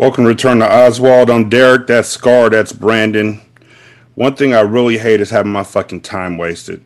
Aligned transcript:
Welcome 0.00 0.24
Return 0.24 0.60
to 0.60 0.66
Oswald. 0.66 1.28
I'm 1.28 1.50
Derek. 1.50 1.86
That's 1.86 2.08
Scar. 2.08 2.48
That's 2.48 2.72
Brandon. 2.72 3.38
One 4.14 4.34
thing 4.34 4.54
I 4.54 4.60
really 4.60 4.96
hate 4.96 5.20
is 5.20 5.28
having 5.28 5.52
my 5.52 5.62
fucking 5.62 6.00
time 6.00 6.38
wasted. 6.38 6.82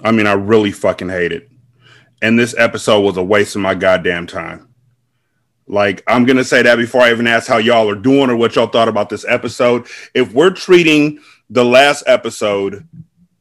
I 0.00 0.12
mean, 0.12 0.28
I 0.28 0.34
really 0.34 0.70
fucking 0.70 1.08
hate 1.08 1.32
it. 1.32 1.50
And 2.22 2.38
this 2.38 2.54
episode 2.56 3.00
was 3.00 3.16
a 3.16 3.24
waste 3.24 3.56
of 3.56 3.62
my 3.62 3.74
goddamn 3.74 4.28
time. 4.28 4.72
Like, 5.66 6.04
I'm 6.06 6.24
going 6.24 6.36
to 6.36 6.44
say 6.44 6.62
that 6.62 6.76
before 6.76 7.00
I 7.00 7.10
even 7.10 7.26
ask 7.26 7.48
how 7.48 7.58
y'all 7.58 7.90
are 7.90 7.96
doing 7.96 8.30
or 8.30 8.36
what 8.36 8.54
y'all 8.54 8.68
thought 8.68 8.86
about 8.86 9.08
this 9.08 9.24
episode. 9.26 9.88
If 10.14 10.32
we're 10.32 10.50
treating 10.50 11.18
the 11.50 11.64
last 11.64 12.04
episode, 12.06 12.86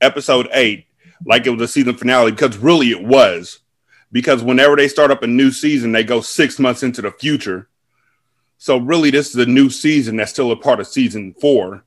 episode 0.02 0.50
eight, 0.54 0.88
like 1.24 1.46
it 1.46 1.52
was 1.52 1.62
a 1.62 1.68
season 1.68 1.96
finale, 1.98 2.32
because 2.32 2.58
really 2.58 2.90
it 2.90 3.04
was. 3.04 3.60
Because 4.12 4.42
whenever 4.42 4.76
they 4.76 4.88
start 4.88 5.12
up 5.12 5.22
a 5.22 5.28
new 5.28 5.52
season, 5.52 5.92
they 5.92 6.04
go 6.04 6.20
six 6.20 6.58
months 6.58 6.82
into 6.82 7.04
the 7.04 7.12
future. 7.12 7.70
So, 8.64 8.78
really, 8.78 9.12
this 9.12 9.32
is 9.32 9.36
a 9.36 9.46
new 9.46 9.70
season 9.70 10.16
that's 10.16 10.32
still 10.32 10.50
a 10.50 10.56
part 10.56 10.80
of 10.80 10.88
season 10.88 11.34
four 11.34 11.84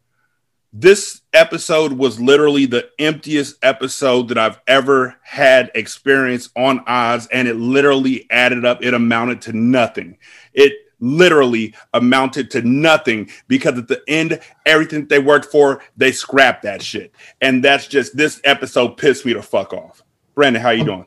this 0.79 1.23
episode 1.33 1.93
was 1.95 2.21
literally 2.21 2.67
the 2.67 2.91
emptiest 2.99 3.57
episode 3.63 4.29
that 4.29 4.37
I've 4.37 4.61
ever 4.67 5.17
had 5.23 5.71
experience 5.75 6.51
on 6.55 6.85
Oz, 6.87 7.29
and 7.33 7.49
it 7.49 7.57
literally 7.57 8.27
added 8.31 8.67
up. 8.67 8.85
It 8.85 8.93
amounted 8.93 9.41
to 9.43 9.55
nothing. 9.55 10.19
It 10.53 10.75
literally 11.01 11.75
amounted 11.95 12.51
to 12.51 12.61
nothing 12.61 13.31
because 13.49 13.79
at 13.79 13.89
the 13.89 14.03
end, 14.07 14.39
everything 14.67 15.07
they 15.07 15.19
worked 15.19 15.47
for, 15.47 15.83
they 15.97 16.13
scrapped 16.13 16.65
that 16.65 16.83
shit. 16.83 17.11
And 17.41 17.65
that's 17.65 17.87
just 17.87 18.15
this 18.15 18.39
episode 18.45 18.99
pissed 18.99 19.25
me 19.25 19.33
the 19.33 19.43
fuck 19.43 19.73
off. 19.73 20.03
Brandon, 20.35 20.61
how 20.61 20.71
you 20.71 20.85
doing? 20.85 21.07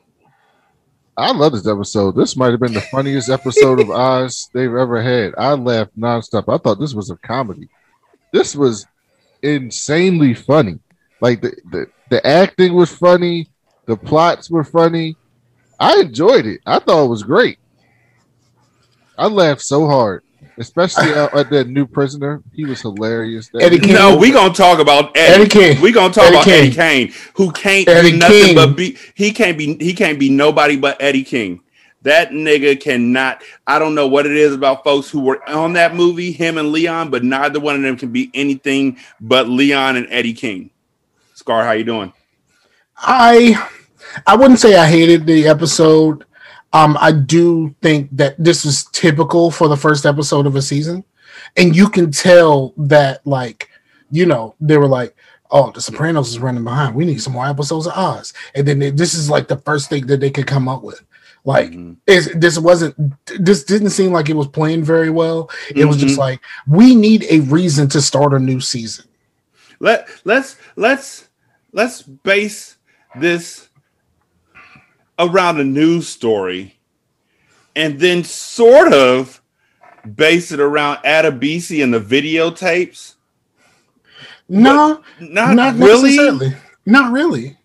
I 1.20 1.32
love 1.32 1.52
this 1.52 1.66
episode. 1.66 2.16
This 2.16 2.34
might 2.34 2.50
have 2.50 2.60
been 2.60 2.72
the 2.72 2.80
funniest 2.80 3.28
episode 3.28 3.78
of 3.78 3.90
Oz 3.90 4.48
they've 4.54 4.74
ever 4.74 5.02
had. 5.02 5.34
I 5.36 5.52
laughed 5.52 5.98
nonstop. 5.98 6.52
I 6.52 6.56
thought 6.56 6.80
this 6.80 6.94
was 6.94 7.10
a 7.10 7.16
comedy. 7.16 7.68
This 8.32 8.56
was 8.56 8.86
insanely 9.42 10.32
funny. 10.32 10.78
Like 11.20 11.42
the, 11.42 11.54
the 11.70 11.86
the 12.08 12.26
acting 12.26 12.72
was 12.72 12.90
funny, 12.90 13.50
the 13.84 13.98
plots 13.98 14.50
were 14.50 14.64
funny. 14.64 15.16
I 15.78 16.00
enjoyed 16.00 16.46
it. 16.46 16.62
I 16.64 16.78
thought 16.78 17.04
it 17.04 17.08
was 17.08 17.22
great. 17.22 17.58
I 19.18 19.26
laughed 19.26 19.60
so 19.60 19.86
hard, 19.86 20.22
especially 20.60 21.12
uh, 21.14 21.36
at 21.36 21.50
that 21.50 21.68
new 21.68 21.86
prisoner. 21.86 22.42
He 22.52 22.64
was 22.64 22.80
hilarious. 22.82 23.50
Eddie 23.58 23.80
King. 23.80 23.94
No, 23.94 24.16
we 24.16 24.30
gonna 24.30 24.54
talk 24.54 24.78
about 24.78 25.16
Eddie. 25.16 25.42
Eddie 25.42 25.48
King. 25.48 25.80
We 25.80 25.90
gonna 25.90 26.12
talk 26.12 26.24
Eddie 26.26 26.34
about 26.36 26.44
King. 26.44 26.66
Eddie 26.66 27.06
King, 27.06 27.14
who 27.34 27.50
can't 27.50 27.88
Eddie 27.88 28.12
be 28.12 28.18
nothing 28.18 28.44
King. 28.44 28.54
but 28.54 28.76
be. 28.76 28.96
He 29.14 29.32
can't 29.32 29.58
be. 29.58 29.76
He 29.78 29.94
can't 29.94 30.20
be 30.20 30.28
nobody 30.28 30.76
but 30.76 31.00
Eddie 31.02 31.24
King. 31.24 31.62
That 32.02 32.30
nigga 32.30 32.80
cannot. 32.80 33.42
I 33.66 33.78
don't 33.78 33.94
know 33.94 34.06
what 34.06 34.26
it 34.26 34.36
is 34.36 34.54
about 34.54 34.84
folks 34.84 35.10
who 35.10 35.20
were 35.20 35.46
on 35.48 35.72
that 35.74 35.94
movie, 35.94 36.32
him 36.32 36.56
and 36.56 36.72
Leon, 36.72 37.10
but 37.10 37.24
neither 37.24 37.58
one 37.58 37.76
of 37.76 37.82
them 37.82 37.96
can 37.96 38.12
be 38.12 38.30
anything 38.32 38.98
but 39.20 39.48
Leon 39.48 39.96
and 39.96 40.06
Eddie 40.10 40.32
King. 40.32 40.70
Scar, 41.34 41.64
how 41.64 41.72
you 41.72 41.84
doing? 41.84 42.12
I 42.96 43.68
I 44.26 44.36
wouldn't 44.36 44.60
say 44.60 44.76
I 44.76 44.86
hated 44.86 45.26
the 45.26 45.48
episode. 45.48 46.24
Um, 46.72 46.96
I 47.00 47.12
do 47.12 47.74
think 47.82 48.08
that 48.16 48.36
this 48.38 48.64
is 48.64 48.84
typical 48.92 49.50
for 49.50 49.68
the 49.68 49.76
first 49.76 50.06
episode 50.06 50.46
of 50.46 50.56
a 50.56 50.62
season, 50.62 51.04
and 51.56 51.74
you 51.74 51.88
can 51.88 52.12
tell 52.12 52.72
that, 52.76 53.26
like, 53.26 53.68
you 54.10 54.26
know, 54.26 54.54
they 54.60 54.76
were 54.76 54.86
like, 54.86 55.16
"Oh, 55.50 55.72
The 55.72 55.80
Sopranos 55.80 56.28
is 56.28 56.38
running 56.38 56.64
behind. 56.64 56.94
We 56.94 57.04
need 57.04 57.20
some 57.20 57.32
more 57.32 57.46
episodes 57.46 57.86
of 57.86 57.94
Oz," 57.94 58.32
and 58.54 58.66
then 58.66 58.78
they, 58.78 58.90
this 58.90 59.14
is 59.14 59.28
like 59.28 59.48
the 59.48 59.56
first 59.58 59.88
thing 59.88 60.06
that 60.06 60.20
they 60.20 60.30
could 60.30 60.46
come 60.46 60.68
up 60.68 60.82
with. 60.82 61.02
Like 61.44 61.70
mm-hmm. 61.70 62.38
this 62.38 62.58
wasn't 62.58 62.94
this 63.38 63.64
didn't 63.64 63.90
seem 63.90 64.12
like 64.12 64.28
it 64.28 64.36
was 64.36 64.48
playing 64.48 64.84
very 64.84 65.10
well. 65.10 65.50
It 65.70 65.76
mm-hmm. 65.76 65.88
was 65.88 65.96
just 65.96 66.12
mm-hmm. 66.12 66.20
like 66.20 66.40
we 66.66 66.94
need 66.94 67.24
a 67.30 67.40
reason 67.40 67.88
to 67.90 68.02
start 68.02 68.34
a 68.34 68.38
new 68.38 68.60
season. 68.60 69.06
Let 69.78 70.06
let's 70.24 70.56
let's 70.76 71.28
let's 71.72 72.02
base 72.02 72.76
this 73.16 73.69
around 75.20 75.60
a 75.60 75.64
news 75.64 76.08
story 76.08 76.78
and 77.76 78.00
then 78.00 78.24
sort 78.24 78.92
of 78.92 79.40
base 80.16 80.50
it 80.50 80.60
around 80.60 80.96
Adebisi 81.04 81.82
and 81.82 81.94
the 81.94 82.00
videotapes. 82.00 83.14
No, 84.48 85.02
not, 85.20 85.54
not 85.54 85.76
really. 85.76 86.56
Not 86.86 87.12
really 87.12 87.58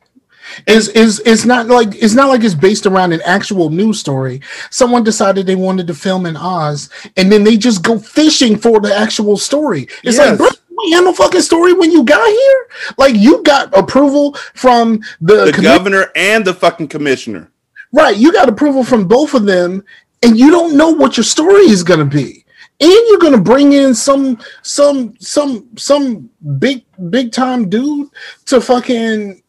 is 0.68 0.90
is 0.90 1.22
it's 1.26 1.46
not 1.46 1.68
like 1.68 1.96
it's 1.96 2.14
not 2.14 2.30
like 2.30 2.44
it's 2.44 2.54
based 2.54 2.86
around 2.86 3.14
an 3.14 3.22
actual 3.26 3.70
news 3.70 4.00
story. 4.00 4.42
Someone 4.70 5.04
decided 5.04 5.46
they 5.46 5.56
wanted 5.56 5.88
to 5.88 5.94
film 5.94 6.26
in 6.26 6.38
Oz, 6.38 6.90
and 7.18 7.32
then 7.32 7.44
they 7.44 7.58
just 7.58 7.84
go 7.84 7.98
fishing 7.98 8.58
for 8.58 8.80
the 8.80 8.96
actual 8.96 9.38
story. 9.38 9.84
It's 10.04 10.18
yes. 10.18 10.30
like, 10.30 10.38
bro, 10.38 10.48
we 10.78 10.92
had 10.92 11.04
no 11.04 11.14
fucking 11.14 11.42
story 11.42 11.74
when 11.74 11.92
you 11.92 12.04
got 12.04 12.28
here. 12.28 12.68
Like 12.98 13.16
you 13.16 13.44
got 13.44 13.76
approval 13.78 14.34
from 14.54 15.00
the, 15.22 15.46
the 15.46 15.52
commi- 15.52 15.64
governor 15.64 16.12
and 16.16 16.46
the 16.46 16.54
fucking 16.54 16.88
commissioner. 16.88 17.52
Right, 17.92 18.18
you 18.18 18.34
got 18.34 18.50
approval 18.50 18.84
from 18.84 19.08
both 19.08 19.34
of 19.34 19.46
them, 19.46 19.84
and 20.22 20.38
you 20.38 20.52
don't 20.52 20.76
know 20.76 20.90
what 20.90 21.18
your 21.18 21.24
story 21.24 21.64
is 21.64 21.84
gonna 21.84 22.06
be 22.06 22.46
and 22.80 22.92
you're 23.08 23.20
gonna 23.20 23.40
bring 23.40 23.74
in 23.74 23.96
some 23.96 24.38
some 24.62 25.16
some 25.20 25.68
some 25.78 26.30
big 26.60 26.84
big 27.10 27.32
time 27.32 27.70
dude 27.70 28.10
to 28.46 28.60
fucking 28.60 29.42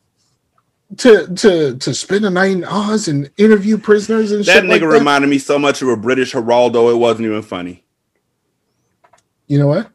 to 0.96 1.34
to 1.34 1.76
to 1.76 1.94
spend 1.94 2.24
a 2.24 2.30
night 2.30 2.52
in 2.52 2.64
Oz 2.64 3.08
and 3.08 3.28
interview 3.36 3.78
prisoners 3.78 4.30
and 4.30 4.44
that 4.44 4.62
nigga 4.62 4.68
like 4.68 4.80
that. 4.80 4.86
reminded 4.86 5.28
me 5.28 5.38
so 5.38 5.58
much 5.58 5.82
of 5.82 5.88
a 5.88 5.96
British 5.96 6.32
Geraldo. 6.32 6.92
It 6.92 6.96
wasn't 6.96 7.26
even 7.26 7.42
funny. 7.42 7.84
You 9.48 9.58
know 9.58 9.66
what? 9.66 9.90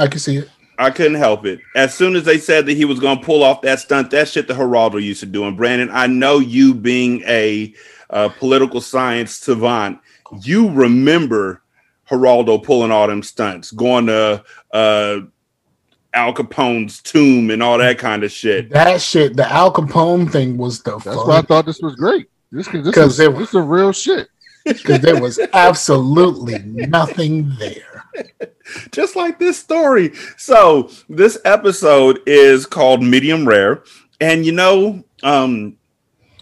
I 0.00 0.08
can 0.08 0.18
see 0.18 0.36
it. 0.36 0.48
I 0.78 0.90
couldn't 0.90 1.16
help 1.16 1.44
it. 1.44 1.60
As 1.76 1.94
soon 1.94 2.16
as 2.16 2.24
they 2.24 2.38
said 2.38 2.64
that 2.66 2.72
he 2.72 2.86
was 2.86 2.98
going 2.98 3.18
to 3.18 3.24
pull 3.24 3.42
off 3.42 3.60
that 3.62 3.80
stunt, 3.80 4.10
that 4.12 4.28
shit 4.28 4.48
the 4.48 4.54
Geraldo 4.54 5.00
used 5.00 5.20
to 5.20 5.26
do. 5.26 5.44
And 5.44 5.56
Brandon, 5.56 5.90
I 5.92 6.06
know 6.06 6.38
you 6.38 6.72
being 6.72 7.22
a 7.26 7.74
uh, 8.08 8.30
political 8.30 8.80
science 8.80 9.32
savant, 9.32 9.98
you 10.42 10.70
remember 10.70 11.62
Geraldo 12.08 12.62
pulling 12.64 12.90
all 12.90 13.06
them 13.06 13.22
stunts, 13.22 13.72
going 13.72 14.06
to 14.06 14.42
uh, 14.72 15.20
Al 16.14 16.32
Capone's 16.32 17.02
tomb 17.02 17.50
and 17.50 17.62
all 17.62 17.76
that 17.76 17.98
kind 17.98 18.24
of 18.24 18.32
shit. 18.32 18.70
That 18.70 19.02
shit, 19.02 19.36
the 19.36 19.50
Al 19.50 19.72
Capone 19.72 20.30
thing 20.30 20.56
was 20.56 20.82
the. 20.82 20.92
That's 20.92 21.04
fun. 21.04 21.28
why 21.28 21.38
I 21.38 21.42
thought 21.42 21.66
this 21.66 21.80
was 21.80 21.94
great. 21.94 22.28
This 22.50 22.68
because 22.68 23.16
this, 23.16 23.28
this 23.38 23.54
is 23.54 23.54
real 23.54 23.92
shit. 23.92 24.28
Because 24.62 25.00
there 25.00 25.18
was 25.18 25.40
absolutely 25.54 26.58
nothing 26.58 27.50
there. 27.58 27.89
Just 28.92 29.16
like 29.16 29.38
this 29.38 29.58
story. 29.58 30.12
So 30.36 30.90
this 31.08 31.38
episode 31.44 32.20
is 32.26 32.66
called 32.66 33.02
Medium 33.02 33.46
Rare, 33.46 33.82
and 34.20 34.44
you 34.44 34.52
know, 34.52 35.04
um, 35.22 35.76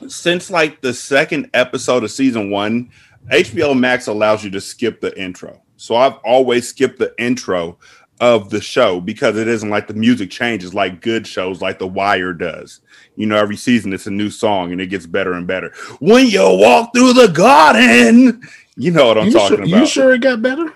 since 0.07 0.51
like 0.51 0.81
the 0.81 0.95
second 0.95 1.51
episode 1.55 2.05
of 2.05 2.11
season 2.11 2.51
one, 2.51 2.91
HBO 3.31 3.79
Max 3.79 4.07
allows 4.07 4.45
you 4.45 4.51
to 4.51 4.61
skip 4.61 5.01
the 5.01 5.19
intro. 5.21 5.63
So 5.77 5.97
I've 5.97 6.17
always 6.25 6.69
skipped 6.69 6.99
the 6.99 7.15
intro 7.19 7.79
of 8.21 8.51
the 8.51 8.61
show 8.61 9.01
because 9.01 9.37
it 9.37 9.47
isn't 9.47 9.71
like 9.71 9.87
the 9.87 9.95
music 9.95 10.31
changes 10.31 10.75
like 10.75 11.01
good 11.01 11.27
shows 11.27 11.63
like 11.63 11.79
The 11.79 11.87
Wire 11.87 12.33
does. 12.33 12.81
You 13.17 13.27
know, 13.27 13.37
every 13.37 13.57
season 13.57 13.93
it's 13.93 14.07
a 14.07 14.11
new 14.11 14.31
song 14.31 14.73
and 14.73 14.81
it 14.81 14.89
gets 14.89 15.07
better 15.07 15.35
and 15.35 15.47
better. 15.47 15.73
When 16.01 16.27
you 16.27 16.43
walk 16.43 16.93
through 16.95 17.13
the 17.13 17.29
garden, 17.29 18.43
you 18.77 18.91
know 18.91 19.09
what 19.09 19.19
I'm 19.19 19.27
you 19.27 19.33
talking 19.33 19.57
sure, 19.59 19.65
about. 19.65 19.81
You 19.81 19.87
sure 19.87 20.15
it 20.15 20.21
got 20.21 20.43
better? 20.43 20.73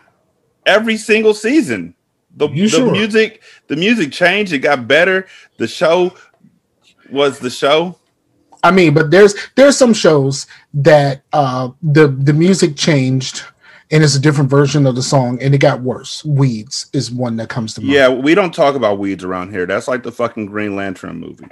Every 0.66 0.96
single 0.96 1.34
season. 1.34 1.94
The, 2.36 2.48
the 2.48 2.68
sure? 2.68 2.90
music, 2.90 3.42
the 3.66 3.76
music 3.76 4.10
changed, 4.10 4.52
it 4.52 4.60
got 4.60 4.88
better. 4.88 5.26
The 5.58 5.68
show 5.68 6.14
was 7.10 7.38
the 7.38 7.50
show. 7.50 7.98
I 8.64 8.70
mean, 8.70 8.94
but 8.94 9.10
there's 9.10 9.34
there's 9.56 9.76
some 9.76 9.92
shows 9.92 10.46
that 10.72 11.22
uh 11.32 11.70
the 11.82 12.08
the 12.08 12.32
music 12.32 12.76
changed 12.76 13.42
and 13.92 14.02
it's 14.02 14.16
a 14.16 14.20
different 14.20 14.48
version 14.48 14.86
of 14.86 14.96
the 14.96 15.02
song, 15.02 15.40
and 15.42 15.54
it 15.54 15.58
got 15.58 15.82
worse. 15.82 16.24
Weeds 16.24 16.86
is 16.94 17.10
one 17.10 17.36
that 17.36 17.50
comes 17.50 17.74
to 17.74 17.82
mind. 17.82 17.92
Yeah, 17.92 18.08
we 18.08 18.34
don't 18.34 18.54
talk 18.54 18.74
about 18.74 18.98
weeds 18.98 19.22
around 19.22 19.50
here. 19.50 19.66
That's 19.66 19.86
like 19.86 20.02
the 20.02 20.10
fucking 20.10 20.46
Green 20.46 20.74
Lantern 20.74 21.20
movie. 21.20 21.46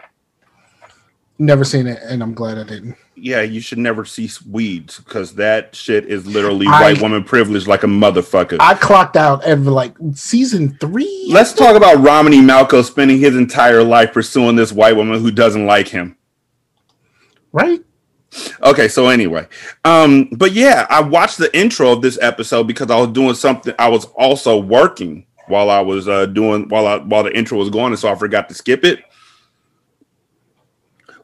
Never 1.40 1.64
seen 1.64 1.86
it, 1.86 1.98
and 2.02 2.22
I'm 2.22 2.34
glad 2.34 2.58
I 2.58 2.64
didn't. 2.64 2.98
Yeah, 3.14 3.40
you 3.40 3.62
should 3.62 3.78
never 3.78 4.04
see 4.04 4.28
weeds 4.46 4.98
because 4.98 5.36
that 5.36 5.74
shit 5.74 6.04
is 6.04 6.26
literally 6.26 6.66
I, 6.66 6.82
white 6.82 7.00
woman 7.00 7.24
privilege 7.24 7.66
like 7.66 7.82
a 7.82 7.86
motherfucker. 7.86 8.58
I 8.60 8.74
clocked 8.74 9.16
out 9.16 9.42
at 9.44 9.58
like 9.60 9.96
season 10.12 10.76
three. 10.76 11.28
Let's 11.32 11.54
talk 11.54 11.76
about 11.76 11.96
Romany 12.04 12.42
Malco 12.42 12.84
spending 12.84 13.18
his 13.18 13.36
entire 13.36 13.82
life 13.82 14.12
pursuing 14.12 14.54
this 14.54 14.70
white 14.70 14.96
woman 14.96 15.18
who 15.18 15.30
doesn't 15.30 15.64
like 15.64 15.88
him. 15.88 16.14
Right? 17.52 17.80
Okay, 18.62 18.88
so 18.88 19.08
anyway, 19.08 19.48
um, 19.86 20.28
but 20.32 20.52
yeah, 20.52 20.86
I 20.90 21.00
watched 21.00 21.38
the 21.38 21.56
intro 21.58 21.92
of 21.92 22.02
this 22.02 22.18
episode 22.20 22.64
because 22.64 22.90
I 22.90 23.00
was 23.00 23.12
doing 23.12 23.34
something. 23.34 23.74
I 23.78 23.88
was 23.88 24.04
also 24.14 24.58
working 24.60 25.26
while 25.46 25.70
I 25.70 25.80
was 25.80 26.06
uh, 26.06 26.26
doing 26.26 26.68
while 26.68 26.86
I 26.86 26.98
while 26.98 27.22
the 27.22 27.34
intro 27.34 27.56
was 27.56 27.70
going, 27.70 27.92
and 27.92 27.98
so 27.98 28.12
I 28.12 28.14
forgot 28.14 28.50
to 28.50 28.54
skip 28.54 28.84
it. 28.84 29.02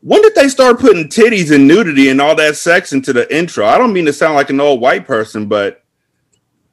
When 0.00 0.22
did 0.22 0.34
they 0.34 0.48
start 0.48 0.80
putting 0.80 1.08
titties 1.08 1.54
and 1.54 1.66
nudity 1.66 2.08
and 2.08 2.20
all 2.20 2.34
that 2.36 2.56
sex 2.56 2.92
into 2.92 3.12
the 3.12 3.34
intro? 3.34 3.66
I 3.66 3.78
don't 3.78 3.92
mean 3.92 4.06
to 4.06 4.12
sound 4.12 4.34
like 4.34 4.50
an 4.50 4.60
old 4.60 4.80
white 4.80 5.06
person, 5.06 5.46
but 5.46 5.84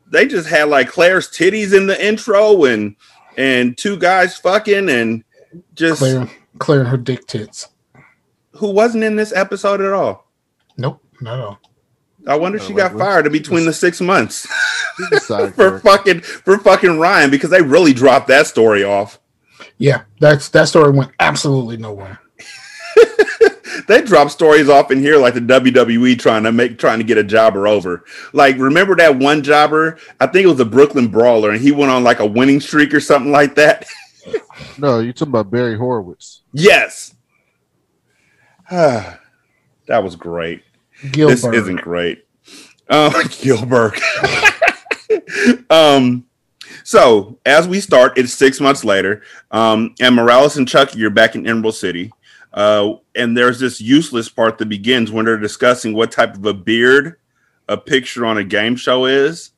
they 0.08 0.28
just 0.28 0.48
had 0.48 0.70
like 0.70 0.90
Claire's 0.90 1.30
titties 1.30 1.76
in 1.76 1.88
the 1.88 2.06
intro 2.06 2.66
and 2.66 2.96
and 3.38 3.78
two 3.78 3.98
guys 3.98 4.38
fucking 4.38 4.90
and 4.90 5.24
just 5.74 6.00
Claire, 6.00 6.30
Claire 6.60 6.84
her 6.86 6.98
dick 6.98 7.26
tits. 7.28 7.70
who 8.52 8.70
wasn't 8.72 9.04
in 9.04 9.16
this 9.16 9.34
episode 9.34 9.82
at 9.82 9.94
all. 9.94 10.30
Nope, 10.78 11.04
not 11.20 11.40
at 11.40 11.46
all. 11.46 11.60
I 12.26 12.36
wonder 12.36 12.58
if 12.58 12.64
she 12.64 12.74
uh, 12.74 12.78
like, 12.78 12.92
got 12.92 13.00
fired 13.00 13.26
in 13.26 13.32
between 13.32 13.66
the 13.66 13.74
six 13.74 14.00
months 14.00 14.48
She's 14.98 15.12
a 15.12 15.20
side 15.20 15.56
for 15.56 15.80
fucking 15.80 16.22
for 16.22 16.58
fucking 16.58 17.00
Ryan 17.00 17.30
because 17.30 17.50
they 17.50 17.62
really 17.62 17.94
dropped 17.94 18.28
that 18.28 18.48
story 18.48 18.84
off. 18.84 19.20
Yeah, 19.78 20.04
that's 20.20 20.50
that 20.50 20.68
story 20.68 20.92
went 20.92 21.12
absolutely 21.20 21.78
nowhere. 21.78 22.20
They 23.88 24.02
drop 24.02 24.30
stories 24.30 24.70
off 24.70 24.92
in 24.92 25.00
here 25.00 25.18
like 25.18 25.34
the 25.34 25.40
WWE 25.40 26.20
trying 26.20 26.44
to 26.44 26.52
make 26.52 26.78
trying 26.78 27.00
to 27.00 27.04
get 27.04 27.18
a 27.18 27.24
jobber 27.24 27.68
over. 27.68 28.06
Like 28.34 28.58
remember 28.58 28.96
that 28.98 29.18
one 29.18 29.44
jobber? 29.44 29.98
I 30.20 30.28
think 30.28 30.46
it 30.46 30.50
was 30.50 30.60
a 30.60 30.66
Brooklyn 30.66 31.08
Brawler, 31.08 31.52
and 31.52 31.62
he 31.62 31.72
went 31.72 31.92
on 31.92 32.04
like 32.04 32.20
a 32.20 32.26
winning 32.26 32.60
streak 32.60 32.94
or 32.94 33.00
something 33.00 33.32
like 33.32 33.56
that. 33.56 33.86
No, 34.78 35.00
you 35.00 35.12
talking 35.12 35.32
about 35.32 35.52
Barry 35.52 35.78
Horowitz. 35.78 36.42
yes. 36.54 37.14
that 38.70 39.20
was 39.88 40.16
great. 40.16 40.64
Gilbert. 41.12 41.36
This 41.36 41.44
isn't 41.44 41.82
great. 41.82 42.26
Uh, 42.90 43.24
Gilbert. 43.42 44.00
um, 45.70 46.26
so 46.84 47.38
as 47.46 47.68
we 47.68 47.80
start, 47.82 48.18
it's 48.18 48.34
six 48.34 48.60
months 48.60 48.84
later, 48.84 49.24
um, 49.52 49.94
and 50.00 50.16
Morales 50.16 50.58
and 50.58 50.68
Chucky 50.68 51.04
are 51.04 51.10
back 51.10 51.36
in 51.36 51.46
Emerald 51.48 51.76
City. 51.76 52.12
Uh, 52.54 52.94
and 53.16 53.36
there's 53.36 53.60
this 53.60 53.82
useless 53.82 54.30
part 54.30 54.58
that 54.58 54.70
begins 54.70 55.12
when 55.12 55.26
they're 55.26 55.38
discussing 55.38 55.94
what 55.94 56.12
type 56.12 56.36
of 56.36 56.46
a 56.46 56.54
beard 56.54 57.18
a 57.68 57.78
picture 57.78 58.26
on 58.26 58.38
a 58.38 58.44
game 58.44 58.76
show 58.76 59.06
is. 59.06 59.52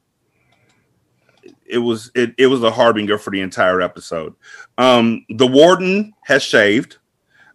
It 1.65 1.79
was 1.79 2.11
it, 2.13 2.33
it 2.37 2.47
was 2.47 2.63
a 2.63 2.71
harbinger 2.71 3.17
for 3.17 3.31
the 3.31 3.41
entire 3.41 3.81
episode. 3.81 4.35
Um, 4.77 5.25
the 5.29 5.47
warden 5.47 6.13
has 6.23 6.43
shaved. 6.43 6.97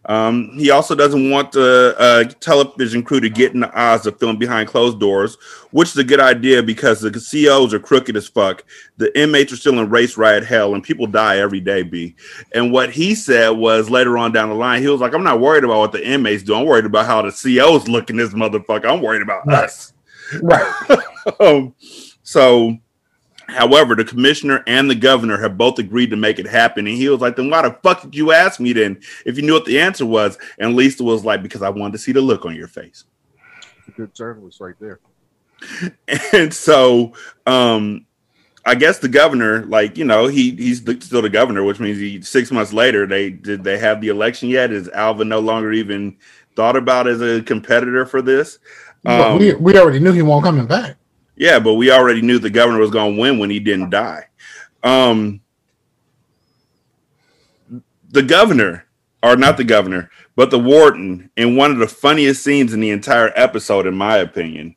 Um, 0.05 0.51
he 0.57 0.71
also 0.71 0.95
doesn't 0.95 1.29
want 1.29 1.51
the 1.51 1.95
uh, 1.99 2.23
television 2.39 3.03
crew 3.03 3.19
to 3.19 3.29
get 3.29 3.53
in 3.53 3.59
the 3.59 3.79
eyes 3.79 4.05
of 4.07 4.19
film 4.19 4.37
behind 4.37 4.67
closed 4.67 4.99
doors, 4.99 5.37
which 5.69 5.89
is 5.89 5.97
a 5.97 6.03
good 6.03 6.19
idea 6.19 6.63
because 6.63 7.01
the 7.01 7.11
COs 7.11 7.73
are 7.73 7.79
crooked 7.79 8.17
as 8.17 8.27
fuck. 8.27 8.63
The 8.97 9.15
inmates 9.19 9.53
are 9.53 9.57
still 9.57 9.77
in 9.79 9.89
race 9.89 10.17
riot 10.17 10.43
hell, 10.43 10.73
and 10.73 10.83
people 10.83 11.05
die 11.05 11.37
every 11.37 11.59
day. 11.59 11.83
B. 11.83 12.15
And 12.53 12.71
what 12.71 12.91
he 12.91 13.13
said 13.13 13.49
was 13.51 13.89
later 13.91 14.17
on 14.17 14.31
down 14.31 14.49
the 14.49 14.55
line, 14.55 14.81
he 14.81 14.87
was 14.87 15.01
like, 15.01 15.13
"I'm 15.13 15.23
not 15.23 15.39
worried 15.39 15.63
about 15.63 15.79
what 15.79 15.91
the 15.91 16.05
inmates 16.05 16.43
do. 16.43 16.55
I'm 16.55 16.65
worried 16.65 16.85
about 16.85 17.05
how 17.05 17.21
the 17.21 17.31
COs 17.31 17.87
look 17.87 18.09
in 18.09 18.17
this 18.17 18.33
motherfucker. 18.33 18.85
I'm 18.91 19.01
worried 19.01 19.21
about 19.21 19.45
Right. 19.45 19.65
us." 19.65 19.93
right. 20.41 20.99
um, 21.39 21.75
so, 22.23 22.75
however, 23.51 23.95
the 23.95 24.05
commissioner 24.05 24.63
and 24.67 24.89
the 24.89 24.95
governor 24.95 25.39
have 25.39 25.57
both 25.57 25.79
agreed 25.79 26.09
to 26.11 26.15
make 26.15 26.39
it 26.39 26.47
happen. 26.47 26.87
And 26.87 26.95
he 26.95 27.09
was 27.09 27.21
like, 27.21 27.35
then 27.35 27.49
why 27.49 27.61
the 27.61 27.77
fuck 27.83 28.01
did 28.01 28.15
you 28.15 28.31
ask 28.31 28.59
me 28.59 28.73
then 28.73 29.01
if 29.25 29.37
you 29.37 29.43
knew 29.43 29.53
what 29.53 29.65
the 29.65 29.79
answer 29.79 30.05
was? 30.05 30.37
And 30.59 30.75
Lisa 30.75 31.03
was 31.03 31.23
like, 31.25 31.43
because 31.43 31.61
I 31.61 31.69
wanted 31.69 31.93
to 31.93 31.99
see 31.99 32.11
the 32.11 32.21
look 32.21 32.45
on 32.45 32.55
your 32.55 32.67
face. 32.67 33.05
A 33.87 33.91
good 33.91 34.13
journalist 34.15 34.59
right 34.59 34.75
there. 34.79 34.99
And 36.33 36.51
so, 36.51 37.13
um, 37.45 38.07
I 38.65 38.75
guess 38.75 38.99
the 38.99 39.07
governor, 39.07 39.65
like 39.65 39.97
you 39.97 40.05
know, 40.05 40.27
he 40.27 40.51
he's 40.51 40.83
the, 40.83 40.99
still 41.01 41.21
the 41.21 41.29
governor, 41.29 41.63
which 41.63 41.79
means 41.79 41.97
he 41.97 42.21
six 42.21 42.51
months 42.51 42.73
later 42.73 43.07
they 43.07 43.29
did 43.31 43.63
they 43.63 43.77
have 43.77 44.01
the 44.01 44.09
election 44.09 44.49
yet? 44.49 44.71
Is 44.71 44.87
Alva 44.89 45.25
no 45.25 45.39
longer 45.39 45.71
even 45.71 46.17
thought 46.55 46.75
about 46.75 47.07
as 47.07 47.21
a 47.21 47.41
competitor 47.41 48.05
for 48.05 48.21
this? 48.21 48.59
Um, 49.05 49.39
we 49.39 49.53
we 49.55 49.77
already 49.77 49.99
knew 49.99 50.11
he 50.11 50.21
won't 50.21 50.43
coming 50.43 50.67
back. 50.67 50.95
Yeah, 51.41 51.57
but 51.57 51.73
we 51.73 51.89
already 51.89 52.21
knew 52.21 52.37
the 52.37 52.51
governor 52.51 52.77
was 52.77 52.91
going 52.91 53.15
to 53.15 53.19
win 53.19 53.39
when 53.39 53.49
he 53.49 53.59
didn't 53.59 53.89
die. 53.89 54.27
Um, 54.83 55.41
the 58.11 58.21
governor, 58.21 58.85
or 59.23 59.35
not 59.35 59.57
the 59.57 59.63
governor, 59.63 60.11
but 60.35 60.51
the 60.51 60.59
warden, 60.59 61.31
in 61.35 61.55
one 61.55 61.71
of 61.71 61.79
the 61.79 61.87
funniest 61.87 62.43
scenes 62.43 62.73
in 62.73 62.79
the 62.79 62.91
entire 62.91 63.33
episode, 63.35 63.87
in 63.87 63.95
my 63.95 64.17
opinion, 64.17 64.75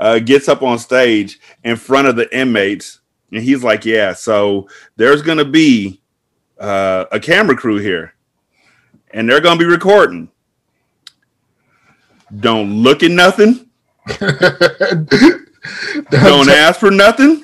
uh, 0.00 0.18
gets 0.18 0.48
up 0.48 0.62
on 0.62 0.78
stage 0.78 1.38
in 1.64 1.76
front 1.76 2.08
of 2.08 2.16
the 2.16 2.34
inmates, 2.34 3.00
and 3.30 3.42
he's 3.42 3.62
like, 3.62 3.84
"Yeah, 3.84 4.14
so 4.14 4.70
there's 4.96 5.20
going 5.20 5.36
to 5.36 5.44
be 5.44 6.00
uh, 6.58 7.04
a 7.12 7.20
camera 7.20 7.58
crew 7.58 7.76
here, 7.76 8.14
and 9.10 9.28
they're 9.28 9.42
going 9.42 9.58
to 9.58 9.62
be 9.62 9.70
recording. 9.70 10.30
Don't 12.40 12.72
look 12.82 13.02
at 13.02 13.10
nothing." 13.10 13.68
Don't 16.10 16.48
ask 16.48 16.80
for 16.80 16.90
nothing. 16.90 17.42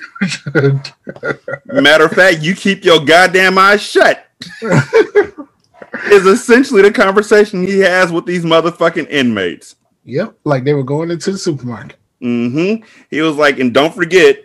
Matter 1.66 2.04
of 2.04 2.12
fact, 2.12 2.42
you 2.42 2.54
keep 2.54 2.84
your 2.84 3.04
goddamn 3.04 3.58
eyes 3.58 3.82
shut. 3.82 4.26
is 4.62 6.26
essentially 6.26 6.82
the 6.82 6.92
conversation 6.92 7.66
he 7.66 7.78
has 7.80 8.12
with 8.12 8.26
these 8.26 8.44
motherfucking 8.44 9.08
inmates. 9.08 9.76
yep, 10.04 10.34
like 10.44 10.64
they 10.64 10.74
were 10.74 10.82
going 10.82 11.10
into 11.10 11.32
the 11.32 11.38
supermarket. 11.38 11.96
Mm-hmm. 12.22 12.84
He 13.10 13.20
was 13.20 13.36
like, 13.36 13.58
and 13.58 13.74
don't 13.74 13.94
forget, 13.94 14.38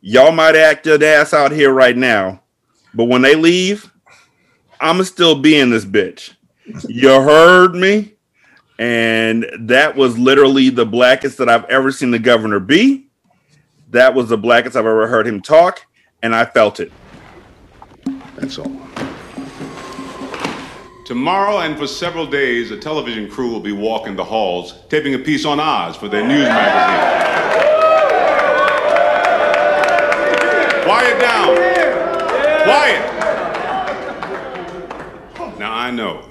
y'all 0.00 0.32
might 0.32 0.56
act 0.56 0.86
your 0.86 1.02
ass 1.02 1.32
out 1.32 1.52
here 1.52 1.72
right 1.72 1.96
now, 1.96 2.42
but 2.94 3.04
when 3.04 3.22
they 3.22 3.34
leave, 3.34 3.90
I'ma 4.80 5.04
still 5.04 5.40
be 5.40 5.58
in 5.58 5.70
this 5.70 5.84
bitch. 5.84 6.34
You 6.88 7.08
heard 7.08 7.74
me? 7.74 8.14
And 8.78 9.46
that 9.58 9.94
was 9.94 10.18
literally 10.18 10.70
the 10.70 10.86
blackest 10.86 11.36
that 11.38 11.48
I've 11.48 11.66
ever 11.66 11.92
seen 11.92 12.10
the 12.10 12.18
governor 12.18 12.60
be. 12.60 13.09
That 13.90 14.14
was 14.14 14.28
the 14.28 14.38
blackest 14.38 14.76
I've 14.76 14.86
ever 14.86 15.08
heard 15.08 15.26
him 15.26 15.42
talk, 15.42 15.84
and 16.22 16.34
I 16.34 16.44
felt 16.44 16.78
it. 16.78 16.92
That's 18.36 18.58
all. 18.58 18.70
Tomorrow 21.04 21.58
and 21.58 21.76
for 21.76 21.88
several 21.88 22.24
days, 22.24 22.70
a 22.70 22.76
television 22.76 23.28
crew 23.28 23.50
will 23.50 23.58
be 23.58 23.72
walking 23.72 24.14
the 24.14 24.22
halls, 24.22 24.74
taping 24.88 25.14
a 25.14 25.18
piece 25.18 25.44
on 25.44 25.58
Oz 25.58 25.96
for 25.96 26.08
their 26.08 26.24
news 26.24 26.46
magazine. 26.46 27.26
Quiet 30.84 31.20
down. 31.20 31.56
Quiet. 32.62 33.18
Now, 35.58 35.72
I 35.72 35.90
know 35.90 36.28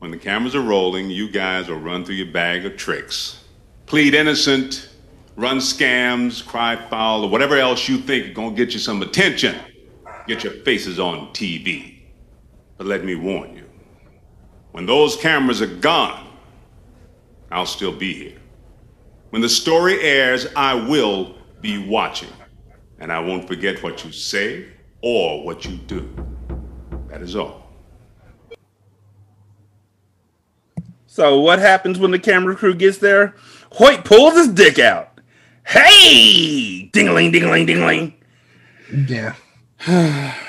when 0.00 0.10
the 0.10 0.16
cameras 0.16 0.56
are 0.56 0.60
rolling, 0.60 1.08
you 1.08 1.30
guys 1.30 1.68
will 1.68 1.78
run 1.78 2.04
through 2.04 2.16
your 2.16 2.32
bag 2.32 2.66
of 2.66 2.76
tricks. 2.76 3.44
Plead 3.86 4.14
innocent, 4.14 4.89
run 5.40 5.56
scams, 5.56 6.46
cry 6.46 6.76
foul, 6.90 7.24
or 7.24 7.30
whatever 7.30 7.56
else 7.56 7.88
you 7.88 7.96
think 7.96 8.26
is 8.26 8.34
going 8.34 8.54
to 8.54 8.56
get 8.56 8.74
you 8.74 8.78
some 8.78 9.00
attention. 9.00 9.56
Get 10.26 10.44
your 10.44 10.52
faces 10.52 11.00
on 11.00 11.28
TV. 11.28 12.02
But 12.76 12.86
let 12.86 13.04
me 13.04 13.14
warn 13.14 13.56
you. 13.56 13.64
When 14.72 14.84
those 14.84 15.16
cameras 15.16 15.62
are 15.62 15.66
gone, 15.66 16.28
I'll 17.50 17.66
still 17.66 17.92
be 17.92 18.12
here. 18.12 18.38
When 19.30 19.40
the 19.40 19.48
story 19.48 20.00
airs, 20.02 20.46
I 20.54 20.74
will 20.74 21.36
be 21.62 21.88
watching. 21.88 22.28
And 22.98 23.10
I 23.10 23.18
won't 23.18 23.48
forget 23.48 23.82
what 23.82 24.04
you 24.04 24.12
say 24.12 24.66
or 25.00 25.42
what 25.42 25.64
you 25.64 25.76
do. 25.78 26.08
That 27.08 27.22
is 27.22 27.34
all. 27.34 27.66
So 31.06 31.40
what 31.40 31.58
happens 31.58 31.98
when 31.98 32.10
the 32.10 32.18
camera 32.18 32.54
crew 32.54 32.74
gets 32.74 32.98
there? 32.98 33.34
Hoyt 33.72 34.04
pulls 34.04 34.34
his 34.34 34.48
dick 34.48 34.78
out. 34.78 35.09
Hey! 35.66 36.90
Dingling, 36.92 37.32
dingling, 37.32 37.66
dingling. 37.66 38.14
Yeah. 39.08 40.36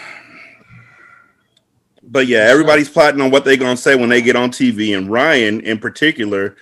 But 2.04 2.28
yeah, 2.28 2.40
everybody's 2.40 2.90
plotting 2.90 3.22
on 3.22 3.32
what 3.32 3.46
they're 3.46 3.56
gonna 3.56 3.78
say 3.78 3.96
when 3.96 4.10
they 4.10 4.22
get 4.22 4.36
on 4.36 4.52
TV, 4.52 4.98
and 4.98 5.10
Ryan 5.10 5.62
in 5.62 5.80
particular 5.80 6.58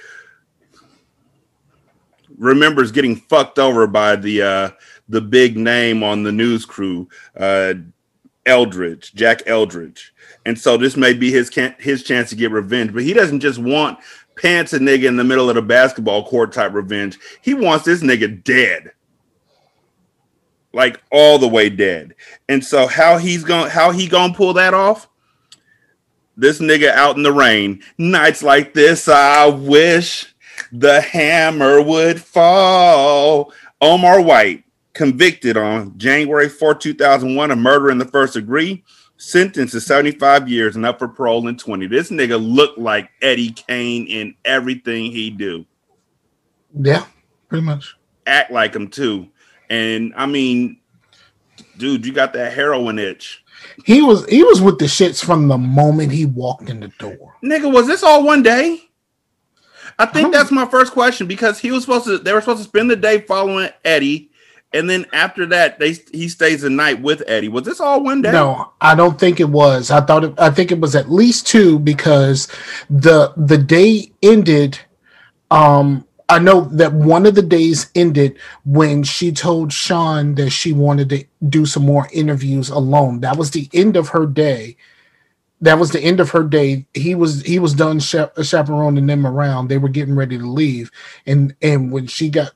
remembers 2.37 2.91
getting 2.91 3.15
fucked 3.15 3.57
over 3.57 3.87
by 3.87 4.15
the 4.15 4.41
uh 4.43 4.69
the 5.09 5.21
big 5.21 5.57
name 5.57 6.03
on 6.03 6.21
the 6.21 6.31
news 6.31 6.65
crew, 6.65 7.09
uh 7.35 7.73
Eldridge, 8.45 9.13
Jack 9.15 9.41
Eldridge. 9.47 10.13
And 10.45 10.57
so 10.57 10.77
this 10.77 10.95
may 10.95 11.13
be 11.13 11.31
his 11.31 11.49
can- 11.49 11.75
his 11.79 12.03
chance 12.03 12.29
to 12.29 12.35
get 12.35 12.51
revenge, 12.51 12.93
but 12.93 13.03
he 13.03 13.13
doesn't 13.13 13.39
just 13.39 13.57
want 13.57 13.97
pants 14.39 14.73
a 14.73 14.79
nigga 14.79 15.05
in 15.05 15.17
the 15.17 15.23
middle 15.23 15.49
of 15.49 15.55
the 15.55 15.61
basketball 15.61 16.25
court 16.25 16.53
type 16.53 16.73
revenge. 16.73 17.19
He 17.41 17.53
wants 17.53 17.85
this 17.85 18.01
nigga 18.01 18.43
dead. 18.43 18.91
Like 20.71 21.01
all 21.11 21.37
the 21.37 21.47
way 21.47 21.69
dead. 21.69 22.15
And 22.47 22.63
so 22.63 22.87
how 22.87 23.17
he's 23.17 23.43
going 23.43 23.69
how 23.69 23.91
he 23.91 24.07
going 24.07 24.31
to 24.31 24.37
pull 24.37 24.53
that 24.53 24.73
off? 24.73 25.07
This 26.37 26.59
nigga 26.59 26.91
out 26.91 27.17
in 27.17 27.23
the 27.23 27.33
rain. 27.33 27.81
Nights 27.97 28.43
like 28.43 28.73
this 28.73 29.07
I 29.07 29.47
wish 29.47 30.33
the 30.71 31.01
hammer 31.01 31.81
would 31.81 32.21
fall. 32.21 33.51
Omar 33.81 34.21
White 34.21 34.63
convicted 34.93 35.57
on 35.57 35.97
January 35.97 36.49
4, 36.49 36.75
2001 36.75 37.51
of 37.51 37.57
murder 37.57 37.89
in 37.89 37.97
the 37.97 38.05
first 38.05 38.33
degree 38.33 38.83
sentenced 39.19 39.73
to 39.73 39.81
75 39.81 40.49
years 40.49 40.75
and 40.75 40.85
up 40.85 40.97
for 40.97 41.07
parole 41.07 41.47
in 41.47 41.57
20. 41.57 41.85
This 41.87 42.09
nigga 42.09 42.39
looked 42.41 42.79
like 42.79 43.11
Eddie 43.21 43.51
King 43.51 44.07
in 44.07 44.33
everything 44.45 45.11
he 45.11 45.29
do. 45.29 45.65
Yeah, 46.73 47.05
pretty 47.47 47.65
much. 47.65 47.95
Act 48.25 48.51
like 48.51 48.75
him 48.75 48.87
too. 48.87 49.27
And 49.69 50.13
I 50.15 50.25
mean, 50.25 50.79
dude, 51.77 52.05
you 52.05 52.13
got 52.13 52.33
that 52.33 52.53
heroin 52.53 52.97
itch. 52.97 53.43
He 53.85 54.01
was 54.01 54.25
he 54.27 54.43
was 54.43 54.61
with 54.61 54.79
the 54.79 54.85
shits 54.85 55.23
from 55.23 55.47
the 55.47 55.57
moment 55.57 56.11
he 56.11 56.25
walked 56.25 56.69
in 56.69 56.79
the 56.79 56.87
door. 56.99 57.35
Nigga, 57.43 57.71
was 57.71 57.87
this 57.87 58.03
all 58.03 58.23
one 58.23 58.41
day? 58.41 58.81
I 59.97 60.05
think 60.05 60.31
that's 60.31 60.51
my 60.51 60.65
first 60.65 60.93
question 60.93 61.27
because 61.27 61.59
he 61.59 61.71
was 61.71 61.83
supposed 61.83 62.05
to. 62.05 62.17
They 62.19 62.31
were 62.31 62.39
supposed 62.39 62.59
to 62.59 62.69
spend 62.69 62.89
the 62.89 62.95
day 62.95 63.19
following 63.19 63.69
Eddie, 63.83 64.28
and 64.71 64.89
then 64.89 65.05
after 65.13 65.47
that, 65.47 65.79
they 65.79 65.93
he 66.11 66.29
stays 66.29 66.61
the 66.61 66.69
night 66.69 67.01
with 67.01 67.23
Eddie. 67.25 67.47
Was 67.47 67.63
this 67.63 67.79
all 67.79 68.03
one 68.03 68.21
day? 68.21 68.31
No, 68.31 68.73
I 68.79 68.93
don't 68.93 69.19
think 69.19 69.39
it 69.39 69.49
was. 69.49 69.89
I 69.89 70.01
thought 70.01 70.23
it, 70.23 70.39
I 70.39 70.51
think 70.51 70.71
it 70.71 70.79
was 70.79 70.95
at 70.95 71.11
least 71.11 71.47
two 71.47 71.79
because 71.79 72.47
the 72.89 73.33
the 73.35 73.57
day 73.57 74.11
ended. 74.21 74.79
Um, 75.49 76.05
I 76.31 76.37
know 76.37 76.61
that 76.61 76.93
one 76.93 77.25
of 77.25 77.33
the 77.33 77.41
days 77.41 77.89
ended 77.95 78.37
when 78.63 79.01
she 79.01 79.31
told 79.31 79.73
Sean 79.73 80.35
that 80.35 80.51
she 80.51 80.71
wanted 80.71 81.09
to 81.09 81.25
do 81.49 81.65
some 81.65 81.83
more 81.83 82.07
interviews 82.13 82.69
alone. 82.69 83.21
That 83.21 83.37
was 83.37 83.49
the 83.49 83.67
end 83.73 83.97
of 83.97 84.09
her 84.09 84.27
day. 84.27 84.77
That 85.61 85.79
was 85.79 85.89
the 85.89 85.99
end 85.99 86.19
of 86.19 86.29
her 86.29 86.43
day. 86.43 86.85
He 86.93 87.15
was 87.15 87.41
he 87.41 87.57
was 87.57 87.73
done 87.73 87.99
cha- 87.99 88.29
chaperoning 88.43 89.07
them 89.07 89.25
around. 89.25 89.67
They 89.67 89.79
were 89.79 89.89
getting 89.89 90.15
ready 90.15 90.37
to 90.37 90.45
leave, 90.45 90.91
and 91.25 91.55
and 91.59 91.91
when 91.91 92.05
she 92.05 92.29
got 92.29 92.51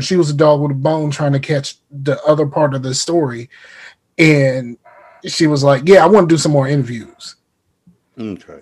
she 0.00 0.16
was 0.16 0.30
a 0.30 0.34
dog 0.34 0.60
with 0.60 0.70
a 0.72 0.74
bone 0.74 1.10
trying 1.10 1.32
to 1.32 1.40
catch 1.40 1.76
the 1.90 2.20
other 2.24 2.46
part 2.46 2.74
of 2.74 2.82
the 2.82 2.94
story, 2.94 3.48
and 4.18 4.76
she 5.26 5.46
was 5.46 5.62
like, 5.64 5.82
"Yeah, 5.86 6.04
I 6.04 6.06
want 6.06 6.28
to 6.28 6.34
do 6.34 6.38
some 6.38 6.52
more 6.52 6.68
interviews." 6.68 7.36
Okay. 8.18 8.60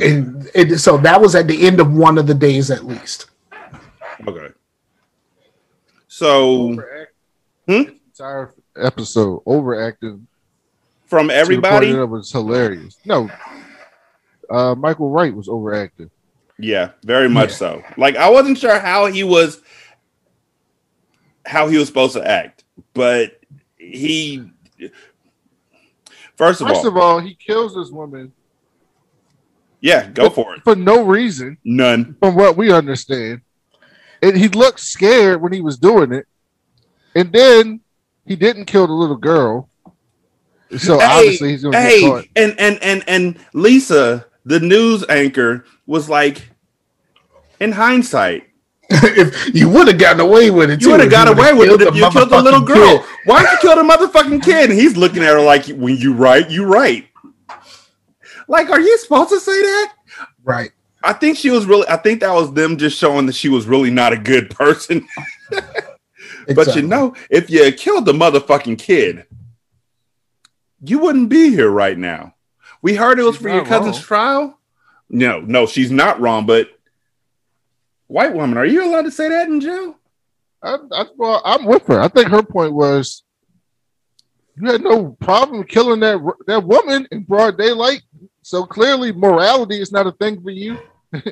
And 0.00 0.48
it, 0.54 0.78
so 0.78 0.96
that 0.98 1.20
was 1.20 1.34
at 1.34 1.46
the 1.48 1.66
end 1.66 1.78
of 1.80 1.92
one 1.92 2.16
of 2.18 2.26
the 2.26 2.34
days, 2.34 2.70
at 2.70 2.84
least. 2.84 3.26
Okay. 4.26 4.48
So 6.08 6.76
Hmm? 7.66 7.82
Entire 8.06 8.54
episode 8.76 9.42
overacting 9.46 10.26
from 11.06 11.30
everybody, 11.30 11.86
point 11.88 11.98
that 11.98 12.06
was 12.06 12.30
hilarious. 12.32 12.96
No, 13.04 13.30
uh, 14.50 14.74
Michael 14.74 15.10
Wright 15.10 15.34
was 15.34 15.48
overacting. 15.48 16.10
yeah, 16.58 16.90
very 17.04 17.28
much 17.28 17.50
Yeah. 17.50 17.56
so. 17.56 17.82
Like 17.96 18.16
I 18.16 18.28
wasn't 18.30 18.58
sure 18.58 18.78
how 18.78 19.06
he 19.06 19.24
was, 19.24 19.60
how 21.44 21.68
he 21.68 21.78
was 21.78 21.88
supposed 21.88 22.14
to 22.14 22.26
act, 22.26 22.64
but 22.94 23.40
he. 23.78 24.48
First 26.36 26.60
of 26.60 26.68
First 26.68 26.80
all, 26.80 26.88
of 26.88 26.96
all, 26.96 27.18
he 27.20 27.34
kills 27.34 27.74
this 27.74 27.90
woman 27.90 28.32
yeah, 29.82 30.08
go 30.08 30.30
for 30.30 30.54
it. 30.54 30.62
for 30.62 30.76
no 30.76 31.02
reason, 31.02 31.58
None. 31.64 32.16
from 32.20 32.36
what 32.36 32.56
we 32.56 32.72
understand. 32.72 33.42
And 34.22 34.36
he 34.36 34.46
looked 34.46 34.78
scared 34.78 35.42
when 35.42 35.52
he 35.52 35.60
was 35.60 35.76
doing 35.76 36.12
it. 36.12 36.26
And 37.16 37.32
then 37.32 37.80
he 38.24 38.36
didn't 38.36 38.66
kill 38.66 38.86
the 38.86 38.92
little 38.92 39.16
girl. 39.16 39.68
So 40.78 41.00
obviously 41.00 41.50
he's 41.50 41.64
gonna 41.64 41.80
hey, 41.80 42.00
get 42.00 42.08
caught. 42.08 42.24
and 42.36 42.54
and 42.58 42.78
and 42.82 43.04
and 43.08 43.46
Lisa, 43.52 44.24
the 44.44 44.60
news 44.60 45.04
anchor, 45.08 45.64
was 45.84 46.08
like, 46.08 46.48
in 47.58 47.72
hindsight, 47.72 48.48
if 49.16 49.54
you 49.54 49.68
would 49.68 49.88
have 49.88 49.98
gotten 49.98 50.20
away 50.20 50.50
with 50.50 50.70
it, 50.70 50.82
you 50.82 50.90
would 50.90 51.00
have 51.00 51.10
got 51.10 51.28
away 51.28 51.52
with 51.52 51.70
it 51.70 51.88
if 51.88 51.94
you 51.94 52.08
killed 52.10 52.30
the 52.30 52.42
little 52.42 52.60
girl. 52.60 52.98
kid. 52.98 53.06
Why 53.24 53.42
did 53.42 53.52
you 53.52 53.58
kill 53.58 53.76
the 53.76 53.82
motherfucking 53.82 54.42
kid? 54.42 54.70
And 54.70 54.78
he's 54.78 54.96
looking 54.96 55.22
at 55.22 55.30
her 55.30 55.40
like, 55.40 55.66
when 55.66 55.96
you 55.96 56.12
right, 56.14 56.48
you 56.50 56.64
right. 56.64 57.08
Like, 58.48 58.70
are 58.70 58.80
you 58.80 58.98
supposed 58.98 59.30
to 59.30 59.40
say 59.40 59.60
that? 59.62 59.94
Right. 60.44 60.72
I 61.02 61.12
think 61.12 61.38
she 61.38 61.50
was 61.50 61.66
really. 61.66 61.86
I 61.88 61.96
think 61.96 62.20
that 62.20 62.32
was 62.32 62.52
them 62.52 62.76
just 62.76 62.96
showing 62.96 63.26
that 63.26 63.34
she 63.34 63.48
was 63.48 63.66
really 63.66 63.90
not 63.90 64.12
a 64.12 64.18
good 64.18 64.50
person. 64.50 65.06
But 66.54 66.74
you 66.74 66.82
know, 66.82 67.14
if 67.30 67.50
you 67.50 67.70
killed 67.72 68.06
the 68.06 68.12
motherfucking 68.12 68.78
kid, 68.78 69.26
you 70.82 70.98
wouldn't 70.98 71.28
be 71.28 71.50
here 71.50 71.70
right 71.70 71.96
now. 71.96 72.34
We 72.80 72.94
heard 72.96 73.18
it 73.18 73.22
was 73.22 73.36
She's 73.36 73.42
for 73.42 73.48
your 73.48 73.64
cousin's 73.64 73.96
wrong. 73.98 74.04
trial. 74.04 74.58
No, 75.08 75.40
no, 75.40 75.66
she's 75.66 75.92
not 75.92 76.20
wrong. 76.20 76.46
But 76.46 76.70
white 78.12 78.32
woman, 78.34 78.58
are 78.58 78.66
you 78.66 78.84
allowed 78.84 79.02
to 79.02 79.10
say 79.10 79.28
that 79.28 79.48
in 79.48 79.60
jail? 79.60 79.96
I, 80.62 80.76
I, 80.92 81.04
well, 81.16 81.42
I'm 81.44 81.64
with 81.64 81.86
her. 81.86 82.00
I 82.00 82.08
think 82.08 82.28
her 82.28 82.42
point 82.42 82.72
was 82.72 83.24
you 84.56 84.70
had 84.70 84.82
no 84.82 85.16
problem 85.20 85.64
killing 85.64 86.00
that 86.00 86.18
that 86.46 86.62
woman 86.64 87.08
in 87.10 87.22
broad 87.24 87.58
daylight. 87.58 88.02
So 88.42 88.64
clearly, 88.64 89.12
morality 89.12 89.80
is 89.80 89.92
not 89.92 90.06
a 90.06 90.12
thing 90.12 90.40
for 90.42 90.50
you. 90.50 90.78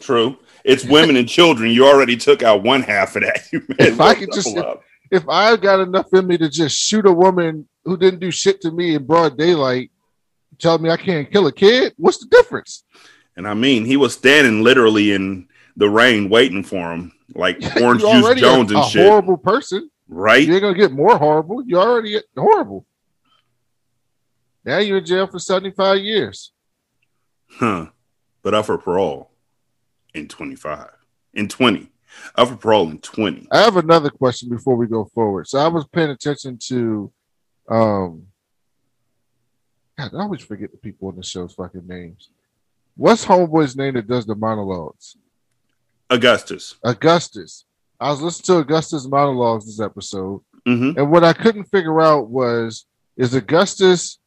True. 0.00 0.36
It's 0.64 0.84
women 0.84 1.16
and 1.16 1.28
children. 1.28 1.70
You 1.70 1.86
already 1.86 2.16
took 2.16 2.42
out 2.42 2.62
one 2.62 2.82
half 2.82 3.16
of 3.16 3.22
that. 3.22 3.46
You 3.52 3.62
If 3.78 4.00
I 4.00 4.04
well 4.06 4.14
could 4.16 4.32
just- 4.32 4.54
double 4.54 4.70
up. 4.70 4.82
If 5.10 5.28
I 5.28 5.56
got 5.56 5.78
enough 5.80 6.12
in 6.12 6.26
me 6.26 6.36
to 6.38 6.48
just 6.48 6.76
shoot 6.76 7.06
a 7.06 7.12
woman 7.12 7.68
who 7.84 7.96
didn't 7.96 8.18
do 8.18 8.32
shit 8.32 8.60
to 8.62 8.72
me 8.72 8.96
in 8.96 9.04
broad 9.06 9.38
daylight, 9.38 9.92
tell 10.58 10.78
me 10.78 10.90
I 10.90 10.96
can't 10.96 11.30
kill 11.30 11.46
a 11.46 11.52
kid, 11.52 11.92
what's 11.98 12.18
the 12.18 12.26
difference? 12.26 12.82
And 13.36 13.48
I 13.48 13.54
mean, 13.54 13.84
he 13.84 13.96
was 13.96 14.14
standing 14.14 14.62
literally 14.62 15.12
in 15.12 15.48
the 15.76 15.88
rain 15.88 16.28
waiting 16.28 16.62
for 16.62 16.92
him, 16.92 17.12
like 17.34 17.56
Orange 17.80 18.02
Juice 18.02 18.40
Jones 18.40 18.70
a, 18.72 18.76
and 18.76 18.84
a 18.84 18.88
shit. 18.88 19.06
horrible 19.06 19.36
person. 19.36 19.90
right? 20.08 20.46
You're 20.46 20.60
gonna 20.60 20.78
get 20.78 20.92
more 20.92 21.18
horrible. 21.18 21.64
You're 21.66 21.80
already 21.82 22.20
horrible. 22.36 22.86
Now 24.64 24.78
you're 24.78 24.98
in 24.98 25.04
jail 25.04 25.26
for 25.26 25.38
75 25.38 25.98
years. 25.98 26.52
Huh. 27.48 27.86
But 28.42 28.54
up 28.54 28.66
for 28.66 28.78
parole 28.78 29.30
in 30.14 30.28
25. 30.28 30.88
In 31.34 31.48
20. 31.48 31.90
Up 32.36 32.48
for 32.48 32.56
parole 32.56 32.90
in 32.90 32.98
20. 32.98 33.48
I 33.50 33.58
have 33.62 33.76
another 33.76 34.10
question 34.10 34.48
before 34.48 34.76
we 34.76 34.86
go 34.86 35.04
forward. 35.06 35.48
So 35.48 35.58
I 35.58 35.68
was 35.68 35.86
paying 35.88 36.10
attention 36.10 36.58
to 36.68 37.12
um 37.68 38.26
God, 39.98 40.10
I 40.14 40.22
always 40.22 40.42
forget 40.42 40.72
the 40.72 40.78
people 40.78 41.08
in 41.10 41.16
the 41.16 41.22
show's 41.22 41.54
fucking 41.54 41.86
names. 41.86 42.30
What's 42.96 43.24
homeboy's 43.24 43.76
name 43.76 43.94
that 43.94 44.06
does 44.06 44.26
the 44.26 44.34
monologues? 44.34 45.16
Augustus. 46.10 46.76
Augustus. 46.84 47.64
I 48.00 48.10
was 48.10 48.20
listening 48.20 48.56
to 48.56 48.60
Augustus 48.62 49.06
monologues 49.06 49.66
this 49.66 49.80
episode, 49.80 50.42
hmm 50.66 50.92
and 50.96 51.10
what 51.10 51.24
I 51.24 51.32
couldn't 51.32 51.64
figure 51.64 52.00
out 52.00 52.28
was 52.28 52.86
is 53.16 53.34
Augustus 53.34 54.18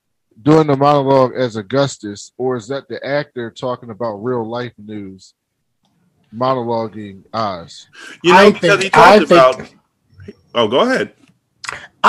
doing 0.41 0.67
the 0.67 0.75
monologue 0.77 1.33
as 1.36 1.55
Augustus, 1.55 2.31
or 2.38 2.55
is 2.55 2.67
that 2.67 2.88
the 2.88 3.03
actor 3.05 3.50
talking 3.51 3.89
about 3.89 4.15
real 4.24 4.47
life 4.47 4.74
news 4.77 5.33
monologuing 6.36 7.24
Oz? 7.33 7.88
You 8.24 8.31
know, 8.33 8.38
I 8.39 8.51
because 8.51 8.79
think- 8.79 8.93
he 8.95 9.00
I 9.01 9.17
talked 9.19 9.29
think- 9.29 9.31
about. 9.31 9.74
Oh, 10.55 10.67
go 10.67 10.79
ahead. 10.81 11.13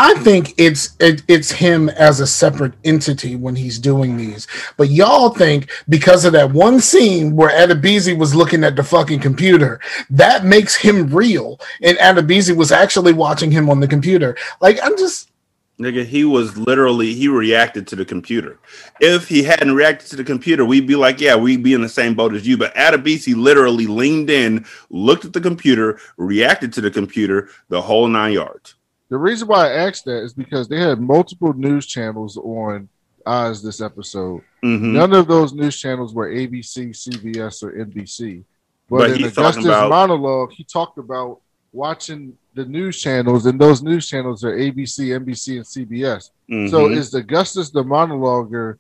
I 0.01 0.15
think 0.15 0.55
it's 0.59 0.95
it, 1.01 1.25
it's 1.27 1.51
him 1.51 1.89
as 1.89 2.21
a 2.21 2.27
separate 2.27 2.75
entity 2.85 3.35
when 3.35 3.57
he's 3.57 3.81
doing 3.81 4.17
these. 4.17 4.47
But 4.77 4.91
y'all 4.91 5.31
think 5.31 5.73
because 5.89 6.25
of 6.25 6.33
that 6.35 6.53
one 6.53 6.79
scene 6.79 7.35
where 7.35 7.51
Adebisi 7.51 8.17
was 8.17 8.33
looking 8.33 8.63
at 8.63 8.77
the 8.77 8.85
fucking 8.85 9.19
computer, 9.19 9.81
that 10.11 10.45
makes 10.45 10.77
him 10.77 11.13
real, 11.13 11.59
and 11.83 11.99
Adebisi 11.99 12.57
was 12.57 12.71
actually 12.71 13.13
watching 13.13 13.51
him 13.51 13.69
on 13.69 13.81
the 13.81 13.89
computer. 13.89 14.37
Like 14.61 14.79
I'm 14.85 14.97
just 14.97 15.33
Nigga, 15.81 16.05
he 16.05 16.25
was 16.25 16.57
literally, 16.57 17.15
he 17.15 17.27
reacted 17.27 17.89
to 17.89 17.97
the 17.97 18.05
computer. 18.05 18.61
If 19.01 19.29
he 19.29 19.43
hadn't 19.43 19.75
reacted 19.75 20.11
to 20.11 20.17
the 20.17 20.25
computer, 20.25 20.65
we'd 20.65 20.87
be 20.87 20.97
like, 20.97 21.21
yeah, 21.21 21.35
we'd 21.35 21.63
be 21.65 21.73
in 21.73 21.83
the 21.83 21.89
same 21.89 22.15
boat 22.15 22.35
as 22.35 22.47
you. 22.47 22.57
But 22.57 22.75
Adebisi 22.77 23.35
literally 23.37 23.87
leaned 23.89 24.31
in, 24.31 24.65
looked 24.91 25.25
at 25.25 25.33
the 25.33 25.41
computer, 25.41 25.99
reacted 26.17 26.73
to 26.75 26.81
the 26.81 26.91
computer, 26.91 27.49
the 27.69 27.81
whole 27.81 28.07
nine 28.07 28.33
yards. 28.33 28.75
The 29.11 29.17
reason 29.19 29.49
why 29.49 29.69
I 29.69 29.73
asked 29.89 30.05
that 30.05 30.23
is 30.23 30.35
because 30.35 30.69
they 30.69 30.81
had 30.81 31.01
multiple 31.01 31.53
news 31.55 31.87
channels 31.87 32.37
on 32.37 32.89
Oz 33.27 33.63
this 33.63 33.81
episode. 33.81 34.43
Mhm. 34.63 34.93
None 34.93 35.13
of 35.15 35.27
those 35.29 35.53
news 35.53 35.77
channels 35.79 36.15
were 36.15 36.29
ABC, 36.31 36.93
CBS, 36.93 37.63
or 37.63 37.73
NBC. 37.73 38.45
But, 38.91 38.99
But 38.99 39.11
in 39.21 39.25
Augustus' 39.27 39.65
about- 39.67 39.91
monologue, 39.91 40.53
he 40.53 40.65
talked 40.65 40.99
about 40.99 41.41
watching 41.73 42.37
the 42.55 42.65
news 42.65 43.01
channels, 43.01 43.45
and 43.47 43.61
those 43.61 43.83
news 43.83 44.09
channels 44.09 44.43
are 44.45 44.55
ABC, 44.57 45.13
NBC, 45.13 45.57
and 45.59 45.67
CBS. 45.67 46.31
So 46.71 46.89
Mhm. 46.89 46.97
is 46.97 47.13
Augustus 47.15 47.71
the 47.71 47.85
monologuer 47.85 48.79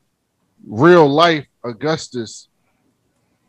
real 0.66 1.06
life 1.08 1.46
Augustus? 1.62 2.48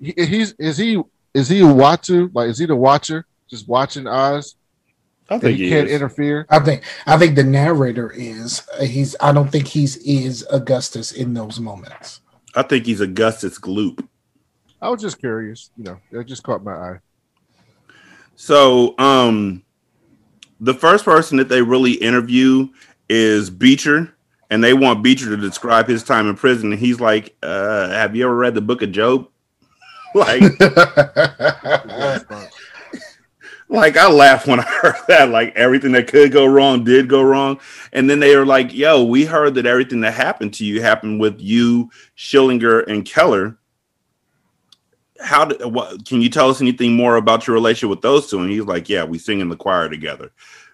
He, 0.02 0.14
he's 0.18 0.52
is 0.54 0.78
he 0.78 1.02
is 1.34 1.48
he 1.48 1.62
a 1.62 1.68
watcher? 1.74 2.30
Like 2.34 2.50
is 2.50 2.58
he 2.58 2.66
the 2.66 2.76
watcher 2.76 3.26
just 3.50 3.68
watching 3.68 4.08
Oz 4.08 4.56
I 5.30 5.38
think 5.38 5.58
he 5.58 5.66
he 5.66 5.70
can't 5.70 5.88
is. 5.88 5.96
interfere? 5.96 6.46
I 6.50 6.60
think 6.60 6.84
I 7.06 7.18
think 7.18 7.36
the 7.36 7.44
narrator 7.44 8.12
is 8.12 8.64
uh, 8.80 8.84
he's 8.84 9.16
I 9.22 9.32
don't 9.32 9.52
think 9.52 9.68
he's 9.68 9.98
is 9.98 10.46
Augustus 10.52 11.12
in 11.12 11.34
those 11.34 11.60
moments. 11.60 12.22
I 12.56 12.64
think 12.64 12.86
he's 12.86 13.02
Augustus 13.02 13.60
Gloop. 13.60 14.06
I 14.82 14.90
was 14.90 15.02
just 15.02 15.20
curious, 15.20 15.72
you 15.78 15.84
know, 15.84 16.00
that 16.12 16.26
just 16.26 16.44
caught 16.44 16.64
my 16.64 16.74
eye. 16.74 17.00
So, 18.36 18.96
um, 18.98 19.64
the 20.62 20.74
first 20.74 21.04
person 21.04 21.38
that 21.38 21.50
they 21.50 21.62
really 21.62 21.94
interview 21.94 22.70
is 23.10 23.50
Beecher, 23.50 24.14
and 24.50 24.64
they 24.64 24.74
want 24.74 25.04
Beecher 25.04 25.30
to 25.30 25.38
describe 25.38 25.88
his 25.88 26.04
time 26.04 26.30
in 26.30 26.36
prison. 26.36 26.72
And 26.72 26.80
he's 26.80 27.00
like, 27.02 27.36
uh, 27.44 27.90
"Have 27.90 28.16
you 28.16 28.24
ever 28.26 28.36
read 28.36 28.56
the 28.56 28.62
Book 28.62 28.82
of 28.82 28.92
Job?" 28.92 29.28
like, 30.16 30.42
like 33.70 33.98
I 33.98 34.10
laughed 34.10 34.48
when 34.48 34.60
I 34.60 34.64
heard 34.64 34.96
that. 35.08 35.30
Like 35.30 35.56
everything 35.56 35.94
that 35.94 36.08
could 36.08 36.32
go 36.32 36.46
wrong 36.46 36.84
did 36.84 37.08
go 37.08 37.22
wrong, 37.22 37.60
and 37.94 38.10
then 38.10 38.20
they 38.20 38.36
were 38.36 38.46
like, 38.46 38.74
"Yo, 38.74 39.04
we 39.04 39.26
heard 39.26 39.56
that 39.56 39.66
everything 39.66 40.02
that 40.02 40.14
happened 40.14 40.56
to 40.56 40.66
you 40.66 40.82
happened 40.82 41.20
with 41.20 41.40
you, 41.40 41.90
Schillinger, 42.18 42.86
and 42.88 43.06
Keller." 43.06 43.58
How 45.22 45.46
did, 45.46 45.66
what, 45.66 46.06
can 46.06 46.22
you 46.22 46.30
tell 46.30 46.50
us 46.50 46.62
anything 46.62 46.96
more 46.96 47.18
about 47.18 47.46
your 47.46 47.54
relationship 47.54 47.90
with 47.90 48.02
those 48.02 48.30
two? 48.30 48.40
And 48.40 48.50
he's 48.50 48.64
like, 48.64 48.90
"Yeah, 48.90 49.04
we 49.04 49.18
sing 49.18 49.40
in 49.40 49.50
the 49.50 49.58
choir 49.58 49.90
together." 49.90 50.32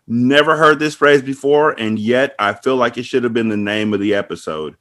Never 0.07 0.55
heard 0.55 0.77
this 0.77 0.95
phrase 0.95 1.23
before, 1.23 1.71
and 1.71 1.97
yet 1.97 2.35
I 2.37 2.53
feel 2.53 2.75
like 2.75 2.97
it 2.97 3.03
should 3.03 3.23
have 3.23 3.33
been 3.33 3.49
the 3.49 3.57
name 3.57 3.93
of 3.93 3.99
the 3.99 4.13
episode 4.13 4.75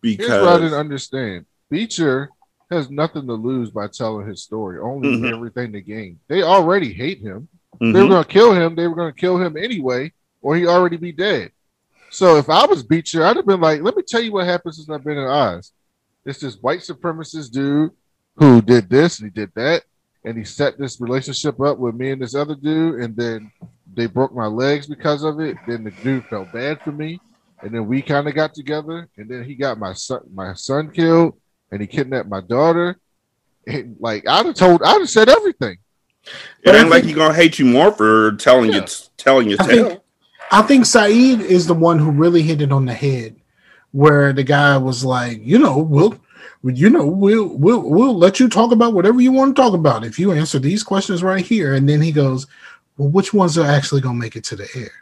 because 0.00 0.28
Here's 0.28 0.42
what 0.42 0.48
I 0.48 0.58
didn't 0.58 0.74
understand. 0.78 1.46
Beecher 1.70 2.30
has 2.74 2.90
nothing 2.90 3.26
to 3.26 3.34
lose 3.34 3.70
by 3.70 3.86
telling 3.88 4.26
his 4.26 4.42
story, 4.42 4.78
only 4.78 5.08
Mhm. 5.08 5.32
everything 5.32 5.72
to 5.72 5.80
gain. 5.80 6.20
They 6.28 6.42
already 6.42 6.92
hate 6.92 7.20
him. 7.20 7.48
They 7.80 8.00
were 8.00 8.06
Mhm. 8.06 8.08
going 8.08 8.24
to 8.24 8.28
kill 8.30 8.52
him. 8.52 8.74
They 8.74 8.86
were 8.86 8.94
going 8.94 9.12
to 9.12 9.20
kill 9.20 9.38
him 9.38 9.56
anyway, 9.56 10.12
or 10.42 10.56
he 10.56 10.66
already 10.66 10.96
be 10.96 11.12
dead. 11.12 11.50
So 12.10 12.36
if 12.36 12.48
I 12.48 12.66
was 12.66 12.82
Beecher, 12.82 13.24
I'd 13.24 13.36
have 13.36 13.46
been 13.46 13.60
like, 13.60 13.82
let 13.82 13.96
me 13.96 14.02
tell 14.02 14.22
you 14.22 14.32
what 14.32 14.46
happened 14.46 14.74
since 14.74 14.88
I've 14.88 15.02
been 15.02 15.18
in 15.18 15.26
Oz. 15.26 15.72
It's 16.24 16.40
this 16.40 16.56
white 16.62 16.80
supremacist 16.80 17.50
dude 17.50 17.90
who 18.36 18.62
did 18.62 18.88
this 18.88 19.18
and 19.18 19.30
he 19.30 19.40
did 19.40 19.50
that, 19.56 19.82
and 20.24 20.38
he 20.38 20.44
set 20.44 20.78
this 20.78 21.00
relationship 21.00 21.60
up 21.60 21.78
with 21.78 21.94
me 21.94 22.10
and 22.10 22.22
this 22.22 22.34
other 22.34 22.54
dude, 22.54 23.00
and 23.00 23.16
then 23.16 23.50
they 23.92 24.06
broke 24.06 24.34
my 24.34 24.46
legs 24.46 24.86
because 24.86 25.22
of 25.24 25.40
it. 25.40 25.58
Then 25.66 25.84
the 25.84 25.90
dude 25.90 26.24
felt 26.26 26.52
bad 26.52 26.80
for 26.82 26.92
me, 26.92 27.20
and 27.62 27.74
then 27.74 27.86
we 27.86 28.00
kind 28.00 28.28
of 28.28 28.34
got 28.34 28.54
together, 28.54 29.08
and 29.16 29.28
then 29.28 29.44
he 29.44 29.54
got 29.54 29.78
my 29.78 29.92
son, 29.92 30.20
my 30.32 30.54
son 30.54 30.90
killed, 30.90 31.34
and 31.74 31.80
he 31.82 31.86
kidnapped 31.86 32.28
my 32.28 32.40
daughter. 32.40 32.96
And 33.66 33.96
like 33.98 34.26
I'd 34.28 34.46
have 34.46 34.54
told, 34.54 34.82
I'd 34.82 35.00
have 35.00 35.08
said 35.10 35.28
everything. 35.28 35.78
it 36.24 36.30
But 36.64 36.74
I 36.76 36.78
ain't 36.80 36.88
like 36.90 37.02
think- 37.02 37.08
he's 37.08 37.16
gonna 37.16 37.34
hate 37.34 37.58
you 37.58 37.64
more 37.66 37.92
for 37.92 38.32
telling 38.32 38.70
Yeah. 38.72 38.80
you 38.80 38.86
telling 39.16 39.48
your 39.50 39.60
I 39.62 39.66
tale. 39.66 39.88
think 39.88 40.00
I 40.50 40.62
think 40.62 40.86
Said 40.86 41.10
is 41.10 41.66
the 41.66 41.74
one 41.74 41.98
who 41.98 42.10
really 42.10 42.42
hit 42.42 42.60
it 42.62 42.70
on 42.70 42.84
the 42.84 42.92
head, 42.94 43.34
where 43.92 44.32
the 44.32 44.44
guy 44.44 44.76
was 44.76 45.04
like, 45.04 45.40
you 45.42 45.58
know, 45.58 45.78
we'll, 45.78 46.16
you 46.62 46.90
know, 46.90 47.06
we'll 47.06 47.48
we'll 47.56 47.80
we'll 47.80 48.16
let 48.16 48.38
you 48.38 48.48
talk 48.48 48.70
about 48.70 48.92
whatever 48.92 49.20
you 49.20 49.32
want 49.32 49.56
to 49.56 49.60
talk 49.62 49.72
about 49.74 50.04
if 50.04 50.18
you 50.18 50.32
answer 50.32 50.58
these 50.58 50.82
questions 50.82 51.22
right 51.22 51.44
here. 51.44 51.74
And 51.74 51.88
then 51.88 52.00
he 52.02 52.12
goes, 52.12 52.46
well, 52.98 53.08
which 53.08 53.32
ones 53.34 53.56
are 53.58 53.66
actually 53.66 54.02
gonna 54.02 54.18
make 54.18 54.36
it 54.36 54.44
to 54.44 54.56
the 54.56 54.68
air? 54.76 54.92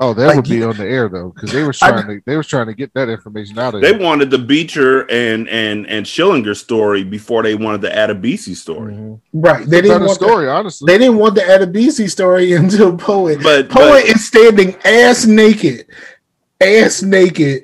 Oh, 0.00 0.12
that 0.12 0.26
Like, 0.26 0.36
would 0.36 0.44
be 0.48 0.56
you- 0.56 0.68
on 0.68 0.76
the 0.76 0.84
air 0.86 1.08
though, 1.08 1.30
because 1.34 1.52
they 1.52 1.62
were 1.62 1.72
I- 1.80 1.90
trying 1.90 2.06
to 2.08 2.20
they 2.26 2.36
was 2.36 2.48
trying 2.48 2.66
to 2.66 2.74
get 2.74 2.92
that 2.94 3.08
information 3.08 3.58
out 3.60 3.74
of 3.74 3.80
They 3.80 3.92
him. 3.94 4.00
wanted 4.02 4.30
the 4.30 4.38
Beecher 4.38 5.02
and 5.10 5.48
and 5.48 5.86
and 5.88 6.04
Schillinger 6.04 6.56
story 6.56 7.04
before 7.04 7.42
they 7.44 7.54
wanted 7.54 7.80
the 7.82 7.90
Adebisi 7.90 8.56
story. 8.56 8.92
Mhm. 8.94 9.20
Right? 9.32 9.60
They 9.64 9.78
Better 9.80 9.82
didn't 9.94 10.06
want 10.06 10.12
story, 10.20 10.48
honestly. 10.48 10.86
The, 10.86 10.92
they 10.92 10.98
didn't 10.98 11.18
want 11.18 11.36
the 11.36 11.42
Adebisi 11.42 12.10
story 12.10 12.52
until 12.54 12.96
Poet. 12.96 13.38
But, 13.42 13.68
Poet 13.68 14.04
but 14.04 14.04
is 14.16 14.26
standing 14.26 14.74
ass 14.84 15.26
naked, 15.26 15.86
ass 16.60 17.02
naked, 17.02 17.62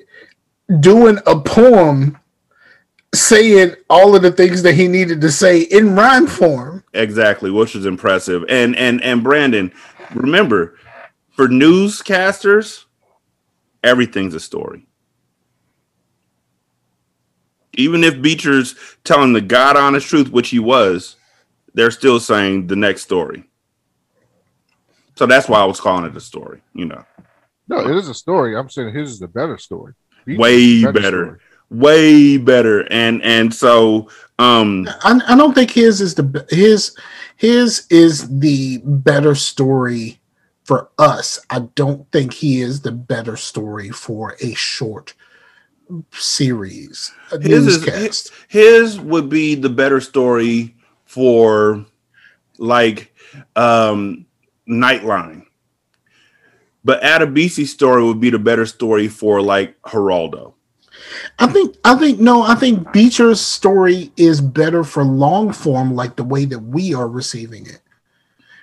doing 0.79 1.19
a 1.27 1.41
poem, 1.41 2.17
saying 3.13 3.75
all 3.89 4.15
of 4.15 4.23
the 4.23 4.31
things 4.31 4.63
that 4.63 4.75
he 4.75 4.87
needed 4.87 5.21
to 5.21 5.33
say 5.33 5.63
in 5.63 5.97
rhyme 5.97 6.29
form. 6.29 6.85
exactly, 6.95 7.51
which 7.51 7.75
is 7.75 7.87
impressive. 7.87 8.45
And 8.49 8.77
and 8.77 9.03
and 9.03 9.25
Brandon, 9.25 9.73
remember, 10.15 10.77
for 11.41 11.49
newscasters, 11.49 12.85
everything's 13.83 14.35
a 14.35 14.41
story. 14.41 14.85
Even 17.73 18.05
if 18.05 18.21
Beecher's 18.21 18.75
telling 19.05 19.33
the 19.33 19.41
God 19.41 19.75
honest 19.75 20.07
truth, 20.07 20.29
which 20.31 20.51
he 20.51 20.59
was, 20.59 21.17
they're 21.73 21.91
still 21.91 22.21
saying 22.21 22.67
the 22.67 22.77
next 22.77 23.05
story. 23.05 23.45
So 25.17 25.25
that's 25.25 25.49
why 25.49 25.61
I 25.61 25.65
was 25.65 25.81
calling 25.81 26.05
it 26.05 26.15
a 26.15 26.21
story, 26.21 26.61
you 26.75 26.85
know. 26.85 27.07
no, 27.69 27.89
it 27.89 27.97
is 27.97 28.11
a 28.11 28.15
story. 28.15 28.55
I'm 28.55 28.69
saying 28.69 28.93
his 28.93 29.13
is 29.13 29.19
the 29.19 29.29
better 29.29 29.57
story. 29.57 29.95
Beach 30.27 30.35
is 30.35 30.41
Way 30.41 30.85
the 30.85 30.93
better. 30.93 31.25
story. 31.25 31.39
Way 31.71 32.37
better. 32.37 32.93
And 32.93 33.23
and 33.23 33.55
so 33.55 34.11
um 34.39 34.87
I, 35.05 35.19
I 35.27 35.37
don't 35.37 35.55
think 35.55 35.71
his 35.71 36.03
is 36.03 36.15
the 36.15 36.45
his 36.51 36.95
his 37.37 37.87
is 37.89 38.41
the 38.41 38.83
better 38.85 39.35
story 39.35 40.20
for 40.71 40.89
us. 41.01 41.41
I 41.51 41.59
don't 41.75 42.09
think 42.13 42.33
he 42.33 42.61
is 42.61 42.83
the 42.83 42.93
better 42.93 43.37
story 43.37 43.91
for 43.91 44.37
a 44.41 44.55
short 44.55 45.15
series, 46.13 47.11
a 47.33 47.41
His 47.41 47.67
is- 47.67 47.85
newscast. 47.85 48.31
his 48.47 49.01
would 49.01 49.29
be 49.29 49.57
the 49.57 49.69
better 49.69 50.01
story 50.01 50.77
for 51.07 51.85
like 52.59 53.13
um 53.57 54.27
Nightline. 54.69 55.43
But 56.85 57.03
Adebisi's 57.03 57.73
story 57.73 58.05
would 58.05 58.21
be 58.21 58.31
the 58.31 58.39
better 58.39 58.65
story 58.65 59.09
for 59.09 59.43
like 59.43 59.75
Geraldo. 59.83 60.55
I 61.41 61.49
think 61.49 61.79
I 61.85 61.97
think 61.97 62.21
no, 62.21 62.43
I 62.43 62.55
think 62.55 62.93
Beecher's 62.93 63.41
story 63.41 64.13
is 64.17 64.41
better 64.41 64.85
for 64.85 65.03
long 65.03 65.53
form, 65.53 65.97
like 65.97 66.15
the 66.15 66.23
way 66.23 66.45
that 66.45 66.61
we 66.61 66.95
are 66.95 67.09
receiving 67.09 67.67
it. 67.67 67.81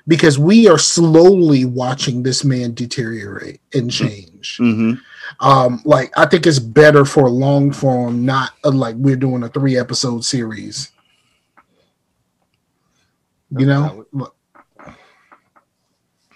Because 0.08 0.39
we 0.39 0.67
are 0.70 0.78
slowly 0.78 1.65
watching 1.65 2.24
this 2.24 2.46
man 2.46 2.74
deteriorate 2.74 3.60
and 3.74 3.91
change. 3.91 4.58
hmm 4.58 4.93
Um, 5.41 5.82
like 5.84 6.12
I 6.17 6.26
think 6.26 6.48
it's 6.48 6.60
better 6.60 7.04
for 7.04 7.30
long 7.30 7.72
form, 7.74 8.26
not 8.26 8.52
uh, 8.63 8.72
like 8.72 8.96
we're 8.96 9.17
doing 9.17 9.43
a 9.43 9.50
three 9.50 9.78
episode 9.78 10.24
series. 10.24 10.91
You 13.50 13.65
know, 13.65 14.06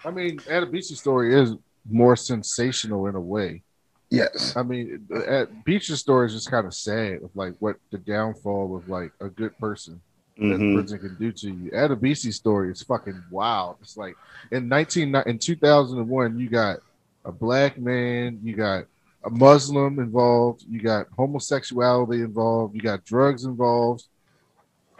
I 0.03 0.11
mean, 0.11 0.37
Adebisi 0.39 0.95
story 0.97 1.39
is 1.39 1.53
more 1.89 2.15
sensational 2.15 3.07
in 3.07 3.15
a 3.15 3.21
way. 3.21 3.63
yes, 4.09 4.55
I 4.55 4.63
mean, 4.63 5.07
at 5.27 5.63
Beecher's 5.65 5.99
story 5.99 6.27
is 6.27 6.33
just 6.33 6.49
kind 6.49 6.65
of 6.65 6.73
sad 6.73 7.21
of 7.23 7.31
like 7.35 7.53
what 7.59 7.77
the 7.91 7.97
downfall 7.97 8.75
of 8.75 8.89
like 8.89 9.11
a 9.19 9.29
good 9.29 9.57
person 9.57 10.01
that 10.47 10.67
hmm 10.67 10.71
prison 10.71 10.99
can 10.99 11.15
do 11.17 11.31
to 11.31 11.47
you. 11.49 11.71
Adebisi's 11.71 12.35
story 12.35 12.71
is 12.71 12.81
fucking 12.81 13.21
wild. 13.29 13.77
It's 13.81 13.97
like 13.97 14.15
in 14.51 14.67
nineteen 14.67 15.15
in 15.25 15.39
two 15.39 15.55
thousand 15.55 15.99
and 15.99 16.09
one, 16.09 16.37
you 16.39 16.49
got 16.49 16.79
a 17.25 17.31
black 17.31 17.77
man, 17.77 18.39
you 18.43 18.55
got 18.55 18.85
a 19.23 19.29
Muslim 19.29 19.99
involved, 19.99 20.63
you 20.69 20.81
got 20.81 21.07
homosexuality 21.15 22.21
involved, 22.21 22.75
you 22.75 22.81
got 22.81 23.05
drugs 23.05 23.45
involved, 23.45 24.03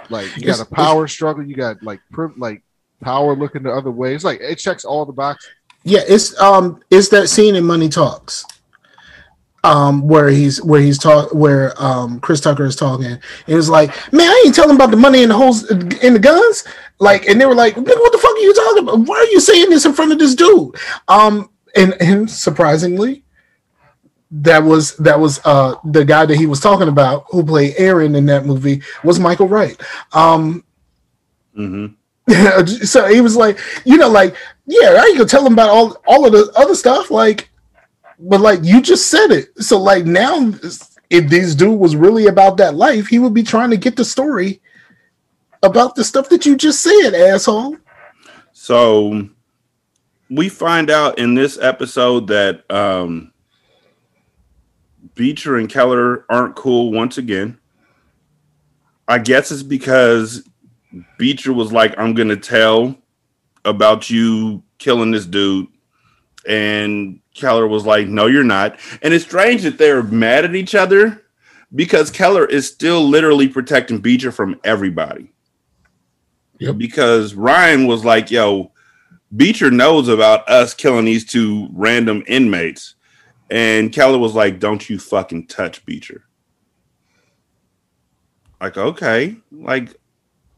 like 0.10 0.36
you 0.36 0.44
got 0.44 0.60
a 0.60 0.65
power 0.65 1.08
struggle, 1.08 1.44
you 1.44 1.56
got 1.56 1.82
like 1.84 2.02
like 2.38 2.63
power 3.02 3.36
looking 3.36 3.63
the 3.63 3.72
other 3.72 3.91
way. 3.91 4.13
It's 4.15 4.24
like 4.24 4.39
it 4.41 4.56
checks 4.58 4.86
all 4.86 5.06
the 5.06 5.13
boxes. 5.13 5.52
yeah. 5.84 6.02
It's 6.08 6.39
um, 6.39 6.82
it's 6.89 7.10
that 7.10 7.30
scene 7.30 7.56
in 7.56 7.65
Money 7.65 7.89
Talks, 7.89 8.46
um, 9.63 10.08
where 10.08 10.30
he's 10.30 10.62
where 10.63 10.82
he's 10.82 10.97
talk 10.97 11.34
where 11.34 11.74
um 11.82 12.19
Chris 12.19 12.41
Tucker 12.41 12.65
is 12.65 12.76
talking. 12.76 13.17
It 13.47 13.56
was 13.56 13.69
like, 13.69 13.89
man, 14.12 14.30
I 14.30 14.43
ain't 14.45 14.56
telling 14.56 14.76
about 14.76 14.91
the 14.91 14.97
money 14.97 15.21
and 15.21 15.32
the 15.32 15.36
holes 15.36 15.69
in 15.69 16.13
the 16.13 16.19
guns. 16.19 16.63
Like, 17.00 17.28
and 17.28 17.39
they 17.39 17.45
were 17.45 17.56
like, 17.56 17.76
what 17.76 17.86
the 17.86 18.17
fuck 18.17 18.36
are 18.36 18.39
you 18.39 18.54
talking 18.54 18.84
about? 18.84 19.00
Why 19.08 19.17
are 19.17 19.32
you 19.32 19.39
saying 19.39 19.69
this 19.69 19.86
in 19.86 19.93
front 19.93 20.12
of 20.12 20.19
this 20.19 20.36
dude? 20.36 20.76
Um, 21.08 21.50
and 21.76 21.93
and 22.02 22.30
surprisingly, 22.30 23.24
that 24.32 24.63
was 24.63 24.95
that 24.97 25.19
was 25.19 25.39
uh 25.45 25.76
the 25.86 26.06
guy 26.06 26.26
that 26.26 26.38
he 26.38 26.45
was 26.45 26.60
talking 26.60 26.88
about 26.88 27.26
who 27.30 27.43
played 27.43 27.76
Aaron 27.78 28.15
in 28.15 28.26
that 28.28 28.45
movie 28.45 28.82
was 29.04 29.19
Michael 29.19 29.47
Wright. 29.47 29.80
Um, 30.13 30.63
hmm 31.54 31.88
so 32.65 33.08
he 33.08 33.19
was 33.19 33.36
like, 33.36 33.60
you 33.84 33.97
know, 33.97 34.10
like, 34.10 34.36
yeah, 34.65 34.89
I 34.89 35.06
ain't 35.08 35.17
gonna 35.17 35.28
tell 35.28 35.45
him 35.45 35.54
about 35.54 35.69
all 35.69 35.97
all 36.08 36.26
of 36.26 36.32
the 36.32 36.52
other 36.56 36.76
stuff, 36.76 37.12
like, 37.12 37.50
but 38.22 38.42
like 38.42 38.60
you 38.64 38.82
just 38.82 39.08
said 39.08 39.32
it. 39.32 39.50
So 39.62 39.80
like 39.80 40.06
now, 40.06 40.54
if 41.10 41.30
this 41.30 41.56
dude 41.56 41.80
was 41.80 41.96
really 41.96 42.28
about 42.28 42.58
that 42.58 42.76
life, 42.76 43.08
he 43.08 43.20
would 43.20 43.34
be 43.34 43.44
trying 43.44 43.72
to 43.72 43.78
get 43.78 43.96
the 43.96 44.06
story 44.06 44.62
about 45.64 45.96
the 45.96 46.04
stuff 46.04 46.30
that 46.30 46.46
you 46.46 46.56
just 46.56 46.82
said, 46.82 47.14
asshole. 47.14 47.78
So 48.54 49.28
we 50.30 50.50
find 50.50 50.90
out 50.90 51.20
in 51.20 51.34
this 51.34 51.58
episode 51.60 52.28
that 52.28 52.70
um 52.72 53.34
Beecher 55.16 55.58
and 55.58 55.70
Keller 55.70 56.26
aren't 56.30 56.56
cool 56.56 56.92
once 56.92 57.18
again. 57.18 57.60
I 59.08 59.20
guess 59.20 59.52
it's 59.52 59.64
because 59.64 60.48
Beecher 61.18 61.54
was 61.54 61.74
like, 61.74 61.98
I'm 61.98 62.14
gonna 62.14 62.38
tell 62.38 62.96
about 63.66 64.10
you 64.10 64.64
killing 64.78 65.12
this 65.12 65.26
dude. 65.26 65.68
And 66.48 67.20
Keller 67.34 67.68
was 67.68 67.86
like, 67.86 68.08
No, 68.08 68.28
you're 68.28 68.44
not. 68.44 68.80
And 69.02 69.14
it's 69.14 69.26
strange 69.26 69.64
that 69.64 69.78
they're 69.78 70.04
mad 70.04 70.46
at 70.46 70.56
each 70.56 70.76
other 70.76 71.24
because 71.74 72.12
Keller 72.12 72.46
is 72.46 72.68
still 72.68 73.08
literally 73.08 73.48
protecting 73.48 74.00
Beecher 74.00 74.32
from 74.32 74.60
everybody. 74.64 75.32
Yep. 76.60 76.78
Because 76.78 77.34
Ryan 77.34 77.88
was 77.88 78.06
like, 78.06 78.32
Yo, 78.32 78.72
Beecher 79.36 79.72
knows 79.72 80.08
about 80.08 80.48
us 80.50 80.74
killing 80.74 81.06
these 81.06 81.26
two 81.26 81.70
random 81.74 82.24
inmates. 82.28 82.96
And 83.50 83.92
Keller 83.92 84.18
was 84.18 84.34
like, 84.34 84.60
Don't 84.60 84.90
you 84.90 85.00
fucking 85.00 85.48
touch 85.48 85.86
Beecher. 85.86 86.24
Like, 88.60 88.78
okay. 88.78 89.36
Like, 89.52 89.96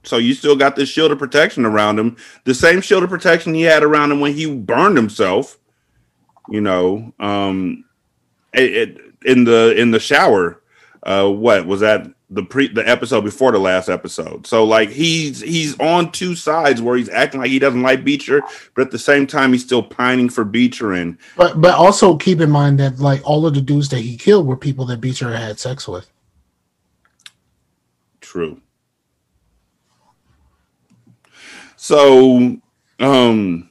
So 0.04 0.18
you 0.18 0.34
still 0.34 0.56
got 0.56 0.76
this 0.76 0.90
shield 0.90 1.12
of 1.12 1.20
protection 1.20 1.66
around 1.66 2.00
him, 2.00 2.18
the 2.44 2.54
same 2.54 2.82
shield 2.82 3.04
of 3.04 3.10
protection 3.10 3.54
he 3.54 3.62
had 3.62 3.84
around 3.84 4.12
him 4.12 4.20
when 4.20 4.34
he 4.34 4.54
burned 4.54 4.98
himself. 4.98 5.58
You 6.50 6.62
know, 6.62 7.14
um, 7.20 7.86
it, 8.54 8.74
it 8.74 9.02
in 9.26 9.44
the 9.44 9.74
in 9.78 9.92
the 9.92 10.00
shower. 10.00 10.62
Uh, 11.04 11.30
what 11.30 11.66
was 11.66 11.82
that? 11.82 12.08
The 12.30 12.44
pre 12.44 12.68
the 12.68 12.88
episode 12.88 13.22
before 13.22 13.52
the 13.52 13.60
last 13.60 13.90
episode. 13.90 14.48
So 14.48 14.64
like 14.64 14.90
he's 14.90 15.42
he's 15.42 15.80
on 15.80 16.12
two 16.12 16.36
sides 16.36 16.82
where 16.82 16.98
he's 16.98 17.10
acting 17.10 17.42
like 17.42 17.52
he 17.52 17.60
doesn't 17.60 17.82
like 17.82 18.04
Beecher, 18.04 18.42
but 18.74 18.84
at 18.84 18.92
the 18.92 19.00
same 19.00 19.28
time 19.28 19.52
he's 19.52 19.64
still 19.64 19.84
pining 19.84 20.30
for 20.30 20.44
Beecher 20.44 20.94
and 20.94 21.18
But 21.38 21.62
but 21.62 21.76
also 21.76 22.18
keep 22.18 22.42
in 22.42 22.50
mind 22.50 22.80
that 22.80 23.00
like 23.00 23.22
all 23.24 23.46
of 23.46 23.54
the 23.54 23.62
dudes 23.62 23.90
that 23.90 24.00
he 24.00 24.18
killed 24.18 24.48
were 24.48 24.58
people 24.58 24.86
that 24.88 25.02
Beecher 25.02 25.36
had 25.36 25.60
sex 25.60 25.88
with. 25.88 26.10
True. 28.22 28.60
So, 31.76 32.58
um, 33.02 33.70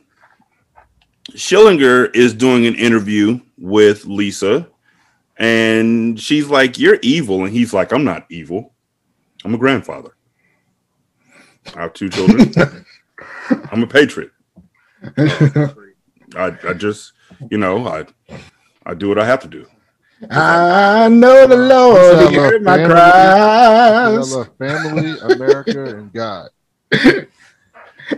Schillinger 1.35 2.15
is 2.15 2.35
doing 2.35 2.67
an 2.67 2.75
interview 2.75 3.41
with 3.59 4.05
Lisa, 4.05 4.69
and 5.37 6.21
she's 6.21 6.49
like, 6.49 6.79
You're 6.79 6.99
evil. 7.03 7.45
And 7.45 7.53
he's 7.53 7.73
like, 7.73 7.93
I'm 7.93 8.05
not 8.05 8.27
evil. 8.31 8.75
I'm 9.45 9.55
a 9.55 9.59
grandfather. 9.59 10.17
I 11.75 11.83
have 11.83 11.95
two 11.95 12.09
children. 12.09 12.53
I'm 13.71 13.83
a 13.83 13.87
patriot. 13.87 14.31
I, 16.37 16.57
I 16.67 16.73
just, 16.75 17.13
you 17.51 17.59
know, 17.59 17.87
I 17.87 18.07
I 18.85 18.95
do 18.95 19.09
what 19.09 19.19
I 19.19 19.25
have 19.25 19.41
to 19.41 19.49
do. 19.49 19.67
I 20.31 21.09
know 21.09 21.47
the 21.47 21.57
Lord 21.57 22.19
He 22.19 22.25
said, 22.25 22.31
he 22.31 22.39
"I 22.39 22.41
heard 22.41 22.63
love 22.63 22.63
my 22.63 22.77
family. 22.77 22.95
I 22.95 24.15
cries 24.15 24.33
love 24.35 24.51
family, 24.59 25.19
America, 25.35 25.85
and 25.97 26.13
God. 26.13 26.51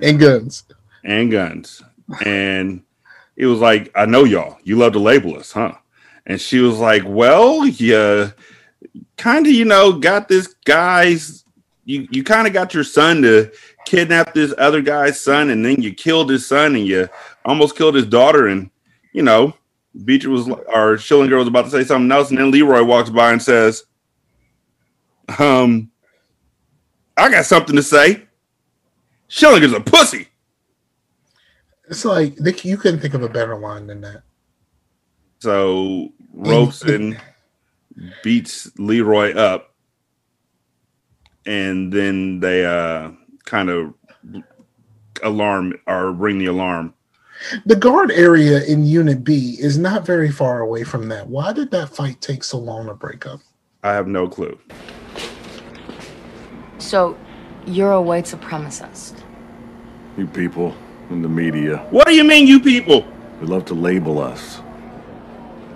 and 0.02 0.20
guns. 0.20 0.64
and 1.02 1.30
guns. 1.30 1.82
And 2.24 2.82
it 3.36 3.46
was 3.46 3.58
like, 3.58 3.90
I 3.94 4.06
know 4.06 4.24
y'all. 4.24 4.58
You 4.62 4.76
love 4.76 4.92
to 4.92 4.98
label 4.98 5.36
us, 5.36 5.52
huh? 5.52 5.74
And 6.26 6.40
she 6.40 6.60
was 6.60 6.78
like, 6.78 7.02
Well, 7.04 7.66
yeah, 7.66 8.30
kind 9.16 9.46
of, 9.46 9.52
you 9.52 9.64
know, 9.64 9.92
got 9.92 10.28
this 10.28 10.48
guy's 10.64 11.44
you 11.84 12.08
you 12.10 12.24
kind 12.24 12.46
of 12.46 12.52
got 12.52 12.74
your 12.74 12.84
son 12.84 13.22
to 13.22 13.52
kidnap 13.84 14.34
this 14.34 14.54
other 14.58 14.80
guy's 14.80 15.20
son, 15.20 15.50
and 15.50 15.64
then 15.64 15.82
you 15.82 15.94
killed 15.94 16.30
his 16.30 16.46
son 16.46 16.74
and 16.76 16.86
you 16.86 17.08
almost 17.44 17.76
killed 17.76 17.94
his 17.94 18.06
daughter, 18.06 18.48
and 18.48 18.70
you 19.12 19.22
know, 19.22 19.54
Beecher 20.04 20.30
was 20.30 20.48
or 20.48 20.96
Schillinger 20.96 21.38
was 21.38 21.48
about 21.48 21.66
to 21.66 21.70
say 21.70 21.84
something 21.84 22.10
else, 22.10 22.30
and 22.30 22.38
then 22.38 22.50
Leroy 22.50 22.82
walks 22.82 23.10
by 23.10 23.32
and 23.32 23.42
says, 23.42 23.84
Um, 25.38 25.90
I 27.16 27.30
got 27.30 27.44
something 27.44 27.76
to 27.76 27.82
say. 27.82 28.24
Schillinger's 29.28 29.72
a 29.72 29.80
pussy. 29.80 30.28
It's 31.88 32.04
like 32.04 32.36
they, 32.36 32.54
you 32.62 32.76
couldn't 32.76 33.00
think 33.00 33.14
of 33.14 33.22
a 33.22 33.28
better 33.28 33.56
line 33.56 33.86
than 33.86 34.00
that. 34.02 34.22
So 35.40 36.12
Robson 36.32 37.18
beats 38.22 38.70
Leroy 38.78 39.34
up, 39.34 39.74
and 41.44 41.92
then 41.92 42.40
they 42.40 42.64
uh 42.64 43.10
kind 43.44 43.68
of 43.68 43.94
alarm 45.22 45.74
or 45.86 46.12
ring 46.12 46.38
the 46.38 46.46
alarm. 46.46 46.94
The 47.66 47.76
guard 47.76 48.10
area 48.12 48.64
in 48.64 48.86
Unit 48.86 49.22
B 49.22 49.56
is 49.58 49.76
not 49.76 50.06
very 50.06 50.30
far 50.30 50.60
away 50.60 50.84
from 50.84 51.08
that. 51.08 51.26
Why 51.28 51.52
did 51.52 51.70
that 51.72 51.94
fight 51.94 52.20
take 52.20 52.42
so 52.42 52.58
long 52.58 52.86
to 52.86 52.94
break 52.94 53.26
up? 53.26 53.40
I 53.82 53.92
have 53.92 54.06
no 54.06 54.28
clue. 54.28 54.58
So, 56.78 57.18
you're 57.66 57.92
a 57.92 58.00
white 58.00 58.24
supremacist. 58.24 59.20
You 60.16 60.26
people 60.26 60.74
in 61.10 61.22
the 61.22 61.28
media, 61.28 61.78
What 61.90 62.06
do 62.06 62.14
you 62.14 62.24
mean, 62.24 62.46
you 62.46 62.60
people? 62.60 63.06
they 63.40 63.46
love 63.46 63.64
to 63.66 63.74
label 63.74 64.18
us. 64.20 64.60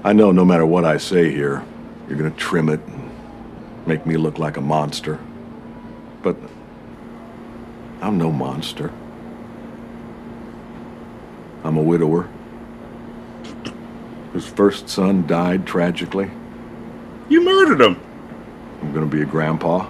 I 0.05 0.13
know 0.13 0.31
no 0.33 0.45
matter 0.45 0.65
what 0.65 0.85
I 0.85 0.97
say 0.97 1.31
here, 1.31 1.65
you're 2.09 2.17
gonna 2.17 2.31
trim 2.31 2.69
it 2.69 2.81
and 2.87 3.11
make 3.87 4.07
me 4.07 4.17
look 4.17 4.39
like 4.39 4.57
a 4.57 4.61
monster. 4.61 5.19
But 6.23 6.37
I'm 8.01 8.17
no 8.17 8.31
monster. 8.33 8.93
I'm 11.65 11.77
a 11.77 11.83
widower 11.83 12.29
whose 14.33 14.47
first 14.47 14.89
son 14.89 15.27
died 15.27 15.67
tragically. 15.67 16.31
You 17.29 17.45
murdered 17.45 17.81
him. 17.81 18.01
I'm 18.81 18.93
gonna 18.93 19.07
be 19.07 19.23
a 19.23 19.27
grandpa. 19.27 19.89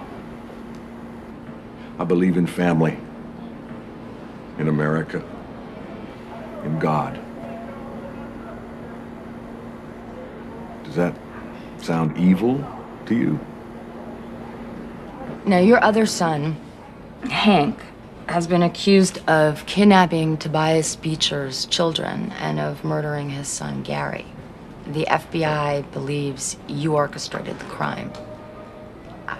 I 1.99 2.03
believe 2.03 2.35
in 2.37 2.47
family, 2.47 2.97
in 4.59 4.67
America, 4.67 5.23
in 6.63 6.77
God. 6.79 7.19
Does 10.83 10.95
that 10.95 11.15
sound 11.77 12.17
evil 12.17 12.63
to 13.05 13.15
you? 13.15 13.39
Now, 15.45 15.59
your 15.59 15.83
other 15.83 16.05
son, 16.05 16.57
Hank, 17.29 17.79
has 18.27 18.45
been 18.45 18.61
accused 18.61 19.17
of 19.27 19.65
kidnapping 19.65 20.37
Tobias 20.37 20.95
Beecher's 20.95 21.65
children 21.65 22.31
and 22.39 22.59
of 22.59 22.83
murdering 22.83 23.31
his 23.31 23.47
son, 23.47 23.81
Gary. 23.81 24.25
The 24.85 25.05
FBI 25.05 25.91
believes 25.91 26.57
you 26.67 26.95
orchestrated 26.95 27.57
the 27.57 27.65
crime. 27.65 28.11
Uh, 29.27 29.37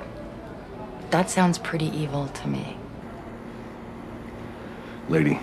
That 1.12 1.29
sounds 1.29 1.58
pretty 1.58 1.88
evil 1.88 2.27
to 2.27 2.47
me. 2.47 2.78
Lady, 5.09 5.39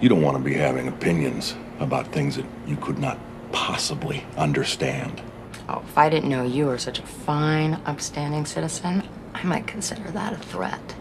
you 0.00 0.08
don't 0.08 0.22
want 0.22 0.36
to 0.36 0.42
be 0.42 0.54
having 0.54 0.86
opinions 0.86 1.56
about 1.80 2.06
things 2.12 2.36
that 2.36 2.46
you 2.64 2.76
could 2.76 2.96
not 2.96 3.18
possibly 3.50 4.24
understand. 4.36 5.20
Oh, 5.68 5.82
if 5.84 5.98
I 5.98 6.08
didn't 6.08 6.30
know 6.30 6.44
you 6.44 6.66
were 6.66 6.78
such 6.78 7.00
a 7.00 7.02
fine, 7.02 7.74
upstanding 7.86 8.46
citizen, 8.46 9.02
I 9.34 9.42
might 9.42 9.66
consider 9.66 10.08
that 10.12 10.32
a 10.32 10.36
threat. 10.36 10.94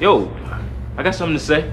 Yo, 0.00 0.32
I 0.96 1.02
got 1.02 1.16
something 1.16 1.36
to 1.36 1.44
say. 1.44 1.68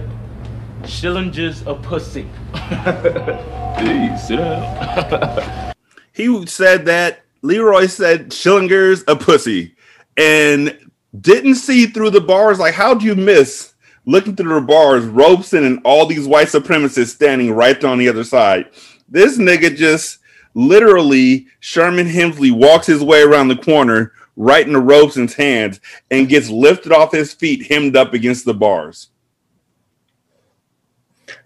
Schillinger's 0.81 1.61
a 1.67 1.75
pussy. 1.75 2.23
hey, 2.53 4.17
sit 4.17 4.37
down. 4.37 5.73
He 6.13 6.45
said 6.45 6.85
that 6.85 7.21
Leroy 7.41 7.85
said 7.85 8.31
Schillinger's 8.31 9.03
a 9.07 9.15
pussy 9.15 9.75
and 10.17 10.90
didn't 11.19 11.55
see 11.55 11.87
through 11.87 12.11
the 12.11 12.21
bars. 12.21 12.59
Like, 12.59 12.73
how'd 12.73 13.03
you 13.03 13.15
miss 13.15 13.73
looking 14.05 14.35
through 14.35 14.55
the 14.55 14.65
bars, 14.65 15.05
Robson 15.05 15.65
and 15.65 15.79
all 15.83 16.05
these 16.05 16.27
white 16.27 16.47
supremacists 16.47 17.09
standing 17.09 17.51
right 17.51 17.83
on 17.83 17.97
the 17.97 18.07
other 18.09 18.23
side? 18.23 18.69
This 19.09 19.37
nigga 19.37 19.75
just 19.75 20.19
literally 20.53 21.47
Sherman 21.59 22.07
Hemsley 22.07 22.51
walks 22.51 22.87
his 22.87 23.03
way 23.03 23.21
around 23.21 23.49
the 23.49 23.57
corner 23.57 24.13
right 24.35 24.65
in 24.65 24.75
into 24.75 24.79
Robson's 24.79 25.33
hands 25.33 25.79
and 26.09 26.29
gets 26.29 26.49
lifted 26.49 26.91
off 26.91 27.11
his 27.11 27.33
feet, 27.33 27.67
hemmed 27.67 27.95
up 27.95 28.13
against 28.13 28.45
the 28.45 28.53
bars. 28.53 29.09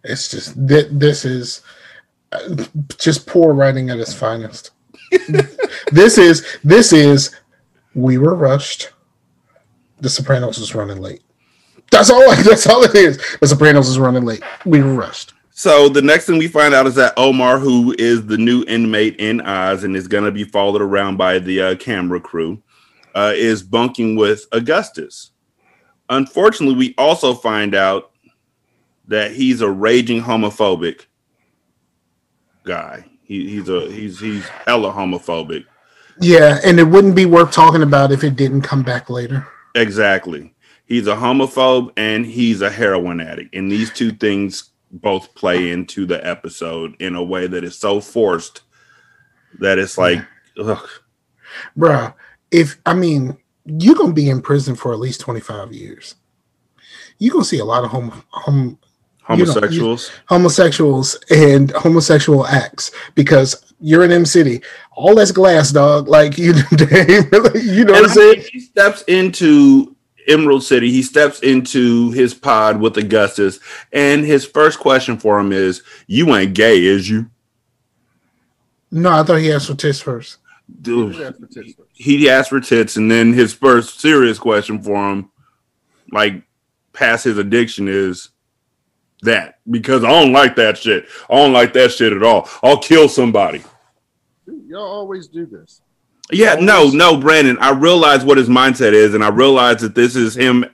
It's 0.04 0.30
just 0.30 0.56
th- 0.68 0.88
this 0.92 1.26
is 1.26 1.62
uh, 2.32 2.64
just 2.98 3.26
poor 3.26 3.54
writing 3.54 3.90
at 3.90 4.00
its 4.00 4.14
finest. 4.14 4.72
this 5.92 6.18
is 6.18 6.46
this 6.64 6.94
is 6.94 7.36
we 7.94 8.18
were 8.18 8.36
rushed. 8.36 8.92
The 10.00 10.10
Sopranos 10.10 10.60
was 10.60 10.76
running 10.76 11.00
late. 11.00 11.22
That's 11.92 12.10
all. 12.10 12.36
That's 12.44 12.68
all 12.68 12.84
it 12.84 12.96
is. 12.96 13.18
The 13.40 13.48
Sopranos 13.48 13.88
is 13.88 14.00
running 14.00 14.26
late. 14.26 14.44
We 14.66 14.82
rushed. 14.82 15.34
So 15.58 15.88
the 15.88 16.02
next 16.02 16.26
thing 16.26 16.38
we 16.38 16.50
find 16.50 16.74
out 16.74 16.86
is 16.86 16.96
that 16.96 17.14
Omar, 17.16 17.60
who 17.60 17.96
is 17.98 18.26
the 18.26 18.38
new 18.38 18.66
inmate 18.68 19.16
in 19.20 19.40
Oz 19.40 19.86
and 19.86 19.96
is 19.96 20.08
going 20.08 20.26
to 20.26 20.32
be 20.32 20.44
followed 20.44 20.82
around 20.82 21.16
by 21.16 21.40
the 21.40 21.62
uh, 21.62 21.76
camera 21.76 22.20
crew, 22.20 22.62
uh, 23.16 23.32
is 23.34 23.64
bunking 23.64 24.18
with 24.18 24.46
Augustus. 24.52 25.32
Unfortunately, 26.10 26.76
we 26.76 26.94
also 26.98 27.34
find 27.34 27.74
out 27.74 28.12
that 29.08 29.32
he's 29.32 29.62
a 29.62 29.70
raging 29.70 30.22
homophobic 30.22 31.06
guy. 32.66 33.06
He, 33.24 33.50
he's 33.50 33.70
a 33.70 33.90
he's 33.90 34.20
he's 34.20 34.46
hella 34.48 34.92
homophobic. 34.92 35.66
Yeah, 36.20 36.60
and 36.66 36.80
it 36.80 36.84
wouldn't 36.84 37.16
be 37.16 37.26
worth 37.26 37.52
talking 37.52 37.82
about 37.82 38.12
if 38.12 38.24
it 38.24 38.36
didn't 38.36 38.62
come 38.62 38.84
back 38.84 39.10
later. 39.10 39.48
Exactly. 39.76 40.54
He's 40.86 41.08
a 41.08 41.16
homophobe 41.16 41.92
and 41.98 42.26
he's 42.26 42.62
a 42.62 42.70
heroin 42.70 43.20
addict, 43.20 43.56
and 43.56 43.72
these 43.72 43.92
two 43.92 44.12
things 44.12 44.72
both 44.92 45.34
play 45.36 45.72
into 45.72 46.06
the 46.06 46.26
episode 46.26 46.96
in 47.00 47.16
a 47.16 47.24
way 47.24 47.48
that 47.48 47.64
is 47.64 47.78
so 47.78 48.00
forced 48.00 48.62
that 49.60 49.78
it's 49.78 49.98
like, 49.98 50.20
ugh. 50.60 50.88
Bruh, 51.78 52.14
if 52.52 52.78
I 52.86 52.94
mean 52.94 53.38
you're 53.66 53.96
gonna 53.96 54.14
be 54.14 54.30
in 54.30 54.42
prison 54.42 54.76
for 54.76 54.94
at 54.94 55.00
least 55.00 55.22
25 55.22 55.74
years. 55.74 56.16
You're 57.18 57.34
gonna 57.34 57.46
see 57.46 57.60
a 57.60 57.66
lot 57.66 57.84
of 57.84 57.90
hom- 57.92 58.24
hom- 58.30 58.78
Homosexuals. 59.24 60.12
homosexuals 60.28 61.18
and 61.32 61.72
homosexual 61.72 62.46
acts 62.46 62.92
because 63.16 63.74
you're 63.86 64.04
in 64.04 64.12
Em 64.12 64.26
City. 64.26 64.62
All 64.94 65.14
that's 65.14 65.32
glass, 65.32 65.72
dog. 65.72 66.08
Like 66.08 66.40
you, 66.40 66.54
you 66.72 67.86
know 67.86 67.94
what 67.94 68.06
I'm 68.06 68.10
saying? 68.10 68.44
he 68.52 68.60
steps 68.60 69.04
into 69.04 69.96
Emerald 70.28 70.64
City. 70.64 70.92
He 70.92 71.04
steps 71.04 71.42
into 71.42 72.10
his 72.12 72.34
pod 72.34 72.82
with 72.82 72.98
Augustus, 72.98 73.60
and 73.94 74.26
his 74.26 74.44
first 74.44 74.80
question 74.80 75.18
for 75.20 75.40
him 75.40 75.52
is, 75.52 75.84
"You 76.08 76.36
ain't 76.36 76.56
gay, 76.56 76.84
is 76.84 77.08
you?" 77.08 77.30
No, 78.90 79.12
I 79.12 79.24
thought 79.24 79.36
he 79.36 79.52
asked 79.52 79.68
for 79.68 79.76
tits 79.76 80.02
first. 80.02 80.38
Dude, 80.82 81.36
he 81.94 82.28
asked 82.28 82.50
for 82.50 82.60
tits, 82.60 82.98
and 82.98 83.12
then 83.12 83.34
his 83.34 83.54
first 83.54 84.00
serious 84.00 84.40
question 84.40 84.82
for 84.82 85.12
him, 85.12 85.30
like 86.12 86.42
past 86.92 87.26
his 87.26 87.38
addiction, 87.38 87.88
is 87.88 88.30
that 89.22 89.60
because 89.70 90.04
I 90.04 90.10
don't 90.10 90.34
like 90.34 90.56
that 90.56 90.80
shit. 90.80 91.06
I 91.30 91.36
don't 91.36 91.54
like 91.54 91.74
that 91.74 91.92
shit 91.92 92.14
at 92.14 92.24
all. 92.24 92.50
I'll 92.64 92.80
kill 92.80 93.08
somebody. 93.08 93.64
Y'all 94.68 94.82
always 94.82 95.28
do 95.28 95.46
this. 95.46 95.82
Yeah, 96.32 96.56
no, 96.56 96.90
no, 96.90 97.18
Brandon. 97.18 97.58
I 97.60 97.72
realize 97.72 98.26
what 98.26 98.38
his 98.38 98.50
mindset 98.50 98.94
is, 98.94 99.14
and 99.14 99.24
I 99.24 99.30
realize 99.30 99.82
that 99.82 99.94
this 99.94 100.16
is 100.16 100.36
him 100.36 100.66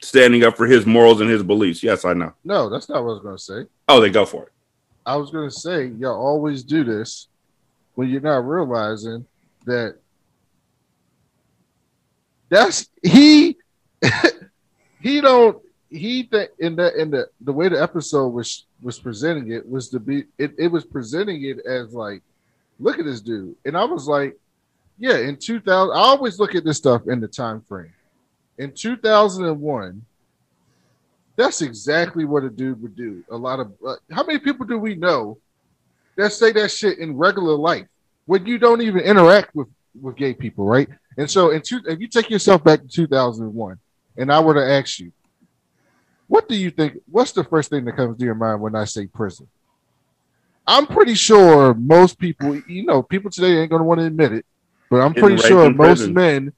standing 0.00 0.42
up 0.42 0.56
for 0.56 0.66
his 0.66 0.84
morals 0.86 1.20
and 1.20 1.30
his 1.30 1.42
beliefs. 1.42 1.82
Yes, 1.82 2.04
I 2.04 2.14
know. 2.14 2.32
No, 2.44 2.68
that's 2.68 2.88
not 2.88 3.04
what 3.04 3.10
I 3.10 3.12
was 3.14 3.22
going 3.22 3.36
to 3.36 3.42
say. 3.42 3.70
Oh, 3.88 4.00
they 4.00 4.10
go 4.10 4.26
for 4.26 4.44
it. 4.44 4.52
I 5.06 5.16
was 5.16 5.30
going 5.30 5.48
to 5.48 5.54
say 5.54 5.86
y'all 5.86 6.20
always 6.20 6.64
do 6.64 6.82
this 6.84 7.28
when 7.94 8.08
you're 8.08 8.20
not 8.20 8.46
realizing 8.46 9.26
that 9.66 9.96
that's 12.48 12.88
he 13.02 13.56
he 15.00 15.20
don't 15.20 15.62
he 15.90 16.24
th- 16.24 16.50
in 16.58 16.76
the 16.76 17.00
in 17.00 17.10
the 17.10 17.28
the 17.40 17.52
way 17.52 17.68
the 17.68 17.80
episode 17.80 18.28
was 18.28 18.66
was 18.82 18.98
presenting 18.98 19.52
it 19.52 19.68
was 19.68 19.88
to 19.90 20.00
be 20.00 20.24
it, 20.38 20.52
it 20.58 20.68
was 20.68 20.84
presenting 20.84 21.42
it 21.44 21.60
as 21.66 21.92
like 21.94 22.22
look 22.82 22.98
at 22.98 23.04
this 23.04 23.20
dude 23.20 23.54
and 23.64 23.76
I 23.76 23.84
was 23.84 24.06
like 24.06 24.36
yeah 24.98 25.18
in 25.18 25.36
2000 25.36 25.94
I 25.94 25.98
always 25.98 26.38
look 26.38 26.54
at 26.54 26.64
this 26.64 26.78
stuff 26.78 27.02
in 27.08 27.20
the 27.20 27.28
time 27.28 27.60
frame 27.62 27.92
in 28.58 28.72
2001 28.72 30.04
that's 31.34 31.62
exactly 31.62 32.24
what 32.24 32.44
a 32.44 32.50
dude 32.50 32.82
would 32.82 32.96
do 32.96 33.24
a 33.30 33.36
lot 33.36 33.60
of 33.60 33.72
uh, 33.86 33.96
how 34.10 34.24
many 34.24 34.38
people 34.38 34.66
do 34.66 34.78
we 34.78 34.94
know 34.94 35.38
that 36.16 36.32
say 36.32 36.52
that 36.52 36.70
shit 36.70 36.98
in 36.98 37.16
regular 37.16 37.54
life 37.54 37.86
when 38.26 38.46
you 38.46 38.58
don't 38.58 38.82
even 38.82 39.00
interact 39.00 39.54
with 39.54 39.68
with 40.00 40.16
gay 40.16 40.34
people, 40.34 40.64
right? 40.64 40.88
And 41.18 41.30
so, 41.30 41.50
in 41.50 41.62
two, 41.62 41.80
if 41.86 42.00
you 42.00 42.08
take 42.08 42.30
yourself 42.30 42.64
back 42.64 42.80
to 42.80 42.88
2001, 42.88 43.78
and 44.16 44.32
I 44.32 44.40
were 44.40 44.54
to 44.54 44.72
ask 44.72 44.98
you, 44.98 45.12
what 46.28 46.48
do 46.48 46.56
you 46.56 46.70
think? 46.70 46.98
What's 47.10 47.32
the 47.32 47.44
first 47.44 47.70
thing 47.70 47.84
that 47.84 47.96
comes 47.96 48.18
to 48.18 48.24
your 48.24 48.34
mind 48.34 48.60
when 48.60 48.74
I 48.74 48.84
say 48.84 49.06
prison? 49.06 49.48
I'm 50.66 50.86
pretty 50.86 51.14
sure 51.14 51.74
most 51.74 52.18
people, 52.18 52.56
you 52.68 52.84
know, 52.84 53.02
people 53.02 53.30
today 53.30 53.58
ain't 53.58 53.70
going 53.70 53.80
to 53.80 53.84
want 53.84 54.00
to 54.00 54.06
admit 54.06 54.32
it, 54.32 54.46
but 54.90 55.00
I'm 55.00 55.14
pretty 55.14 55.38
sure 55.38 55.70
most 55.70 55.98
prison. 55.98 56.14
men 56.14 56.52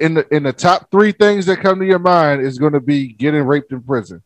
in 0.00 0.14
the 0.14 0.34
in 0.34 0.44
the 0.44 0.52
top 0.52 0.90
three 0.90 1.12
things 1.12 1.44
that 1.46 1.60
come 1.60 1.78
to 1.78 1.84
your 1.84 1.98
mind 1.98 2.40
is 2.40 2.58
going 2.58 2.72
to 2.72 2.80
be 2.80 3.08
getting 3.08 3.42
raped 3.42 3.72
in 3.72 3.82
prison. 3.82 4.22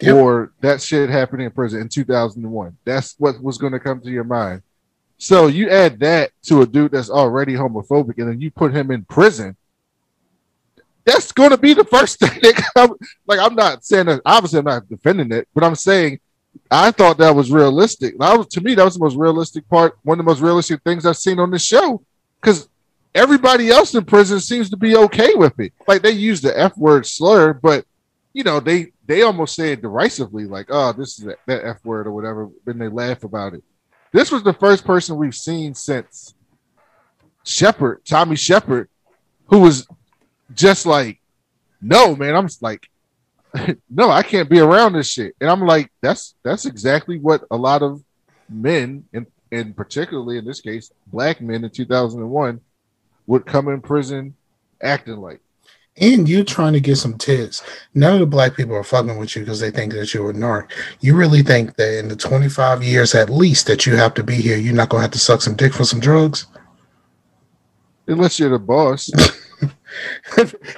Yep. 0.00 0.14
Or 0.14 0.52
that 0.60 0.80
shit 0.80 1.10
happening 1.10 1.46
in 1.46 1.52
prison 1.52 1.80
in 1.80 1.88
2001. 1.88 2.76
That's 2.84 3.16
what 3.18 3.42
was 3.42 3.58
going 3.58 3.72
to 3.72 3.80
come 3.80 4.00
to 4.00 4.10
your 4.10 4.24
mind. 4.24 4.62
So 5.18 5.48
you 5.48 5.68
add 5.68 5.98
that 6.00 6.30
to 6.44 6.62
a 6.62 6.66
dude 6.66 6.92
that's 6.92 7.10
already 7.10 7.54
homophobic, 7.54 8.18
and 8.18 8.28
then 8.28 8.40
you 8.40 8.52
put 8.52 8.72
him 8.72 8.92
in 8.92 9.04
prison. 9.04 9.56
That's 11.04 11.32
going 11.32 11.50
to 11.50 11.58
be 11.58 11.74
the 11.74 11.84
first 11.84 12.18
thing 12.20 12.38
that 12.42 12.62
comes. 12.74 12.94
Like 13.26 13.40
I'm 13.40 13.56
not 13.56 13.84
saying 13.84 14.06
that. 14.06 14.22
Obviously, 14.24 14.60
I'm 14.60 14.64
not 14.64 14.88
defending 14.88 15.32
it, 15.32 15.48
but 15.52 15.64
I'm 15.64 15.74
saying 15.74 16.20
I 16.70 16.90
thought 16.90 17.18
that 17.18 17.34
was 17.34 17.50
realistic. 17.50 18.18
That 18.18 18.36
was 18.36 18.46
to 18.48 18.60
me 18.60 18.74
that 18.74 18.84
was 18.84 18.94
the 18.94 19.04
most 19.04 19.16
realistic 19.16 19.68
part. 19.68 19.98
One 20.02 20.18
of 20.18 20.24
the 20.24 20.30
most 20.30 20.40
realistic 20.40 20.82
things 20.82 21.06
I've 21.06 21.16
seen 21.16 21.38
on 21.38 21.50
this 21.50 21.64
show 21.64 22.02
because 22.40 22.68
everybody 23.14 23.70
else 23.70 23.94
in 23.94 24.04
prison 24.04 24.40
seems 24.40 24.70
to 24.70 24.76
be 24.76 24.96
okay 24.96 25.34
with 25.34 25.58
it. 25.58 25.72
Like 25.86 26.02
they 26.02 26.10
use 26.10 26.40
the 26.40 26.58
F 26.58 26.76
word 26.76 27.06
slur, 27.06 27.54
but 27.54 27.84
you 28.32 28.44
know 28.44 28.60
they 28.60 28.92
they 29.06 29.22
almost 29.22 29.54
say 29.54 29.72
it 29.72 29.82
derisively, 29.82 30.44
like 30.44 30.66
"oh, 30.68 30.92
this 30.92 31.18
is 31.18 31.24
that, 31.24 31.38
that 31.46 31.64
F 31.64 31.84
word" 31.84 32.06
or 32.06 32.12
whatever. 32.12 32.50
Then 32.64 32.78
they 32.78 32.88
laugh 32.88 33.24
about 33.24 33.54
it. 33.54 33.64
This 34.12 34.30
was 34.30 34.42
the 34.42 34.52
first 34.52 34.84
person 34.84 35.16
we've 35.16 35.34
seen 35.34 35.74
since 35.74 36.34
Shepard, 37.44 38.04
Tommy 38.04 38.36
Shepard, 38.36 38.88
who 39.46 39.60
was 39.60 39.86
just 40.54 40.84
like, 40.84 41.20
"No, 41.80 42.14
man," 42.14 42.36
I'm 42.36 42.48
like, 42.60 42.88
"No, 43.90 44.10
I 44.10 44.22
can't 44.22 44.48
be 44.48 44.60
around 44.60 44.92
this 44.92 45.08
shit." 45.08 45.34
And 45.40 45.50
I'm 45.50 45.62
like, 45.62 45.90
"That's 46.00 46.34
that's 46.42 46.66
exactly 46.66 47.18
what 47.18 47.44
a 47.50 47.56
lot 47.56 47.82
of 47.82 48.02
men, 48.48 49.04
and 49.12 49.26
and 49.50 49.76
particularly 49.76 50.38
in 50.38 50.44
this 50.44 50.60
case, 50.60 50.90
black 51.06 51.40
men 51.40 51.64
in 51.64 51.70
2001, 51.70 52.60
would 53.26 53.46
come 53.46 53.68
in 53.68 53.80
prison 53.80 54.34
acting 54.82 55.16
like." 55.16 55.40
And 56.00 56.28
you're 56.28 56.44
trying 56.44 56.74
to 56.74 56.80
get 56.80 56.96
some 56.96 57.18
tits. 57.18 57.62
None 57.92 58.14
of 58.14 58.20
the 58.20 58.26
black 58.26 58.54
people 58.54 58.76
are 58.76 58.84
fucking 58.84 59.18
with 59.18 59.34
you 59.34 59.42
because 59.42 59.58
they 59.58 59.72
think 59.72 59.92
that 59.94 60.14
you're 60.14 60.30
a 60.30 60.34
narc. 60.34 60.70
You 61.00 61.16
really 61.16 61.42
think 61.42 61.74
that 61.74 61.98
in 61.98 62.06
the 62.06 62.14
25 62.14 62.84
years 62.84 63.16
at 63.16 63.28
least 63.28 63.66
that 63.66 63.84
you 63.84 63.96
have 63.96 64.14
to 64.14 64.22
be 64.22 64.36
here, 64.36 64.56
you're 64.56 64.74
not 64.74 64.90
gonna 64.90 65.02
have 65.02 65.10
to 65.12 65.18
suck 65.18 65.42
some 65.42 65.56
dick 65.56 65.74
for 65.74 65.84
some 65.84 65.98
drugs? 65.98 66.46
Unless 68.06 68.38
you're 68.38 68.50
the 68.50 68.58
boss. 68.58 69.10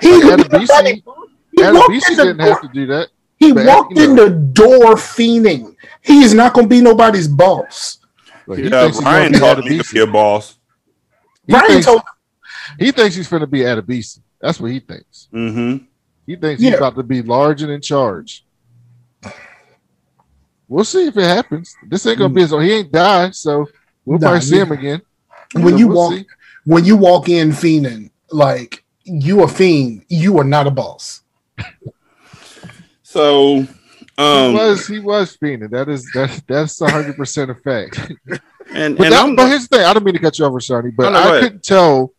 He, 0.00 0.08
Adebisi, 0.08 0.94
he 0.94 1.02
walked 1.04 1.19
Adebisi 1.62 2.10
in 2.10 2.16
the 2.16 2.24
didn't 2.24 2.40
have 2.40 2.60
to 2.62 2.68
do 2.72 2.86
that. 2.86 3.08
He 3.38 3.52
But, 3.52 3.66
walked 3.66 3.96
you 3.96 4.04
in 4.04 4.14
know. 4.16 4.28
the 4.28 4.34
door 4.34 4.94
fiending. 4.96 5.74
He 6.02 6.22
is 6.22 6.34
not 6.34 6.52
going 6.52 6.66
to 6.66 6.68
be 6.68 6.80
nobody's 6.80 7.26
boss. 7.28 7.98
Like, 8.46 8.58
he 8.58 8.64
Yeah, 8.64 8.82
thinks 8.82 8.96
he's 8.98 9.04
Brian 9.04 9.32
told 9.32 9.64
be 9.64 9.70
me 9.70 9.78
to 9.78 9.94
be 9.94 10.00
a 10.00 10.06
boss. 10.06 10.58
He 11.46 11.52
Brian 11.52 11.66
thinks, 11.68 11.86
told 11.86 12.02
he 12.78 12.90
thinks 12.92 13.16
he's 13.16 13.28
going 13.28 13.40
to 13.40 13.46
be 13.46 13.60
Adebisi. 13.60 14.20
That's 14.40 14.60
what 14.60 14.70
he 14.70 14.80
thinks. 14.80 15.28
Mm-hmm. 15.32 15.84
He 16.26 16.36
thinks 16.36 16.60
he's 16.62 16.70
Yeah. 16.72 16.76
about 16.76 16.96
to 16.96 17.02
be 17.02 17.22
large 17.22 17.62
and 17.62 17.70
in 17.72 17.80
charge. 17.80 18.44
We'll 20.68 20.84
see 20.84 21.06
if 21.06 21.16
it 21.16 21.24
happens. 21.24 21.74
This 21.88 22.06
ain't 22.06 22.18
gonna 22.18 22.32
be 22.32 22.46
so 22.46 22.60
he 22.60 22.72
ain't 22.72 22.92
died, 22.92 23.34
so 23.34 23.66
we'll 24.04 24.18
Nah, 24.20 24.28
probably 24.28 24.40
see 24.42 24.56
you- 24.56 24.62
him 24.62 24.72
again. 24.72 25.02
when 25.54 25.72
So 25.72 25.76
you 25.78 25.88
we'll 25.88 25.96
walk 25.96 26.12
see. 26.14 26.26
when 26.64 26.84
you 26.84 26.96
walk 26.96 27.28
in 27.28 27.50
fiending, 27.50 28.10
like 28.30 28.84
you 29.04 29.42
a 29.42 29.48
fiend, 29.48 30.04
you 30.08 30.38
are 30.38 30.44
not 30.44 30.68
a 30.68 30.70
boss. 30.70 31.22
So, 33.02 33.62
he 33.62 33.68
um, 34.18 34.52
was 34.54 34.86
he 34.86 35.00
was 35.00 35.36
fiending. 35.36 35.70
That 35.70 35.88
is 35.88 36.08
that 36.14 36.42
that's 36.46 36.78
hundred 36.78 37.16
percent 37.16 37.50
a 37.50 37.56
fact. 37.56 37.98
and 38.72 38.96
But, 38.96 39.06
and 39.06 39.12
that, 39.12 39.12
I'm 39.14 39.34
but 39.34 39.48
here's 39.48 39.66
the 39.66 39.78
thing: 39.78 39.86
I 39.86 39.92
don't 39.92 40.04
mean 40.04 40.14
to 40.14 40.20
cut 40.20 40.38
you 40.38 40.44
off, 40.44 40.52
Rashani, 40.52 40.94
but 40.94 41.10
No, 41.10 41.10
no, 41.10 41.18
I 41.18 41.40
couldn't 41.40 41.64
tell 41.64 42.12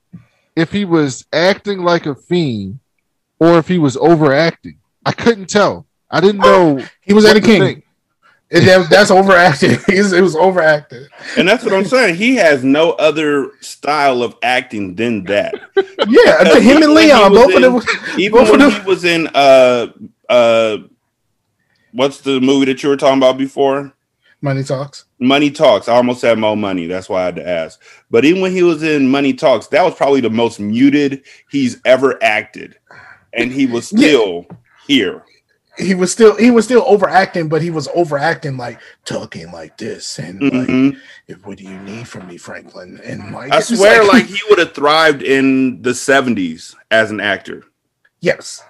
if 0.53 0.71
he 0.71 0.83
was 0.83 1.25
acting 1.31 1.79
like 1.79 2.07
a 2.07 2.15
fiend 2.15 2.79
or 3.39 3.57
if 3.57 3.69
he 3.69 3.77
was 3.77 3.95
overacting. 3.95 4.79
I 5.05 5.13
couldn't 5.13 5.49
tell. 5.49 5.87
I 6.09 6.19
didn't 6.19 6.41
know. 6.41 6.83
He 7.01 7.13
was 7.13 7.23
what 7.23 7.37
Eddie 7.37 7.47
to 7.47 7.57
King. 7.57 7.83
That, 8.51 8.87
that's 8.89 9.11
overacting. 9.11 9.77
It 9.87 10.21
was 10.21 10.35
overacted. 10.35 11.09
and 11.37 11.47
that's 11.47 11.63
what 11.63 11.73
I'm 11.73 11.85
saying. 11.85 12.15
He 12.15 12.35
has 12.35 12.63
no 12.63 12.91
other 12.91 13.51
style 13.61 14.21
of 14.23 14.35
acting 14.43 14.95
than 14.95 15.23
that. 15.25 15.53
Yeah, 16.07 16.43
Because 16.43 16.63
him 16.63 16.83
and 16.83 16.93
Leon, 16.93 17.31
both 17.33 17.55
of 17.55 17.61
them. 17.61 18.19
Even 18.19 18.43
when 18.43 18.59
them. 18.59 18.71
he 18.71 18.81
was 18.81 19.05
in 19.05 19.27
uh 19.33 19.87
uh, 20.29 20.77
what's 21.91 22.21
the 22.21 22.39
movie 22.39 22.65
that 22.65 22.81
you 22.83 22.89
were 22.89 22.97
talking 22.97 23.17
about 23.17 23.37
before? 23.37 23.93
Money 24.43 24.63
talks. 24.63 25.05
Money 25.19 25.51
Talks. 25.51 25.87
I 25.87 25.93
almost 25.93 26.19
said 26.21 26.39
Mo 26.39 26.55
Money. 26.55 26.87
That's 26.87 27.07
why 27.07 27.21
I 27.21 27.25
had 27.25 27.35
to 27.35 27.47
ask. 27.47 27.79
But 28.09 28.25
even 28.25 28.41
when 28.41 28.51
he 28.51 28.63
was 28.63 28.81
in 28.81 29.07
Money 29.07 29.33
Talks, 29.33 29.67
that 29.67 29.83
was 29.83 29.93
probably 29.93 30.19
the 30.19 30.31
most 30.31 30.59
muted 30.59 31.23
he's 31.51 31.79
ever 31.85 32.17
acted, 32.23 32.75
and 33.33 33.51
he 33.51 33.67
was 33.67 33.91
Yeah. 33.91 33.97
still 34.07 34.45
here. 34.87 35.23
He 35.81 35.95
was 35.95 36.11
still 36.11 36.35
he 36.37 36.51
was 36.51 36.65
still 36.65 36.83
overacting, 36.87 37.49
but 37.49 37.61
he 37.61 37.69
was 37.71 37.87
overacting 37.95 38.57
like 38.57 38.79
talking 39.05 39.51
like 39.51 39.77
this 39.77 40.19
and 40.19 40.41
like, 40.41 40.51
Mhm. 40.67 40.97
"What 41.43 41.57
do 41.57 41.63
you 41.63 41.77
need 41.79 42.07
from 42.07 42.27
me, 42.27 42.37
Franklin?" 42.37 42.99
And 43.03 43.33
like, 43.33 43.51
I 43.51 43.59
swear, 43.61 44.03
like 44.05 44.25
he 44.25 44.39
would 44.49 44.59
have 44.59 44.73
thrived 44.73 45.21
in 45.23 45.81
the 45.81 45.91
'70s 45.93 46.75
as 46.91 47.11
an 47.11 47.19
actor. 47.19 47.63
yes, 48.19 48.63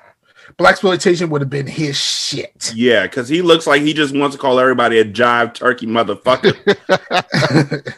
black 0.58 0.72
exploitation 0.74 1.30
would 1.30 1.42
have 1.42 1.50
been 1.50 1.68
his 1.68 1.98
shit. 1.98 2.72
Yeah, 2.76 3.04
because 3.04 3.28
he 3.30 3.42
looks 3.42 3.68
like 3.68 3.82
he 3.82 3.94
just 3.94 4.16
wants 4.16 4.36
to 4.36 4.42
call 4.42 4.60
everybody 4.60 5.00
a 5.00 5.06
jive 5.06 5.54
turkey 5.54 5.88
motherfucker 5.88 6.56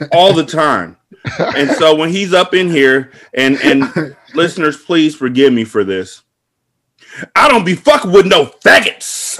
all 0.11 0.33
the 0.33 0.45
time. 0.45 0.97
And 1.39 1.69
so 1.71 1.95
when 1.95 2.09
he's 2.09 2.33
up 2.33 2.53
in 2.53 2.69
here, 2.69 3.11
and 3.33 3.57
and 3.61 4.15
listeners, 4.33 4.77
please 4.77 5.15
forgive 5.15 5.53
me 5.53 5.63
for 5.63 5.83
this. 5.83 6.21
I 7.35 7.47
don't 7.49 7.65
be 7.65 7.75
fucking 7.75 8.11
with 8.11 8.25
no 8.25 8.45
faggots 8.45 9.39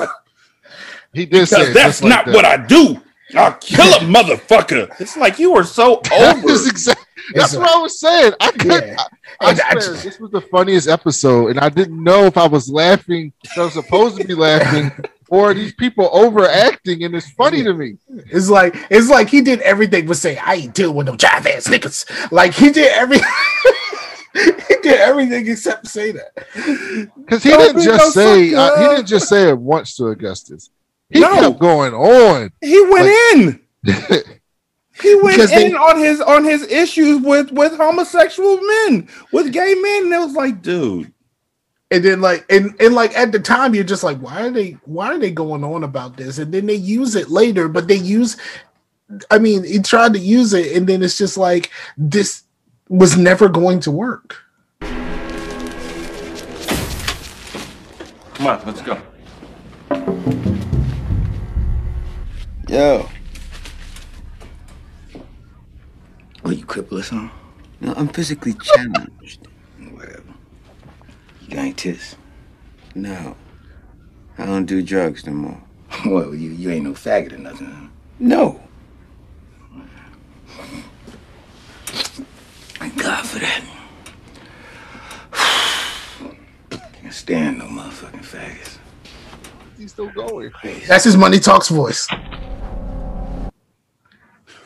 He 1.13 1.25
did 1.25 1.49
because 1.49 1.73
that's 1.73 2.01
like 2.01 2.09
not 2.09 2.25
that. 2.25 2.35
what 2.35 2.45
I 2.45 2.57
do. 2.57 3.01
I'll 3.35 3.53
kill 3.53 3.91
a 3.93 3.99
motherfucker. 4.01 4.89
It's 4.99 5.17
like 5.17 5.39
you 5.39 5.53
were 5.53 5.63
so 5.63 6.01
That 6.03 6.37
over. 6.37 6.49
is 6.51 6.67
exactly. 6.67 7.03
That's 7.33 7.55
what 7.55 7.69
I 7.69 7.77
was 7.79 7.99
saying. 7.99 8.33
I 8.41 8.51
could. 8.51 8.83
Yeah. 8.85 9.03
I, 9.39 9.45
I 9.45 9.49
I 9.49 9.53
swear, 9.55 9.73
just- 9.75 10.03
this 10.03 10.19
was 10.19 10.29
the 10.31 10.41
funniest 10.41 10.87
episode, 10.87 11.51
and 11.51 11.59
I 11.59 11.69
didn't 11.69 12.03
know 12.03 12.25
if 12.25 12.37
I 12.37 12.47
was 12.47 12.69
laughing. 12.69 13.31
I 13.57 13.61
was 13.61 13.73
supposed 13.73 14.17
to 14.17 14.27
be 14.27 14.33
laughing, 14.35 14.91
or 15.29 15.53
these 15.53 15.73
people 15.73 16.09
overacting, 16.11 17.03
and 17.05 17.15
it's 17.15 17.31
funny 17.31 17.63
to 17.63 17.73
me. 17.73 17.97
It's 18.29 18.49
like 18.49 18.75
it's 18.91 19.09
like 19.09 19.29
he 19.29 19.41
did 19.41 19.61
everything 19.61 20.05
but 20.05 20.17
say, 20.17 20.37
I 20.37 20.55
ain't 20.55 20.75
dealing 20.75 20.95
with 20.97 21.07
no 21.07 21.13
jive 21.13 21.45
ass 21.47 21.67
niggas. 21.67 22.29
Like 22.31 22.53
he 22.53 22.69
did 22.71 22.91
every 22.91 23.17
he 24.33 24.75
did 24.81 24.99
everything 24.99 25.47
except 25.47 25.87
say 25.87 26.11
that. 26.11 26.33
Because 27.15 27.43
he 27.43 27.49
Don't 27.51 27.75
didn't 27.75 27.83
just 27.83 28.13
say 28.13 28.53
uh, 28.53 28.75
he 28.79 28.87
didn't 28.95 29.05
just 29.07 29.29
say 29.29 29.49
it 29.49 29.57
once 29.57 29.95
to 29.97 30.07
Augustus. 30.07 30.69
He 31.09 31.19
No. 31.19 31.35
kept 31.39 31.59
going 31.59 31.93
on. 31.93 32.51
He 32.61 32.81
went 32.85 33.07
in. 33.35 33.61
He 35.01 35.15
went 35.15 35.37
Because 35.37 35.49
they- 35.49 35.65
in 35.65 35.75
on 35.75 35.97
his 35.97 36.21
on 36.21 36.43
his 36.43 36.63
issues 36.71 37.19
with 37.21 37.51
with 37.51 37.75
homosexual 37.75 38.61
men, 38.61 39.07
with 39.31 39.51
gay 39.51 39.73
men. 39.73 40.03
And 40.03 40.13
it 40.13 40.19
was 40.19 40.33
like, 40.33 40.61
dude, 40.61 41.11
And 41.89 42.05
then 42.05 42.21
like 42.21 42.45
and, 42.51 42.75
and 42.79 42.93
like 42.93 43.17
at 43.17 43.31
the 43.31 43.39
time 43.39 43.73
you're 43.73 43.83
just 43.83 44.03
like, 44.03 44.19
why 44.19 44.45
are 44.45 44.51
they 44.51 44.77
why 44.85 45.07
are 45.07 45.17
they 45.17 45.31
going 45.31 45.63
on 45.63 45.83
about 45.83 46.15
this? 46.15 46.37
And 46.37 46.53
then 46.53 46.67
they 46.67 46.75
use 46.75 47.15
it 47.15 47.29
later, 47.31 47.67
but 47.67 47.87
they 47.87 47.95
use 47.95 48.37
I 49.31 49.39
mean, 49.39 49.63
he 49.63 49.79
tried 49.79 50.13
to 50.13 50.19
use 50.19 50.53
it, 50.53 50.77
and 50.77 50.87
then 50.87 51.01
it's 51.03 51.17
just 51.17 51.37
like 51.37 51.71
this 51.97 52.42
was 52.93 53.17
never 53.17 53.49
going 53.49 53.79
to 53.79 53.89
work. 53.89 54.37
Come 58.35 58.47
on, 58.47 58.61
let's 58.67 58.81
go. 58.81 59.01
Yo. 62.69 63.09
What, 66.43 66.55
you 66.55 66.65
cripple 66.65 66.99
or 66.99 67.03
something? 67.03 67.31
No, 67.81 67.93
I'm 67.97 68.09
physically 68.09 68.53
challenged. 68.53 69.47
Whatever. 69.91 70.23
You 71.41 71.49
got 71.49 71.57
any 71.59 71.73
tits? 71.73 72.15
No. 72.93 73.35
I 74.37 74.45
don't 74.45 74.65
do 74.65 74.83
drugs 74.83 75.25
no 75.25 75.33
more. 75.33 75.63
well, 76.05 76.35
you, 76.35 76.51
you 76.51 76.69
ain't 76.69 76.85
no 76.85 76.91
faggot 76.91 77.33
or 77.33 77.37
nothing. 77.39 77.91
No. 78.19 78.61
Thank 82.83 83.01
God 83.01 83.25
for 83.25 83.39
that. 83.39 83.63
Can't 87.01 87.13
stand 87.13 87.59
no 87.59 87.65
motherfucking 87.67 88.25
faggots. 88.25 88.77
He's 89.77 89.93
still 89.93 90.09
going. 90.11 90.51
That's 90.85 91.05
his 91.05 91.15
money 91.15 91.39
talks 91.39 91.69
voice. 91.69 92.05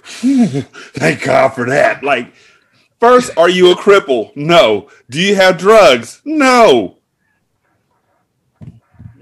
thank 0.03 1.21
God 1.21 1.49
for 1.49 1.67
that. 1.69 2.03
Like, 2.03 2.33
first, 2.99 3.37
are 3.37 3.49
you 3.49 3.69
a 3.71 3.75
cripple? 3.75 4.35
No. 4.35 4.89
Do 5.11 5.21
you 5.21 5.35
have 5.35 5.59
drugs? 5.59 6.19
No. 6.25 6.97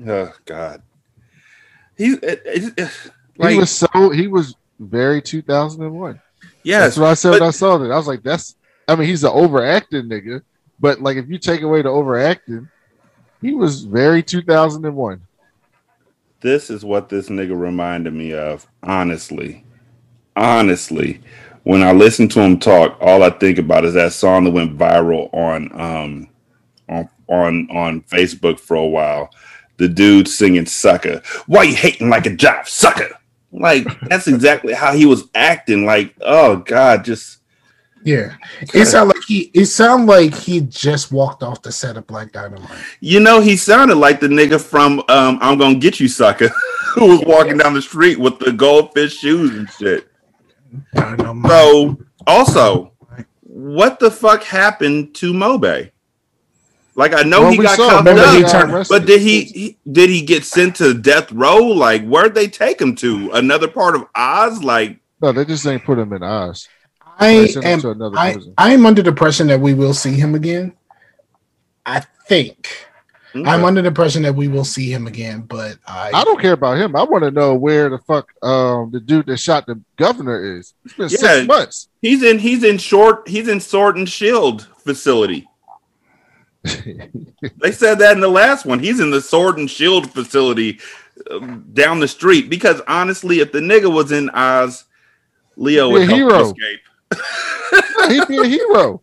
Oh 0.08 0.32
God. 0.46 0.82
He's 1.98 2.14
it, 2.20 2.42
it, 2.46 2.74
it- 2.78 3.12
like 3.38 3.52
he 3.52 3.60
was 3.60 3.72
so 3.72 4.10
he 4.12 4.28
was 4.28 4.56
very 4.80 5.22
2001. 5.22 6.22
yes, 6.64 6.82
That's 6.82 6.98
what 6.98 7.10
I 7.10 7.14
said 7.16 7.32
but- 7.32 7.42
when 7.42 7.48
I 7.50 7.52
saw 7.52 7.78
that. 7.78 7.92
I 7.92 7.98
was 7.98 8.08
like, 8.08 8.24
that's 8.24 8.56
I 8.88 8.96
mean, 8.96 9.08
he's 9.08 9.24
an 9.24 9.32
overacting 9.34 10.04
nigga, 10.04 10.42
but 10.80 11.02
like 11.02 11.18
if 11.18 11.28
you 11.30 11.38
take 11.40 11.62
away 11.62 11.82
the 11.82 11.90
overacting, 11.90 12.70
he 13.42 13.54
was 13.54 13.84
very 13.84 14.22
2001. 14.24 15.22
this 16.42 16.70
is 16.70 16.86
what 16.86 17.10
this 17.10 17.30
nigga 17.30 17.60
reminded 17.60 18.14
me 18.14 18.34
of. 18.34 18.68
Honestly, 18.84 19.64
honestly, 20.36 21.22
when 21.64 21.82
I 21.82 21.92
listen 21.92 22.28
to 22.30 22.42
him 22.42 22.60
talk, 22.60 22.98
all 23.02 23.24
I 23.24 23.32
think 23.32 23.58
about 23.58 23.86
is 23.86 23.96
that 23.96 24.14
song 24.14 24.44
that 24.44 24.52
went 24.52 24.78
viral 24.78 25.34
on 25.34 25.72
um 25.80 26.30
on 26.88 27.10
on 27.28 27.68
on 27.72 28.02
Facebook 28.02 28.60
for 28.60 28.76
a 28.76 28.86
while. 28.86 29.30
The 29.78 29.88
dude 29.88 30.28
singing 30.28 30.66
"sucker." 30.68 31.22
Why 31.48 31.64
you 31.64 31.76
hating 31.76 32.10
like 32.10 32.28
a 32.28 32.30
jive 32.30 32.68
sucker? 32.68 33.10
Like 33.52 33.88
that's 34.02 34.28
exactly 34.28 34.74
how 34.74 34.94
he 34.94 35.06
was 35.06 35.28
acting. 35.34 35.86
Like, 35.86 36.14
oh 36.22 36.58
god, 36.58 37.04
just 37.06 37.40
Yeah, 38.06 38.36
it 38.62 38.86
sounded 38.86 39.16
like 39.16 39.24
he. 39.28 39.52
It 39.56 39.66
sounded 39.66 40.06
like 40.06 40.36
he 40.36 40.62
just 40.62 41.12
walked 41.12 41.42
off 41.42 41.64
the 41.64 41.72
set 41.72 41.98
of 41.98 42.06
Black 42.06 42.32
Dynamite. 42.32 42.70
you 43.00 43.20
know, 43.20 43.42
he 43.42 43.58
sounded 43.58 43.96
like 43.96 44.20
the 44.20 44.28
nigga 44.28 44.62
from 44.62 45.00
um, 45.10 45.40
"I'm 45.42 45.58
Gonna 45.58 45.76
Get 45.76 46.00
You, 46.00 46.08
Sucker," 46.08 46.50
who 46.94 47.08
was 47.08 47.22
walking 47.22 47.58
down 47.58 47.74
the 47.74 47.82
street 47.82 48.20
with 48.20 48.38
the 48.38 48.52
goldfish 48.54 49.18
shoes 49.18 49.58
and 49.58 49.68
shit. 49.72 50.08
Dynamite. 50.94 51.50
So, 51.50 51.98
also, 52.28 52.94
what 53.42 54.00
the 54.00 54.12
fuck 54.12 54.44
happened 54.44 55.16
to 55.16 55.34
Mobe? 55.34 55.90
Like, 56.94 57.14
I 57.14 57.24
know 57.24 57.42
Well, 57.42 57.52
he 57.52 57.58
got 57.58 57.76
saw 57.76 58.00
up, 58.00 58.08
he 58.08 58.84
but 58.88 59.06
did 59.06 59.20
he, 59.20 59.44
he 59.46 59.78
did 59.92 60.10
he 60.10 60.22
get 60.22 60.46
sent 60.46 60.76
to 60.78 60.94
death 60.94 61.32
row? 61.32 61.58
Like, 61.58 62.06
where'd 62.06 62.36
they 62.36 62.48
take 62.48 62.80
him 62.80 62.96
to? 62.98 63.32
Another 63.34 63.68
part 63.68 63.96
of 63.96 64.06
Oz? 64.16 64.64
Like, 64.64 65.00
No, 65.22 65.32
they 65.32 65.44
just 65.44 65.66
ain't 65.66 65.84
put 65.84 65.98
him 65.98 66.14
in 66.14 66.22
Oz. 66.24 66.70
I 67.20 67.28
They 67.34 67.48
sent 67.48 67.66
him 67.66 67.72
am. 67.74 67.82
to 67.82 67.90
another 67.92 68.18
I. 68.18 68.38
I 68.58 68.74
am 68.74 68.86
under 68.86 69.02
the 69.02 69.10
impression 69.10 69.48
that 69.48 69.60
we 69.60 69.74
will 69.74 69.94
see 69.94 70.14
him 70.14 70.36
again. 70.36 70.74
I 71.86 72.00
think 72.28 72.88
I'm 73.36 73.66
under 73.66 73.82
the 73.82 73.90
impression 73.90 74.24
that 74.24 74.34
we 74.34 74.48
will 74.48 74.64
see 74.64 74.90
him 74.92 75.08
again, 75.08 75.42
but 75.42 75.78
I, 75.86 76.12
I 76.14 76.24
don't 76.24 76.40
care 76.40 76.54
about 76.54 76.78
him. 76.78 76.96
I 76.96 77.04
want 77.04 77.24
to 77.26 77.32
know 77.32 77.54
where 77.54 77.90
the 77.90 77.98
fuck 78.00 78.32
um 78.42 78.92
the 78.92 79.00
dude 79.02 79.26
that 79.28 79.38
shot 79.38 79.66
the 79.66 79.80
governor 79.98 80.58
is. 80.58 80.74
It's 80.86 80.94
been 80.94 81.10
Yeah. 81.10 81.18
six 81.18 81.48
months. 81.48 81.90
he's 82.02 82.24
in 82.24 82.40
he's 82.40 82.64
in 82.64 82.78
short 82.78 83.28
he's 83.28 83.48
in 83.50 83.60
Sword 83.60 83.98
and 83.98 84.08
Shield 84.10 84.68
facility. 84.84 85.48
They 87.62 87.72
said 87.72 88.00
that 88.00 88.14
in 88.14 88.22
the 88.22 88.28
last 88.28 88.66
one. 88.66 88.80
He's 88.80 89.00
in 89.00 89.12
the 89.12 89.22
Sword 89.22 89.58
and 89.58 89.70
Shield 89.70 90.10
facility 90.12 90.80
um, 91.30 91.66
down 91.74 92.00
the 92.00 92.08
street. 92.08 92.50
Because 92.50 92.82
honestly, 92.88 93.40
if 93.40 93.52
the 93.52 93.60
nigga 93.60 93.92
was 93.92 94.12
in 94.12 94.30
Oz, 94.32 94.86
Leo 95.58 95.90
would 95.92 96.04
help 96.04 96.12
him 96.20 96.28
hero. 96.28 96.42
escape. 96.42 96.80
He'd 98.10 98.28
be 98.28 98.38
a 98.38 98.46
hero. 98.46 99.02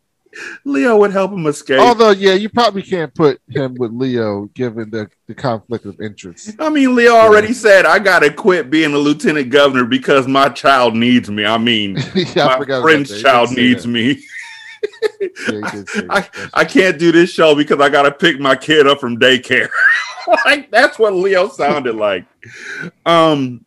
Leo 0.64 0.96
would 0.96 1.12
help 1.12 1.33
him 1.33 1.46
escape. 1.46 1.79
Although, 1.79 2.11
yeah, 2.11 2.33
you 2.33 2.48
probably 2.48 2.83
can't 2.83 3.14
put 3.14 3.40
him 3.48 3.75
with 3.75 3.92
Leo 3.92 4.46
given 4.55 4.90
the, 4.90 5.09
the 5.27 5.35
conflict 5.35 5.85
of 5.85 6.01
interest. 6.01 6.55
I 6.59 6.70
mean, 6.70 6.94
Leo 6.94 7.12
already 7.12 7.53
said 7.53 7.85
I 7.85 7.98
gotta 7.98 8.33
quit 8.33 8.70
being 8.70 8.94
a 8.94 8.98
lieutenant 8.98 9.51
governor 9.51 9.85
because 9.85 10.26
my 10.26 10.49
child 10.49 10.95
needs 10.95 11.30
me. 11.30 11.45
I 11.45 11.59
mean, 11.59 11.97
yeah, 12.14 12.47
I 12.47 12.59
my 12.59 12.80
friend's 12.80 13.20
child 13.20 13.51
needs 13.51 13.82
that. 13.82 13.89
me. 13.91 14.22
Yeah, 15.20 15.70
he 15.70 15.70
did 15.70 15.89
say 15.89 16.07
I. 16.11 16.28
I 16.55 16.64
can't 16.64 16.99
do 16.99 17.12
this 17.12 17.30
show 17.30 17.55
because 17.55 17.80
I 17.80 17.89
gotta 17.89 18.11
pick 18.11 18.41
my 18.41 18.57
kid 18.57 18.86
up 18.86 19.01
from 19.01 19.18
daycare. 19.18 19.68
like 20.45 20.70
that's 20.70 20.99
what 20.99 21.12
Leo 21.12 21.49
sounded 21.49 21.95
like. 21.95 22.24
Um, 23.05 23.64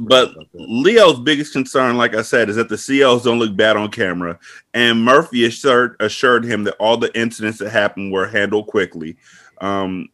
but. 0.00 0.34
Leo's 0.54 1.20
biggest 1.20 1.52
concern, 1.52 1.96
like 1.96 2.14
I 2.14 2.22
said, 2.22 2.48
is 2.48 2.56
that 2.56 2.68
the 2.68 2.76
COs 2.76 3.24
don't 3.24 3.38
look 3.38 3.56
bad 3.56 3.76
on 3.76 3.90
camera. 3.90 4.38
And 4.72 5.04
Murphy 5.04 5.44
assured 5.44 5.96
assured 6.00 6.44
him 6.44 6.64
that 6.64 6.76
all 6.78 6.96
the 6.96 7.16
incidents 7.18 7.58
that 7.58 7.70
happened 7.70 8.12
were 8.12 8.26
handled 8.26 8.66
quickly. 8.66 9.16
Um, 9.60 10.08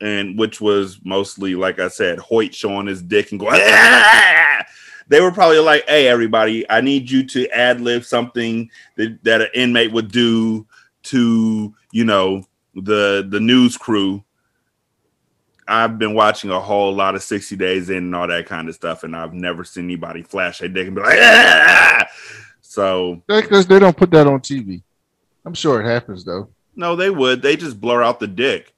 and 0.00 0.38
which 0.38 0.60
was 0.60 1.00
mostly, 1.04 1.54
like 1.54 1.78
I 1.78 1.88
said, 1.88 2.18
Hoyt 2.18 2.54
showing 2.54 2.86
his 2.86 3.02
dick 3.02 3.30
and 3.30 3.40
going, 3.40 3.60
"Ah!" 3.62 4.64
they 5.08 5.20
were 5.20 5.32
probably 5.32 5.58
like, 5.58 5.88
Hey, 5.88 6.08
everybody, 6.08 6.68
I 6.70 6.80
need 6.80 7.10
you 7.10 7.26
to 7.28 7.48
ad 7.50 7.80
lib 7.80 8.04
something 8.04 8.70
that, 8.96 9.22
that 9.24 9.42
an 9.42 9.48
inmate 9.54 9.92
would 9.92 10.10
do 10.10 10.66
to, 11.04 11.74
you 11.92 12.04
know, 12.04 12.44
the 12.74 13.26
the 13.28 13.40
news 13.40 13.76
crew 13.76 14.24
I've 15.66 15.98
been 15.98 16.14
watching 16.14 16.50
a 16.50 16.60
whole 16.60 16.92
lot 16.94 17.14
of 17.14 17.22
60 17.22 17.56
Days 17.56 17.90
In 17.90 17.96
and 17.98 18.14
all 18.14 18.28
that 18.28 18.46
kind 18.46 18.68
of 18.68 18.74
stuff, 18.74 19.02
and 19.02 19.16
I've 19.16 19.32
never 19.32 19.64
seen 19.64 19.84
anybody 19.84 20.22
flash 20.22 20.60
a 20.60 20.68
dick 20.68 20.86
and 20.86 20.96
be 20.96 21.02
like, 21.02 21.18
"Ah!" 21.20 22.06
so 22.60 23.22
Because 23.26 23.66
they 23.66 23.78
don't 23.78 23.96
put 23.96 24.10
that 24.10 24.26
on 24.26 24.40
TV. 24.40 24.82
I'm 25.44 25.54
sure 25.54 25.80
it 25.80 25.86
happens 25.86 26.24
though. 26.24 26.48
no, 26.76 26.96
they 26.96 27.10
would. 27.10 27.40
They 27.42 27.56
just 27.56 27.80
blur 27.80 28.02
out 28.02 28.20
the 28.20 28.26
dick 28.26 28.74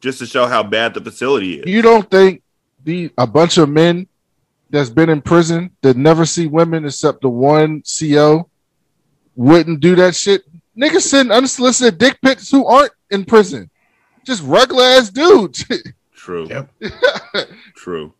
just 0.00 0.18
to 0.20 0.26
show 0.26 0.46
how 0.46 0.62
bad 0.62 0.94
the 0.94 1.00
facility 1.00 1.60
is. 1.60 1.66
You 1.66 1.82
don't 1.82 2.10
think 2.10 2.42
the 2.84 3.10
a 3.18 3.26
bunch 3.26 3.58
of 3.58 3.68
men 3.68 4.06
that's 4.70 4.90
been 4.90 5.08
in 5.10 5.20
prison 5.20 5.70
that 5.82 5.96
never 5.96 6.24
see 6.24 6.46
women 6.46 6.84
except 6.84 7.22
the 7.22 7.28
one 7.28 7.82
CO 7.82 8.48
wouldn't 9.36 9.80
do 9.80 9.96
that 9.96 10.14
shit? 10.14 10.42
Niggas 10.76 11.02
send 11.02 11.32
unsolicited 11.32 11.98
dick 11.98 12.18
pics 12.22 12.50
who 12.50 12.66
aren't 12.66 12.92
in 13.10 13.24
prison. 13.24 13.68
Just 14.24 14.42
regular 14.44 14.84
ass 14.84 15.10
dudes. 15.10 15.64
True. 16.20 16.46
Yep. 16.48 16.70
True. 17.74 18.12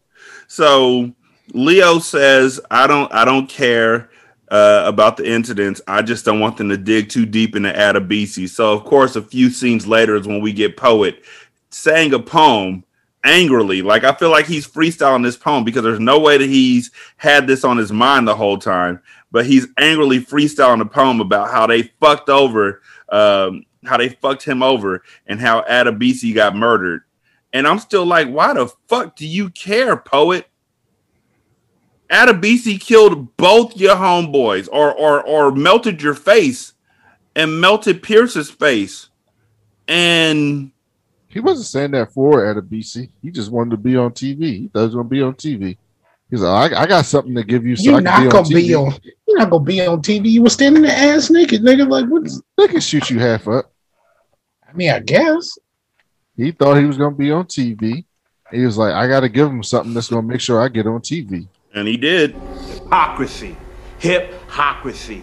So 0.47 1.13
Leo 1.53 1.99
says, 1.99 2.59
I 2.71 2.87
don't 2.87 3.13
I 3.13 3.27
don't 3.27 3.47
care 3.47 4.09
uh, 4.51 4.85
about 4.87 5.19
the 5.19 5.31
incidents. 5.31 5.83
I 5.87 6.01
just 6.01 6.25
don't 6.25 6.41
want 6.41 6.57
them 6.57 6.71
to 6.71 6.79
dig 6.79 7.11
too 7.11 7.27
deep 7.27 7.55
into 7.57 7.71
Adebisi. 7.71 8.49
So 8.49 8.73
of 8.73 8.85
course 8.85 9.17
a 9.17 9.23
few 9.23 9.51
scenes 9.51 9.87
later 9.87 10.17
is 10.17 10.27
when 10.27 10.41
we 10.41 10.55
get 10.55 10.79
Poet 10.79 11.23
saying 11.69 12.15
a 12.15 12.19
poem 12.19 12.85
angrily. 13.23 13.83
Like 13.83 14.05
I 14.05 14.15
feel 14.15 14.31
like 14.31 14.47
he's 14.47 14.67
freestyling 14.67 15.23
this 15.23 15.37
poem 15.37 15.65
because 15.65 15.83
there's 15.83 16.01
no 16.01 16.19
way 16.19 16.39
that 16.39 16.49
he's 16.49 16.91
had 17.19 17.47
this 17.47 17.65
on 17.65 17.77
his 17.77 17.93
mind 17.93 18.27
the 18.27 18.35
whole 18.35 18.57
time. 18.57 19.03
But 19.31 19.45
he's 19.45 19.67
angrily 19.77 20.21
freestyling 20.21 20.81
a 20.81 20.87
poem 20.87 21.21
about 21.21 21.51
how 21.51 21.67
they 21.67 21.83
fucked 21.83 22.31
over 22.31 22.81
um, 23.11 23.67
how 23.85 23.99
they 23.99 24.09
fucked 24.09 24.45
him 24.45 24.63
over 24.63 25.03
and 25.27 25.39
how 25.39 25.63
Adebisi 25.63 26.35
got 26.35 26.57
murdered. 26.57 27.03
And 27.53 27.67
I'm 27.67 27.79
still 27.79 28.07
like, 28.07 28.29
why 28.29 28.55
the 28.55 28.69
fuck 28.89 29.17
do 29.17 29.27
you 29.27 29.51
care, 29.51 29.97
poet? 29.97 30.47
Adebisi 32.11 32.81
killed 32.81 33.37
both 33.37 33.77
your 33.77 33.95
homeboys 33.95 34.69
or 34.73 34.93
or 34.93 35.23
or 35.23 35.53
melted 35.53 36.03
your 36.03 36.15
face 36.15 36.75
and 37.37 37.61
melted 37.61 38.03
Pierce's 38.03 38.51
face. 38.51 39.09
And 39.87 40.73
He 41.29 41.39
wasn't 41.39 41.67
saying 41.69 41.93
that 41.93 42.13
for 42.13 42.43
Adebisi. 42.43 43.11
He 43.23 43.31
just 43.31 43.53
wanted 43.53 43.71
to 43.71 43.77
be 43.77 43.97
on 43.97 44.11
TV. 44.11 44.43
He 44.43 44.69
thought 44.73 44.81
he 44.81 44.87
was 44.87 44.95
gonna 44.97 45.09
be 45.09 45.23
on 45.23 45.35
TV. 45.35 45.77
He's 46.31 46.43
like, 46.43 46.73
I, 46.73 46.83
I 46.83 46.87
got 46.87 47.05
something 47.07 47.35
to 47.35 47.45
give 47.45 47.65
you. 47.65 47.77
So 47.77 47.91
You're 47.91 47.95
can 47.99 48.05
not 48.05 48.23
be 48.23 48.29
gonna 48.29 48.43
on 48.43 48.49
be 48.49 48.69
TV. 48.69 48.87
on. 48.87 49.01
You're 49.29 49.39
not 49.39 49.51
gonna 49.51 49.65
be 49.65 49.87
on 49.87 50.03
TV. 50.03 50.31
You 50.31 50.43
were 50.43 50.51
standing 50.51 50.83
there 50.83 50.93
ass 51.15 51.31
naked, 51.31 51.63
nigga. 51.63 51.89
Like 51.89 52.07
what? 52.07 52.29
They 52.57 52.69
can 52.69 52.81
shoot 52.81 53.09
you 53.11 53.21
half 53.21 53.47
up. 53.47 53.73
I 54.69 54.73
mean, 54.73 54.91
I 54.91 54.99
guess. 55.01 55.59
He 56.41 56.53
thought 56.53 56.79
he 56.79 56.87
was 56.87 56.97
gonna 56.97 57.15
be 57.15 57.31
on 57.31 57.45
TV. 57.45 58.03
He 58.51 58.65
was 58.65 58.79
like, 58.79 58.95
I 58.95 59.07
got 59.07 59.21
to 59.21 59.29
give 59.29 59.47
him 59.47 59.63
something 59.63 59.93
that's 59.93 60.09
gonna 60.09 60.27
make 60.27 60.41
sure 60.41 60.63
I 60.63 60.69
get 60.69 60.87
on 60.87 61.01
TV. 61.01 61.47
and 61.75 61.87
he 61.87 61.99
did. 61.99 62.35
Hypocrisy. 62.67 63.55
Hypocrisy. 63.99 65.23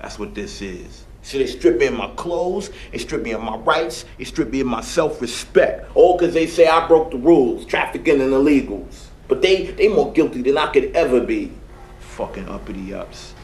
That's 0.00 0.18
what 0.18 0.34
this 0.34 0.60
is. 0.60 1.04
So 1.22 1.38
they 1.38 1.46
strip 1.46 1.78
me 1.78 1.86
of 1.86 1.94
my 1.94 2.08
clothes, 2.16 2.70
they 2.90 2.98
strip 2.98 3.22
me 3.22 3.30
of 3.30 3.42
my 3.42 3.56
rights, 3.58 4.04
they 4.18 4.24
strip 4.24 4.50
me 4.50 4.60
of 4.60 4.66
my 4.66 4.80
self-respect. 4.80 5.88
All 5.94 6.18
because 6.18 6.34
they 6.34 6.48
say 6.48 6.66
I 6.66 6.86
broke 6.88 7.12
the 7.12 7.18
rules, 7.18 7.64
trafficking 7.64 8.20
and 8.20 8.32
illegals. 8.32 9.06
But 9.28 9.42
they 9.42 9.66
they 9.66 9.86
more 9.86 10.12
guilty 10.12 10.42
than 10.42 10.58
I 10.58 10.66
could 10.72 10.96
ever 10.96 11.20
be. 11.20 11.52
Fucking 12.00 12.48
uppity 12.48 12.92
ups. 12.92 13.34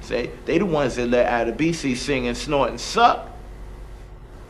Say, 0.00 0.30
they 0.46 0.56
the 0.56 0.66
ones 0.66 0.96
that 0.96 1.08
let 1.08 1.28
Adebisi 1.30 1.94
sing 1.94 2.26
and 2.26 2.36
snort 2.36 2.70
and 2.70 2.80
suck. 2.80 3.33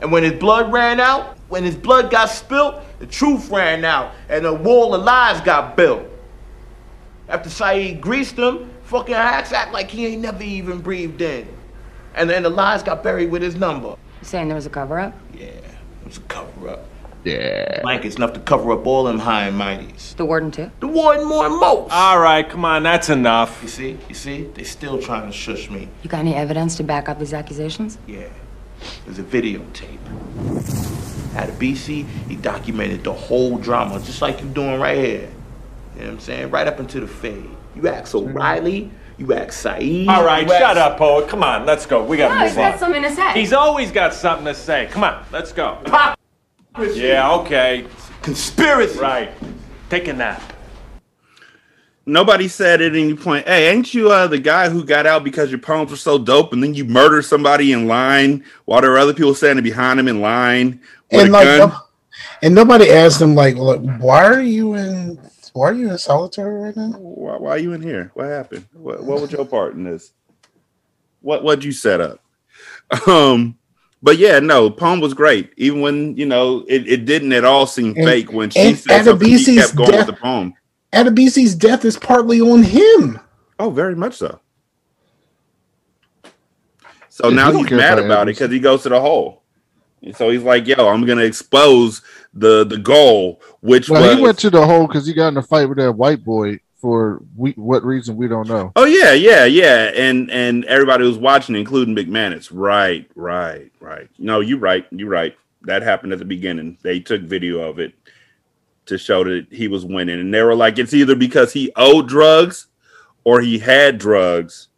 And 0.05 0.13
when 0.13 0.23
his 0.23 0.35
blood 0.35 0.71
ran 0.71 1.01
out, 1.01 1.39
when 1.49 1.65
his 1.65 1.77
blood 1.77 2.11
got 2.11 2.29
spilt, 2.29 2.83
the 2.99 3.07
truth 3.07 3.49
ran 3.49 3.87
out, 3.87 4.13
and 4.29 4.45
a 4.45 4.53
wall 4.53 4.95
of 4.95 5.03
lies 5.03 5.41
got 5.41 5.79
built. 5.79 6.03
After 7.27 7.49
Said 7.49 8.03
greased 8.03 8.37
him, 8.37 8.71
fucking 8.83 9.15
Hacks 9.15 9.51
act 9.51 9.73
like 9.73 9.91
he 9.91 10.05
ain't 10.05 10.21
never 10.21 10.43
even 10.43 10.83
breathed 10.83 11.23
in. 11.23 11.49
And 12.15 12.29
then 12.29 12.43
the 12.43 12.51
lies 12.51 12.83
got 12.83 13.03
buried 13.03 13.31
with 13.31 13.41
his 13.41 13.57
number. 13.57 13.89
You 13.89 13.97
saying 14.25 14.49
there 14.49 14.57
was 14.57 14.67
a 14.67 14.71
cover 14.71 15.01
up? 15.01 15.15
Yeah, 15.33 15.47
it 15.47 15.65
was 16.05 16.19
a 16.19 16.21
cover 16.21 16.69
up. 16.69 16.85
Yeah. 17.25 17.81
Blankets 17.81 18.17
enough 18.17 18.35
to 18.35 18.41
cover 18.41 18.73
up 18.73 18.87
all 18.87 19.05
them 19.05 19.19
high 19.19 19.47
and 19.47 19.59
mighties. 19.59 20.15
The 20.17 20.27
warden 20.27 20.51
too? 20.51 20.71
The 20.81 20.87
warden 20.87 21.27
more 21.27 21.47
and 21.47 21.59
most. 21.59 21.91
All 21.91 22.19
right, 22.19 22.47
come 22.47 22.67
on, 22.67 22.83
that's 22.83 23.09
enough. 23.09 23.61
You 23.63 23.69
see, 23.69 23.99
you 24.11 24.15
see, 24.15 24.43
they 24.53 24.65
still 24.65 25.01
trying 25.01 25.29
to 25.29 25.33
shush 25.33 25.71
me. 25.71 25.89
You 26.03 26.11
got 26.11 26.19
any 26.19 26.35
evidence 26.35 26.77
to 26.77 26.83
back 26.83 27.09
up 27.09 27.19
these 27.19 27.33
accusations? 27.33 27.97
Yeah, 28.07 28.29
there's 29.05 29.19
a 29.19 29.23
videotape. 29.23 29.99
Adebisi, 31.35 32.07
he 32.29 32.37
documented 32.37 33.03
the 33.05 33.13
whole 33.13 33.59
drama, 33.59 33.99
just 34.01 34.23
like 34.23 34.41
you're 34.41 34.51
doing 34.53 34.81
right 34.81 34.97
here. 34.99 35.31
You 35.95 36.01
know 36.01 36.07
what 36.07 36.13
I'm 36.15 36.21
saying? 36.21 36.51
Right 36.51 36.67
up 36.67 36.79
into 36.81 37.01
the 37.01 37.07
fade. 37.09 37.49
You 37.75 37.89
ask 37.89 38.15
O'Reilly, 38.15 38.91
you 39.19 39.33
ask 39.35 39.53
Said. 39.53 39.83
All 40.09 40.25
right, 40.25 40.47
you 40.47 40.53
ask- 40.53 40.61
shut 40.61 40.79
up, 40.79 40.97
poet. 40.99 41.29
Come 41.29 41.43
on, 41.43 41.67
let's 41.67 41.87
go. 41.87 42.05
We 42.05 42.17
gotta 42.17 42.35
No, 42.35 42.41
move 42.41 42.49
he's 42.49 42.57
got 42.57 42.73
on. 42.75 42.79
something 42.79 43.03
to 43.03 43.11
say. 43.13 43.33
He's 43.33 43.53
always 43.53 43.91
got 43.91 44.15
something 44.15 44.47
to 44.47 44.55
say. 44.55 44.89
Come 44.93 45.03
on, 45.05 45.25
let's 45.33 45.53
go. 45.53 45.79
Hypocrisy. 45.85 47.01
Yeah, 47.01 47.33
okay. 47.33 47.87
Conspiracy. 48.23 48.99
Right. 48.99 49.31
Take 49.91 50.09
a 50.09 50.13
nap. 50.13 50.41
Nobody 52.07 52.49
said 52.49 52.83
at 52.83 52.95
any 52.95 53.15
point, 53.15 53.47
hey, 53.47 53.71
ain't 53.71 53.95
you 53.95 54.11
uh, 54.11 54.27
the 54.27 54.39
guy 54.39 54.69
who 54.69 54.85
got 54.85 55.07
out 55.07 55.25
because 55.25 55.51
your 55.51 55.59
poems 55.61 55.91
were 55.91 55.97
so 55.97 56.19
dope 56.19 56.53
and 56.53 56.63
then 56.63 56.75
you 56.75 56.85
murdered 56.85 57.23
somebody 57.23 57.73
in 57.73 57.87
line 57.89 58.45
while 58.67 58.83
there 58.83 58.91
were 58.91 58.99
other 58.99 59.15
people 59.15 59.35
standing 59.35 59.63
behind 59.63 59.99
him 59.99 60.09
in 60.09 60.21
line 60.21 60.81
with 61.11 61.21
and 61.23 61.29
a 61.31 61.33
like, 61.33 61.45
gun? 61.47 61.69
no- 61.71 61.77
and 62.43 62.55
nobody 62.55 62.91
asked 62.91 63.23
him 63.23 63.35
like, 63.35 63.57
look, 63.57 63.81
why 64.01 64.25
are 64.25 64.43
you 64.43 64.75
in? 64.75 65.19
Why 65.55 65.69
are 65.71 65.73
you 65.75 65.91
in 65.91 65.99
solitary 65.99 66.63
right 66.63 66.77
now? 66.77 66.91
Why, 66.99 67.37
why 67.39 67.51
are 67.53 67.59
you 67.59 67.73
in 67.73 67.81
here? 67.81 68.11
What 68.15 68.27
happened? 68.27 68.67
What, 68.75 69.03
what 69.03 69.21
was 69.23 69.33
your 69.33 69.47
part 69.47 69.75
in 69.75 69.85
this? 69.85 70.13
What 71.23 71.43
what'd 71.43 71.65
you 71.65 71.73
set 71.73 72.01
up? 72.01 72.21
Um, 73.09 73.57
but 74.03 74.19
yeah, 74.19 74.39
no, 74.41 74.69
poem 74.69 75.01
was 75.01 75.15
great. 75.15 75.53
Even 75.57 75.81
when 75.81 76.17
you 76.17 76.27
know 76.27 76.65
it, 76.69 76.87
it 76.87 77.05
didn't 77.07 77.33
at 77.33 77.45
all 77.45 77.67
seem 77.67 77.95
And- 77.97 78.05
fake 78.05 78.31
when 78.33 78.51
she 78.51 78.75
said 78.75 79.05
something, 79.05 79.27
he 79.29 79.57
kept 79.57 79.75
going 79.75 79.91
death- 79.91 80.07
with 80.07 80.15
the 80.17 80.21
poem. 80.21 80.53
Adebisi's 80.95 81.55
death 81.55 81.85
is 81.85 81.97
partly 81.97 82.41
on 82.41 82.63
him. 82.63 83.21
Oh, 83.59 83.71
very 83.71 83.95
much 83.95 84.15
so. 84.15 84.41
So 87.09 87.29
Yeah, 87.29 87.37
now 87.37 87.53
he 87.53 87.59
he's 87.59 87.71
mad 87.71 87.99
about 87.99 88.05
about 88.05 88.23
it 88.29 88.35
because 88.35 88.51
he 88.51 88.59
goes 88.59 88.83
to 88.85 88.89
the 88.89 89.01
hole. 89.01 89.43
And 90.03 90.17
so 90.17 90.31
he's 90.31 90.43
like, 90.43 90.67
"Yo, 90.67 90.89
I'm 90.89 91.07
gonna 91.07 91.23
expose 91.23 92.03
the 92.33 92.65
the 92.65 92.79
goal, 92.79 93.41
which 93.61 93.89
Well, 93.89 94.03
was 94.03 94.17
he 94.17 94.23
went 94.23 94.39
to 94.41 94.51
the 94.51 94.67
hole 94.67 94.87
because 94.87 95.07
he 95.07 95.15
got 95.15 95.29
in 95.29 95.37
a 95.37 95.43
fight 95.43 95.69
with 95.69 95.79
that 95.79 95.93
white 95.93 96.25
boy 96.25 96.61
for 96.85 97.23
we, 97.35 97.53
what 97.53 97.83
reason 97.83 98.15
we 98.15 98.29
don't 98.29 98.47
know. 98.47 98.71
Oh 98.77 98.85
yeah, 98.85 99.13
yeah, 99.13 99.47
yeah, 99.47 99.91
and 99.95 100.31
and 100.31 100.67
everybody 100.67 101.05
was 101.05 101.17
watching, 101.17 101.57
including 101.57 101.97
McManus. 101.97 102.51
Right, 102.53 103.11
right, 103.15 103.73
right. 103.81 104.11
No, 104.19 104.41
you're 104.41 104.59
right. 104.59 104.87
You're 104.91 105.09
right. 105.09 105.35
That 105.63 105.83
happened 105.83 106.13
at 106.13 106.19
the 106.19 106.27
beginning. 106.27 106.77
They 106.83 107.01
took 107.01 107.23
video 107.23 107.61
of 107.61 107.79
it 107.79 107.95
to 108.87 108.99
show 108.99 109.25
that 109.25 109.47
he 109.51 109.69
was 109.69 109.85
winning, 109.85 110.21
and 110.21 110.33
they 110.33 110.43
were 110.43 110.55
like, 110.55 110.79
it's 110.79 110.95
either 110.95 111.15
because 111.17 111.53
he 111.53 111.73
owed 111.77 112.09
drugs 112.09 112.69
or 113.25 113.41
he 113.41 113.59
had 113.59 113.99
drugs, 113.99 114.69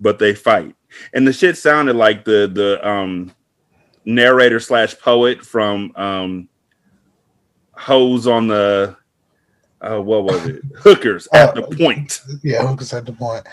but 0.00 0.18
they 0.18 0.34
fight. 0.34 0.74
And 1.14 1.26
the 1.26 1.32
shit 1.32 1.56
sounded 1.56 1.96
like 1.96 2.24
the 2.24 2.50
the 2.52 2.86
um 2.86 3.34
narrator 4.04 4.60
slash 4.60 4.98
poet 4.98 5.44
from 5.44 5.92
um 5.96 6.48
Hose 7.72 8.26
on 8.26 8.46
the 8.48 8.96
uh 9.80 10.00
what 10.00 10.24
was 10.24 10.46
it? 10.46 10.62
Hookers 10.76 11.28
at 11.32 11.54
the 11.54 11.62
point. 11.62 12.20
Yeah, 12.42 12.66
hookers 12.66 12.92
at 12.92 13.06
the 13.06 13.12
point. 13.12 13.46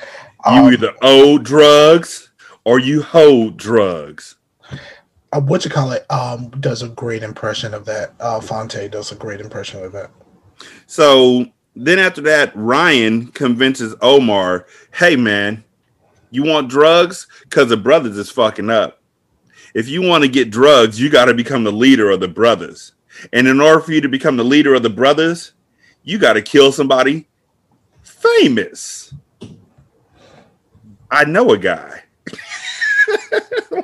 You 0.46 0.52
Um, 0.52 0.74
either 0.74 0.94
owe 1.02 1.38
drugs 1.38 2.30
or 2.66 2.80
you 2.80 3.02
hold 3.02 3.58
drugs. 3.58 4.36
Uh, 5.32 5.42
what 5.42 5.64
you 5.64 5.72
call 5.72 5.92
it? 5.92 6.06
Um, 6.12 6.50
does 6.60 6.82
a 6.82 6.90
great 6.90 7.24
impression 7.24 7.74
of 7.74 7.86
that. 7.86 8.14
Uh, 8.20 8.40
Fonte 8.40 8.90
does 8.90 9.12
a 9.12 9.16
great 9.16 9.42
impression 9.42 9.84
of 9.84 9.92
that. 9.92 10.12
So 10.88 11.46
then 11.76 12.00
after 12.00 12.22
that, 12.22 12.52
Ryan 12.56 13.28
convinces 13.28 13.96
Omar, 14.02 14.66
hey 14.94 15.16
man, 15.16 15.64
you 16.32 16.44
want 16.44 16.70
drugs? 16.70 17.28
Because 17.44 17.70
the 17.70 17.78
brothers 17.78 18.18
is 18.18 18.30
fucking 18.30 18.70
up. 18.70 19.02
If 19.74 19.88
you 19.88 20.02
want 20.02 20.24
to 20.24 20.30
get 20.30 20.50
drugs, 20.50 21.00
you 21.00 21.10
got 21.10 21.26
to 21.26 21.34
become 21.34 21.64
the 21.64 21.72
leader 21.72 22.10
of 22.10 22.20
the 22.20 22.28
brothers. 22.28 22.94
And 23.34 23.48
in 23.48 23.62
order 23.62 23.82
for 23.82 23.92
you 23.92 24.02
to 24.02 24.10
become 24.10 24.38
the 24.38 24.44
leader 24.44 24.74
of 24.74 24.84
the 24.84 24.90
brothers, 24.90 25.54
you 26.04 26.18
got 26.18 26.34
to 26.34 26.42
kill 26.42 26.72
somebody 26.72 27.28
famous. 28.02 29.14
I 31.12 31.26
know 31.26 31.52
a 31.52 31.58
guy. 31.58 32.04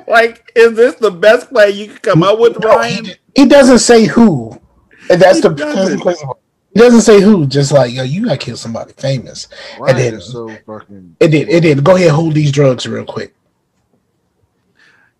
like, 0.08 0.52
is 0.54 0.74
this 0.76 0.94
the 0.96 1.10
best 1.10 1.48
play 1.50 1.70
you 1.70 1.88
could 1.88 2.02
come 2.02 2.22
up 2.22 2.38
with, 2.38 2.58
No, 2.60 2.68
Ryan? 2.76 3.04
he, 3.04 3.14
he 3.34 3.46
doesn't 3.46 3.78
say 3.80 4.04
who. 4.04 4.58
And 5.10 5.20
that's 5.20 5.36
He 5.36 5.42
the 5.42 5.50
doesn't. 5.50 6.00
place. 6.00 6.22
He 6.74 6.80
doesn't 6.80 7.02
say 7.02 7.20
who. 7.20 7.46
Just 7.46 7.72
like 7.72 7.92
yo, 7.92 8.02
you 8.02 8.24
gotta 8.26 8.36
kill 8.36 8.56
somebody 8.56 8.92
famous. 8.94 9.48
Ryan 9.78 9.96
then- 9.96 10.14
is 10.14 10.30
so 10.30 10.48
fucking. 10.66 11.16
It 11.20 11.28
did. 11.28 11.48
It 11.48 11.60
did. 11.60 11.82
Go 11.84 11.96
ahead, 11.96 12.10
hold 12.10 12.34
these 12.34 12.52
drugs 12.52 12.86
real 12.86 13.04
quick. 13.04 13.34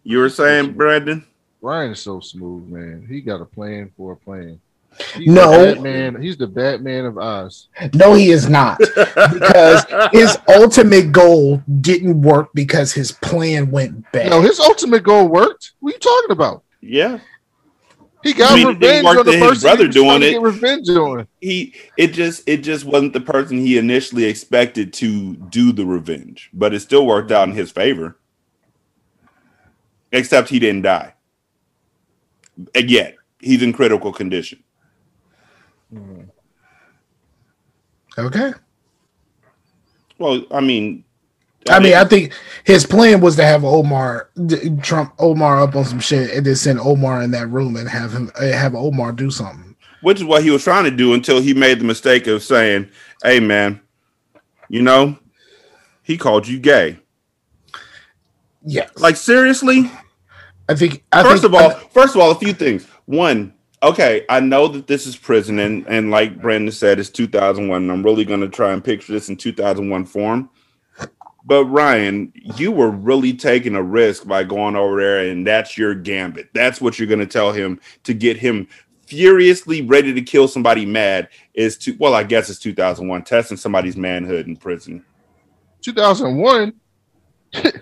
You 0.03 0.19
were 0.19 0.29
saying, 0.29 0.75
Brandon? 0.75 1.25
Ryan 1.61 1.93
is 1.93 2.01
so 2.01 2.21
smooth, 2.21 2.69
man. 2.69 3.07
He 3.09 3.21
got 3.21 3.41
a 3.41 3.45
plan 3.45 3.91
for 3.97 4.13
a 4.13 4.17
plan. 4.17 4.61
He's 5.15 5.27
No. 5.29 5.51
the 5.67 5.75
Batman. 5.75 6.23
He's 6.23 6.37
the 6.37 6.47
Batman 6.47 7.05
of 7.07 7.19
Oz. 7.19 7.69
No, 7.95 8.15
he 8.15 8.31
is 8.31 8.49
not. 8.49 8.79
because 8.79 9.85
his 10.13 10.39
ultimate 10.49 11.13
goal 11.13 11.63
didn't 11.81 12.21
work 12.23 12.49
because 12.55 12.93
his 12.93 13.13
plan 13.13 13.71
went 13.71 14.11
bad. 14.13 14.31
No, 14.31 14.41
his 14.41 14.59
ultimate 14.61 15.03
goal 15.03 15.29
worked. 15.29 15.73
What 15.81 15.91
are 15.93 15.97
you 15.97 15.99
talking 16.01 16.31
about? 16.31 16.63
Yeah. 16.81 17.19
He 18.23 18.33
got 18.33 18.53
I 18.53 18.55
mean, 18.57 18.67
revenge 18.69 19.07
on 19.07 19.17
the 19.17 19.25
to 19.25 19.31
his 19.33 19.41
person 19.41 19.61
brother 19.69 19.83
he 19.83 19.87
was 19.89 19.95
trying 19.95 20.09
doing 20.09 20.21
to 20.21 20.27
it. 20.27 20.33
Get 20.33 20.43
revenge 20.43 20.89
on. 20.89 21.29
he 21.41 21.75
it 21.97 22.09
just 22.13 22.43
it 22.49 22.59
just 22.65 22.85
wasn't 22.85 23.13
the 23.13 23.21
person 23.21 23.57
he 23.59 23.79
initially 23.79 24.25
expected 24.25 24.93
to 24.95 25.37
do 25.37 25.71
the 25.71 25.87
revenge 25.87 26.51
but 26.53 26.75
it 26.75 26.81
still 26.81 27.07
worked 27.07 27.31
out 27.31 27.49
in 27.49 27.55
his 27.55 27.71
favor 27.71 28.17
except 30.11 30.49
he 30.49 30.59
didn't 30.59 30.83
die 30.83 31.15
and 32.75 32.91
yet 32.91 33.15
he's 33.39 33.63
in 33.63 33.73
critical 33.73 34.13
condition 34.13 34.61
Mm. 35.93 36.29
Okay. 38.19 38.53
well 40.19 40.43
i 40.51 40.61
mean 40.61 41.03
I 41.69 41.81
mean, 41.81 41.95
I 41.95 42.05
think 42.05 42.33
his 42.63 42.87
plan 42.87 43.21
was 43.21 43.35
to 43.37 43.45
have 43.45 43.65
Omar 43.65 44.31
Trump 44.83 45.15
Omar 45.19 45.61
up 45.63 45.75
on 45.75 45.85
some 45.85 45.99
shit 45.99 46.31
and 46.31 46.47
then 46.47 46.55
send 46.55 46.79
Omar 46.79 47.23
in 47.23 47.33
that 47.33 47.49
room 47.49 47.75
and 47.75 47.89
have 47.89 48.13
him 48.13 48.31
have 48.39 48.77
Omar 48.77 49.11
do 49.11 49.33
something. 49.33 49.75
which 50.01 50.19
is 50.19 50.25
what 50.25 50.45
he 50.45 50.51
was 50.51 50.63
trying 50.63 50.85
to 50.85 50.93
do 50.93 51.13
until 51.13 51.41
he 51.41 51.55
made 51.55 51.81
the 51.81 51.85
mistake 51.85 52.29
of 52.29 52.45
saying 52.45 52.89
hey 53.25 53.41
man 53.41 53.81
you 54.69 54.81
know 54.81 55.19
he 56.05 56.17
called 56.17 56.47
you 56.47 56.61
gay 56.61 56.99
Yes. 58.65 58.91
like 58.97 59.17
seriously 59.17 59.91
I 60.69 60.75
think 60.77 61.05
I 61.13 61.23
first 61.25 61.43
think, 61.43 61.55
of 61.55 61.61
all, 61.61 61.71
first 61.91 62.15
of 62.17 62.21
all, 62.21 62.31
a 62.33 62.35
few 62.37 62.53
things. 62.53 62.87
One, 63.05 63.55
okay, 63.87 64.25
I 64.29 64.41
know 64.41 64.69
that 64.69 64.89
this 64.89 65.07
is 65.07 65.17
prison, 65.17 65.59
and, 65.61 65.87
and 65.87 66.11
like 66.11 66.41
Brandon 66.41 66.73
said, 66.73 66.99
it's 66.99 67.09
2001. 67.11 67.83
And 67.83 67.91
I'm 67.91 68.03
really 68.03 68.25
going 68.25 68.41
to 68.41 68.49
try 68.49 68.73
and 68.73 68.85
picture 68.85 69.13
this 69.13 69.29
in 69.29 69.37
2001 69.37 70.05
form. 70.07 70.51
But 71.45 71.67
Ryan, 71.67 72.33
you 72.57 72.73
were 72.73 72.91
really 72.91 73.33
taking 73.33 73.77
a 73.77 73.83
risk 73.83 74.27
by 74.27 74.43
going 74.43 74.75
over 74.75 75.01
there, 75.01 75.31
and 75.31 75.47
that's 75.47 75.79
your 75.79 75.95
gambit. 75.95 76.49
That's 76.53 76.81
what 76.81 76.99
you're 76.99 77.07
going 77.07 77.21
to 77.21 77.27
tell 77.27 77.53
him 77.53 77.81
to 78.03 78.13
get 78.13 78.37
him 78.37 78.67
furiously 79.07 79.83
ready 79.83 80.13
to 80.13 80.23
kill 80.23 80.49
somebody 80.49 80.85
mad. 80.85 81.29
Is 81.55 81.79
to 81.79 81.97
well, 82.01 82.15
I 82.15 82.25
guess 82.25 82.51
it's 82.51 82.59
2001 82.59 83.23
testing 83.23 83.57
somebody's 83.57 83.97
manhood 83.97 84.49
in 84.49 84.57
prison. 84.57 85.05
2001. 85.83 86.75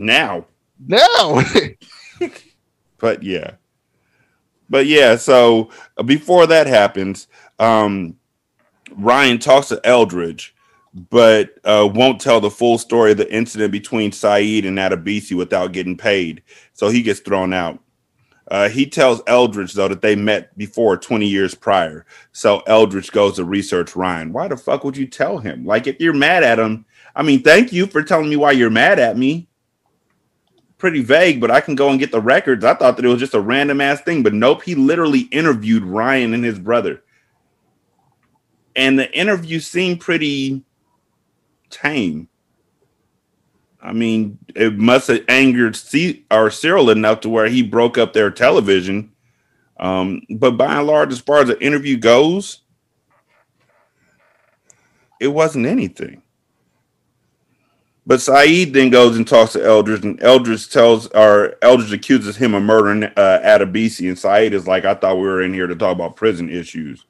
Now, 0.00 0.46
now. 0.86 1.42
but 2.98 3.20
yeah 3.24 3.54
but 4.68 4.86
yeah 4.86 5.16
so 5.16 5.70
uh, 5.96 6.02
before 6.02 6.46
that 6.46 6.66
happens 6.66 7.28
um 7.58 8.16
ryan 8.96 9.38
talks 9.38 9.68
to 9.68 9.80
eldridge 9.84 10.54
but 11.10 11.50
uh 11.64 11.88
won't 11.92 12.20
tell 12.20 12.40
the 12.40 12.50
full 12.50 12.78
story 12.78 13.12
of 13.12 13.18
the 13.18 13.32
incident 13.32 13.72
between 13.72 14.12
said 14.12 14.64
and 14.64 14.78
adebisi 14.78 15.36
without 15.36 15.72
getting 15.72 15.96
paid. 15.96 16.42
So 16.72 16.88
he 16.88 17.02
gets 17.02 17.20
thrown 17.20 17.52
out. 17.52 17.78
Uh, 18.50 18.68
he 18.68 18.86
tells 18.86 19.20
eldridge 19.26 19.74
though 19.74 19.88
that 19.88 20.00
they 20.00 20.16
met 20.16 20.56
before 20.56 20.96
20 20.96 21.26
years 21.26 21.54
prior. 21.54 22.06
So 22.32 22.62
eldridge 22.66 23.12
goes 23.12 23.36
to 23.36 23.44
research 23.44 23.94
ryan. 23.94 24.32
Why 24.32 24.48
the 24.48 24.56
fuck 24.56 24.84
would 24.84 24.96
you 24.96 25.06
tell 25.06 25.38
him? 25.38 25.66
Like 25.66 25.86
if 25.86 26.00
you're 26.00 26.14
mad 26.14 26.42
at 26.42 26.58
him 26.58 26.86
i 27.16 27.22
mean 27.22 27.42
thank 27.42 27.72
you 27.72 27.86
for 27.86 28.02
telling 28.02 28.28
me 28.28 28.36
why 28.36 28.52
you're 28.52 28.70
mad 28.70 28.98
at 28.98 29.16
me 29.16 29.47
pretty 30.78 31.02
vague, 31.02 31.40
but 31.40 31.50
I 31.50 31.60
can 31.60 31.74
go 31.74 31.90
and 31.90 31.98
get 31.98 32.12
the 32.12 32.20
records. 32.20 32.64
I 32.64 32.74
thought 32.74 32.96
that 32.96 33.04
it 33.04 33.08
was 33.08 33.20
just 33.20 33.34
a 33.34 33.40
random 33.40 33.80
ass 33.80 34.00
thing, 34.00 34.22
but 34.22 34.32
nope, 34.32 34.62
he 34.62 34.74
literally 34.74 35.22
interviewed 35.32 35.82
Ryan 35.82 36.34
and 36.34 36.44
his 36.44 36.58
brother. 36.58 37.02
And 38.76 38.98
the 38.98 39.12
interview 39.12 39.58
seemed 39.58 40.00
pretty 40.00 40.62
tame. 41.68 42.28
I 43.82 43.92
mean, 43.92 44.38
it 44.54 44.76
must 44.76 45.08
have 45.08 45.24
angered 45.28 45.76
C- 45.76 46.24
or 46.30 46.50
Cyril 46.50 46.90
enough 46.90 47.20
to 47.20 47.28
where 47.28 47.48
he 47.48 47.62
broke 47.62 47.98
up 47.98 48.12
their 48.12 48.30
television. 48.30 49.12
Um, 49.78 50.22
but 50.30 50.52
by 50.52 50.78
and 50.78 50.86
large, 50.86 51.12
as 51.12 51.20
far 51.20 51.38
as 51.40 51.48
the 51.48 51.60
interview 51.62 51.96
goes, 51.96 52.62
it 55.20 55.28
wasn't 55.28 55.66
anything. 55.66 56.22
But 58.08 58.22
Said 58.22 58.72
then 58.72 58.88
goes 58.88 59.18
and 59.18 59.28
talks 59.28 59.52
to 59.52 59.62
Eldridge, 59.62 60.02
and 60.02 60.18
Eldridge 60.22 60.70
tells, 60.70 61.08
or 61.08 61.56
Eldridge 61.60 61.92
accuses 61.92 62.38
him 62.38 62.54
of 62.54 62.62
murdering 62.62 63.04
uh, 63.04 63.40
Adebisi, 63.44 64.08
and 64.08 64.18
Said 64.18 64.54
is 64.54 64.66
like, 64.66 64.86
"I 64.86 64.94
thought 64.94 65.16
we 65.16 65.22
were 65.24 65.42
in 65.42 65.52
here 65.52 65.66
to 65.66 65.76
talk 65.76 65.92
about 65.94 66.16
prison 66.16 66.48
issues." 66.48 67.04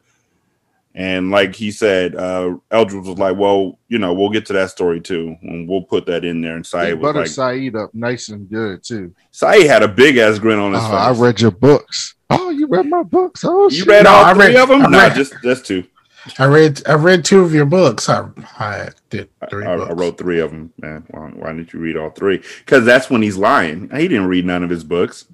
And 0.97 1.31
like 1.31 1.55
he 1.55 1.71
said, 1.71 2.17
uh, 2.17 2.57
Eldridge 2.73 3.07
was 3.07 3.17
like, 3.19 3.37
"Well, 3.37 3.79
you 3.89 4.01
know, 4.01 4.13
we'll 4.13 4.31
get 4.31 4.47
to 4.47 4.53
that 4.55 4.71
story 4.71 5.01
too, 5.01 5.37
and 5.43 5.69
we'll 5.69 5.83
put 5.83 6.05
that 6.07 6.25
in 6.25 6.41
there." 6.41 6.57
And 6.57 6.67
Said 6.67 6.99
was 7.01 7.15
like, 7.15 7.29
Said 7.29 7.77
up 7.77 7.95
nice 7.95 8.29
and 8.31 8.51
good 8.51 8.83
too. 8.83 9.15
Said 9.31 9.63
had 9.69 9.85
a 9.85 9.89
big 9.89 10.17
ass 10.17 10.41
grin 10.41 10.59
on 10.59 10.73
his 10.73 10.83
Oh, 10.83 10.87
face. 10.87 10.93
I 10.95 11.11
read 11.13 11.41
your 11.41 11.53
books. 11.53 12.17
Oh, 12.31 12.51
you 12.51 12.67
read 12.67 12.87
my 12.87 13.05
books. 13.05 13.45
Oh, 13.45 13.71
you 13.71 13.77
shit. 13.79 13.87
read 13.87 14.03
No, 14.05 14.11
all 14.11 14.25
I 14.25 14.35
three 14.35 14.47
read- 14.49 14.57
of 14.57 14.69
them? 14.69 14.83
I 14.83 14.89
No, 14.89 14.99
read- 14.99 15.15
just 15.15 15.35
just 15.45 15.65
two. 15.65 15.85
I 16.39 16.47
read 16.47 16.83
I 16.89 16.95
read 16.95 17.25
two 17.25 17.41
of 17.41 17.55
your 17.55 17.67
books. 17.67 18.09
I 18.09 18.29
I 18.59 18.91
did 19.11 19.29
three 19.49 19.67
I, 19.67 19.77
books. 19.77 19.91
I 19.91 19.95
wrote 19.95 20.19
three 20.19 20.41
of 20.41 20.51
them, 20.51 20.73
man. 20.79 21.05
Why, 21.09 21.29
why 21.29 21.53
didn't 21.53 21.73
you 21.73 21.81
read 21.81 21.97
all 21.97 22.11
three? 22.11 22.43
Because 22.59 22.85
that's 22.85 23.09
when 23.09 23.23
he's 23.23 23.37
lying. 23.37 23.91
He 23.91 24.09
didn't 24.09 24.27
read 24.27 24.45
none 24.45 24.63
of 24.63 24.71
his 24.71 24.85
books. 24.85 25.27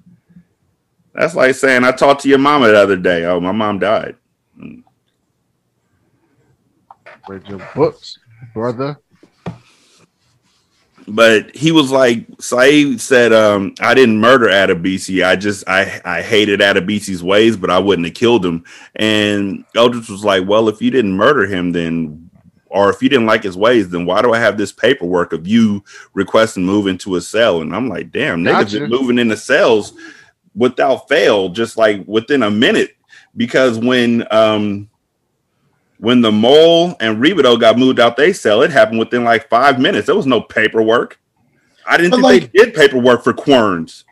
That's 1.13 1.35
like 1.35 1.55
saying 1.55 1.83
I 1.83 1.91
talked 1.91 2.21
to 2.23 2.29
your 2.29 2.39
mama 2.39 2.67
the 2.67 2.77
other 2.77 2.97
day. 2.97 3.25
Oh, 3.25 3.39
my 3.39 3.53
mom 3.53 3.79
died. 3.79 4.15
read 7.27 7.47
your 7.47 7.65
books, 7.73 8.19
brother. 8.53 8.99
But 11.07 11.55
he 11.55 11.71
was 11.71 11.91
like, 11.91 12.25
Saeed 12.39 12.99
said, 12.99 13.31
um, 13.31 13.75
I 13.79 13.93
didn't 13.93 14.19
murder 14.19 14.47
Adebisi. 14.47 15.23
I 15.25 15.35
just 15.35 15.67
I 15.67 16.01
I 16.03 16.21
hated 16.21 16.61
Adebisi's 16.61 17.23
ways, 17.23 17.57
but 17.57 17.69
I 17.69 17.77
wouldn't 17.79 18.07
have 18.07 18.15
killed 18.15 18.45
him. 18.45 18.63
And 18.95 19.65
Eldridge 19.75 20.09
was 20.09 20.25
like, 20.25 20.47
Well, 20.47 20.67
if 20.67 20.81
you 20.81 20.89
didn't 20.89 21.13
murder 21.13 21.45
him, 21.45 21.71
then 21.73 22.25
or 22.75 22.89
if 22.89 23.01
you 23.01 23.07
didn't 23.07 23.27
like 23.27 23.43
his 23.43 23.55
ways, 23.55 23.89
then 23.89 24.05
why 24.05 24.21
do 24.21 24.33
I 24.33 24.39
have 24.39 24.57
this 24.57 24.73
paperwork 24.73 25.31
of 25.31 25.47
you 25.47 25.83
requesting 26.13 26.65
move 26.65 26.87
into 26.87 27.15
a 27.15 27.21
cell? 27.21 27.61
And 27.61 27.73
I'm 27.73 27.87
like, 27.87 28.11
damn, 28.11 28.43
niggas 28.43 28.51
Gotcha. 28.59 28.79
been 28.81 28.89
moving 28.89 29.17
into 29.17 29.37
cells 29.37 29.93
without 30.55 31.07
fail, 31.07 31.49
just 31.49 31.77
like 31.77 32.03
within 32.05 32.43
a 32.43 32.51
minute. 32.51 32.97
Because 33.37 33.77
when 33.79 34.27
um 34.31 34.89
when 35.99 36.21
the 36.21 36.31
mole 36.31 36.95
and 36.99 37.21
Rebadow 37.21 37.59
got 37.59 37.77
moved 37.77 37.99
out 37.99 38.17
they 38.17 38.33
cell, 38.33 38.61
it 38.61 38.71
happened 38.71 38.99
within 38.99 39.23
like 39.23 39.49
five 39.49 39.79
minutes. 39.79 40.07
There 40.07 40.15
was 40.15 40.25
no 40.25 40.41
paperwork. 40.41 41.19
I 41.87 41.97
didn't 41.97 42.11
But, 42.11 42.17
think 42.17 42.23
like- 42.43 42.51
they 42.51 42.59
did 42.65 42.73
paperwork 42.73 43.23
for 43.23 43.33
Querns. 43.33 44.03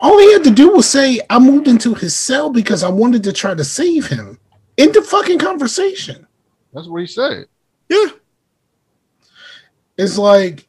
All 0.00 0.18
he 0.18 0.32
had 0.32 0.44
to 0.44 0.50
do 0.50 0.70
was 0.70 0.88
say, 0.88 1.20
"I 1.30 1.38
moved 1.38 1.68
into 1.68 1.94
his 1.94 2.14
cell 2.16 2.50
because 2.50 2.82
I 2.82 2.88
wanted 2.88 3.22
to 3.24 3.32
try 3.32 3.54
to 3.54 3.64
save 3.64 4.06
him." 4.08 4.38
End 4.76 4.94
the 4.94 5.02
fucking 5.02 5.38
conversation. 5.38 6.26
That's 6.74 6.88
what 6.88 7.00
he 7.00 7.06
said. 7.06 7.46
Yeah. 7.88 8.06
It's 9.96 10.16
like, 10.18 10.66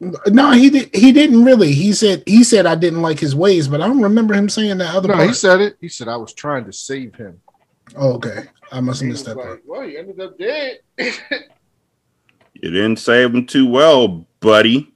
no, 0.00 0.50
he 0.50 0.70
did. 0.70 0.94
He 0.94 1.12
didn't 1.12 1.44
really. 1.44 1.72
He 1.72 1.92
said 1.92 2.22
he 2.26 2.42
said 2.44 2.66
I 2.66 2.74
didn't 2.74 3.02
like 3.02 3.20
his 3.20 3.34
ways, 3.34 3.68
but 3.68 3.80
I 3.80 3.86
don't 3.86 4.02
remember 4.02 4.34
him 4.34 4.48
saying 4.48 4.78
that 4.78 4.94
other 4.94 5.08
No, 5.08 5.14
part. 5.14 5.28
he 5.28 5.34
said 5.34 5.60
it. 5.60 5.76
He 5.80 5.88
said 5.88 6.08
I 6.08 6.16
was 6.16 6.32
trying 6.32 6.64
to 6.64 6.72
save 6.72 7.14
him. 7.14 7.40
oh, 7.96 8.14
okay, 8.14 8.44
I 8.72 8.80
must 8.80 9.00
have 9.00 9.06
He 9.06 9.12
missed 9.12 9.26
that 9.26 9.36
like, 9.36 9.46
part. 9.46 9.62
well, 9.66 9.82
he 9.82 9.96
ended 9.98 10.20
up 10.20 10.38
dead. 10.38 10.78
You 12.54 12.70
didn't 12.70 12.98
save 13.00 13.34
him 13.34 13.44
too 13.44 13.66
well, 13.66 14.24
buddy, 14.38 14.94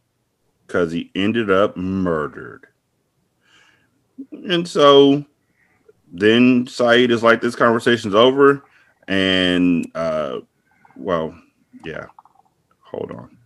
because 0.64 0.92
he 0.92 1.10
ended 1.16 1.50
up 1.50 1.76
murdered. 1.76 2.68
And 4.30 4.68
so 4.68 5.24
then 6.12 6.68
Said 6.68 7.10
is 7.10 7.24
like, 7.24 7.40
this 7.40 7.56
conversation's 7.56 8.14
over. 8.14 8.62
And, 9.08 9.90
uh, 9.96 10.40
well, 10.94 11.36
yeah, 11.84 12.06
hold 12.80 13.10
on. 13.10 13.36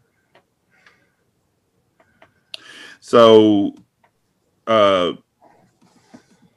So, 3.00 3.74
uh, 4.66 5.12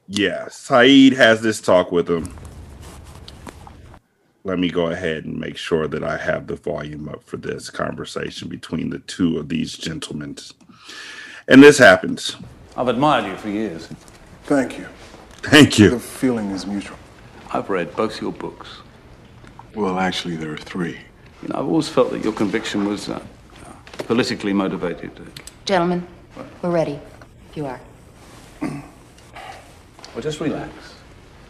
yeah, 0.09 0.49
Said 0.49 1.13
has 1.13 1.39
this 1.39 1.61
talk 1.61 1.93
with 1.93 2.09
him. 2.09 2.33
Let 4.45 4.59
me 4.59 4.69
go 4.69 4.87
ahead 4.87 5.23
and 5.23 5.39
make 5.39 5.55
sure 5.55 5.87
that 5.87 6.03
I 6.03 6.17
have 6.17 6.47
the 6.47 6.57
volume 6.57 7.07
up 7.07 7.23
for 7.23 7.37
this 7.37 7.69
conversation 7.69 8.49
between 8.49 8.89
the 8.89 8.99
two 8.99 9.37
of 9.37 9.47
these 9.47 9.77
gentlemen. 9.77 10.35
And 11.47 11.63
this 11.63 11.77
happens. 11.77 12.35
I've 12.75 12.89
admired 12.89 13.25
you 13.25 13.37
for 13.37 13.49
years. 13.49 13.87
Thank 14.43 14.77
you. 14.77 14.87
Thank 15.43 15.79
you. 15.79 15.91
The 15.91 15.99
feeling 15.99 16.51
is 16.51 16.65
mutual. 16.65 16.97
I've 17.53 17.69
read 17.69 17.95
both 17.95 18.19
your 18.21 18.33
books. 18.33 18.69
Well, 19.75 19.97
actually, 19.99 20.35
there 20.35 20.51
are 20.51 20.57
three. 20.57 20.99
You 21.41 21.49
know, 21.49 21.55
I've 21.59 21.65
always 21.65 21.87
felt 21.87 22.11
that 22.11 22.23
your 22.23 22.33
conviction 22.33 22.85
was 22.85 23.09
uh, 23.09 23.23
politically 23.99 24.53
motivated. 24.53 25.11
Gentlemen, 25.65 26.05
we're 26.61 26.71
ready. 26.71 26.99
If 27.49 27.57
you 27.57 27.65
are. 27.65 27.79
Well, 28.61 30.21
just 30.21 30.39
relax. 30.39 30.71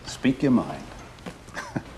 Speak 0.05 0.43
your 0.43 0.51
mind. 0.51 0.83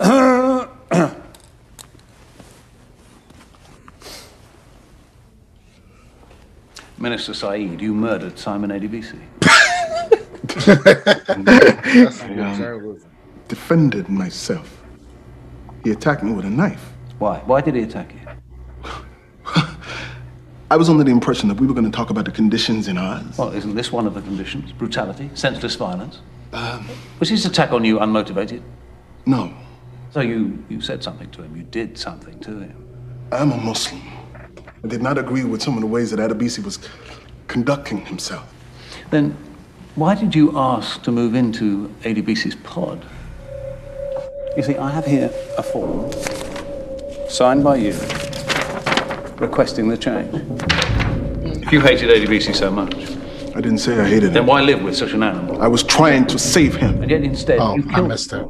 Minister 6.98 7.34
Said, 7.34 7.78
you 7.80 7.92
murdered 7.92 8.38
Simon 8.38 8.70
Adebisi. 8.70 9.18
That's 10.64 12.22
Yeah. 12.24 12.94
Defended 13.48 14.08
myself. 14.08 14.78
He 15.84 15.90
attacked 15.90 16.22
me 16.22 16.32
with 16.32 16.46
a 16.46 16.50
knife. 16.50 16.92
Why? 17.18 17.40
Why 17.40 17.60
did 17.60 17.74
he 17.74 17.82
attack 17.82 18.14
you? 18.14 18.20
I 20.70 20.76
was 20.76 20.88
under 20.88 21.04
the 21.04 21.10
impression 21.10 21.46
that 21.50 21.60
we 21.60 21.66
were 21.66 21.74
going 21.74 21.84
to 21.84 21.90
talk 21.94 22.08
about 22.08 22.24
the 22.24 22.30
conditions 22.30 22.88
in 22.88 22.96
Oz. 22.96 23.36
Well, 23.36 23.50
isn't 23.50 23.74
this 23.74 23.92
one 23.92 24.06
of 24.06 24.14
the 24.14 24.22
conditions? 24.22 24.72
Brutality, 24.72 25.28
senseless 25.34 25.74
violence. 25.74 26.20
Um. 26.54 26.88
was 27.18 27.28
his 27.28 27.44
attack 27.44 27.72
on 27.72 27.84
you 27.84 27.98
unmotivated? 27.98 28.62
No, 29.26 29.52
So 30.12 30.20
you, 30.20 30.64
you 30.68 30.80
said 30.80 31.04
something 31.04 31.30
to 31.30 31.42
him. 31.42 31.56
You 31.56 31.62
did 31.62 31.96
something 31.96 32.38
to 32.40 32.50
him. 32.60 32.86
I'm 33.30 33.52
a 33.52 33.56
Muslim. 33.56 34.02
I 34.82 34.88
did 34.88 35.02
not 35.02 35.18
agree 35.18 35.44
with 35.44 35.62
some 35.62 35.74
of 35.74 35.80
the 35.82 35.86
ways 35.86 36.10
that 36.10 36.18
Adebisi 36.18 36.64
was 36.64 36.78
conducting 37.46 38.04
himself. 38.06 38.52
Then 39.10 39.36
why 39.94 40.14
did 40.16 40.34
you 40.34 40.56
ask 40.58 41.02
to 41.02 41.12
move 41.12 41.34
into 41.34 41.94
Adebisi's 42.02 42.56
pod? 42.56 43.04
You 44.56 44.62
see, 44.64 44.76
I 44.76 44.90
have 44.90 45.06
here 45.06 45.30
a 45.56 45.62
form 45.62 46.10
signed 47.28 47.62
by 47.62 47.76
you 47.76 47.92
requesting 49.36 49.88
the 49.88 49.96
change. 49.96 50.34
If 51.62 51.72
you 51.72 51.80
hated 51.80 52.08
Adebisi 52.10 52.54
so 52.54 52.70
much, 52.70 52.94
I 53.54 53.60
didn't 53.60 53.78
say 53.78 53.98
I 54.00 54.04
hated 54.08 54.28
him. 54.28 54.32
Then 54.34 54.46
why 54.46 54.60
live 54.62 54.82
with 54.82 54.96
such 54.96 55.12
an 55.12 55.22
animal? 55.22 55.62
I 55.62 55.68
was 55.68 55.84
trying 55.84 56.26
to 56.28 56.38
save 56.38 56.74
him. 56.74 57.00
And 57.02 57.10
yet 57.10 57.22
instead, 57.22 57.60
Oh, 57.60 57.76
you 57.76 57.84
I 57.90 57.94
killed 57.94 58.08
missed 58.08 58.32
it. 58.32 58.44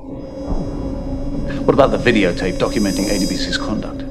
What 1.64 1.74
about 1.74 1.90
the 1.90 1.98
videotape 1.98 2.58
documenting 2.58 3.06
Adebisi's 3.10 3.58
conduct? 3.58 4.02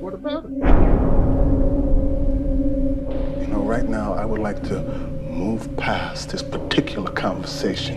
What 0.00 0.12
about 0.14 0.44
it? 0.44 0.50
You 3.40 3.46
know, 3.48 3.62
right 3.62 3.88
now, 3.88 4.12
I 4.12 4.24
would 4.26 4.40
like 4.40 4.62
to 4.64 4.82
move 4.82 5.74
past 5.78 6.28
this 6.28 6.42
particular 6.42 7.10
conversation 7.10 7.96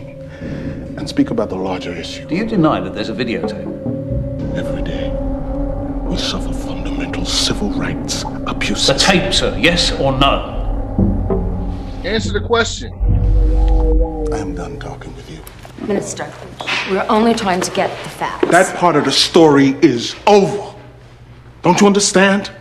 and 0.98 1.08
speak 1.10 1.30
about 1.30 1.50
the 1.50 1.58
larger 1.58 1.94
issue. 1.94 2.26
Do 2.26 2.36
you 2.36 2.46
deny 2.46 2.80
that 2.80 2.94
there's 2.96 3.10
a 3.10 3.14
videotape? 3.14 4.56
Every 4.56 4.82
day, 4.82 5.12
we 6.10 6.18
suffer 6.18 6.54
fundamental 6.54 7.26
civil 7.26 7.70
rights 7.72 8.24
abuses. 8.48 8.88
The 8.88 8.94
tape, 8.94 9.34
sir, 9.34 9.58
yes 9.58 9.92
or 9.92 10.18
no? 10.18 10.54
Answer 12.06 12.32
the 12.32 12.42
question. 12.42 12.94
I 14.34 14.38
am 14.38 14.56
done 14.56 14.80
talking 14.80 15.14
with 15.14 15.15
you. 15.15 15.15
Minister, 15.88 16.32
we're 16.90 17.06
only 17.10 17.34
trying 17.36 17.62
to 17.62 17.72
get 17.72 17.90
the 18.04 18.10
facts. 18.10 18.50
That 18.50 18.76
part 18.78 18.96
of 18.96 19.06
the 19.06 19.12
story 19.12 19.76
is 19.82 20.16
over. 20.26 20.74
Don't 21.62 21.80
you 21.80 21.88
understand? 21.88 22.52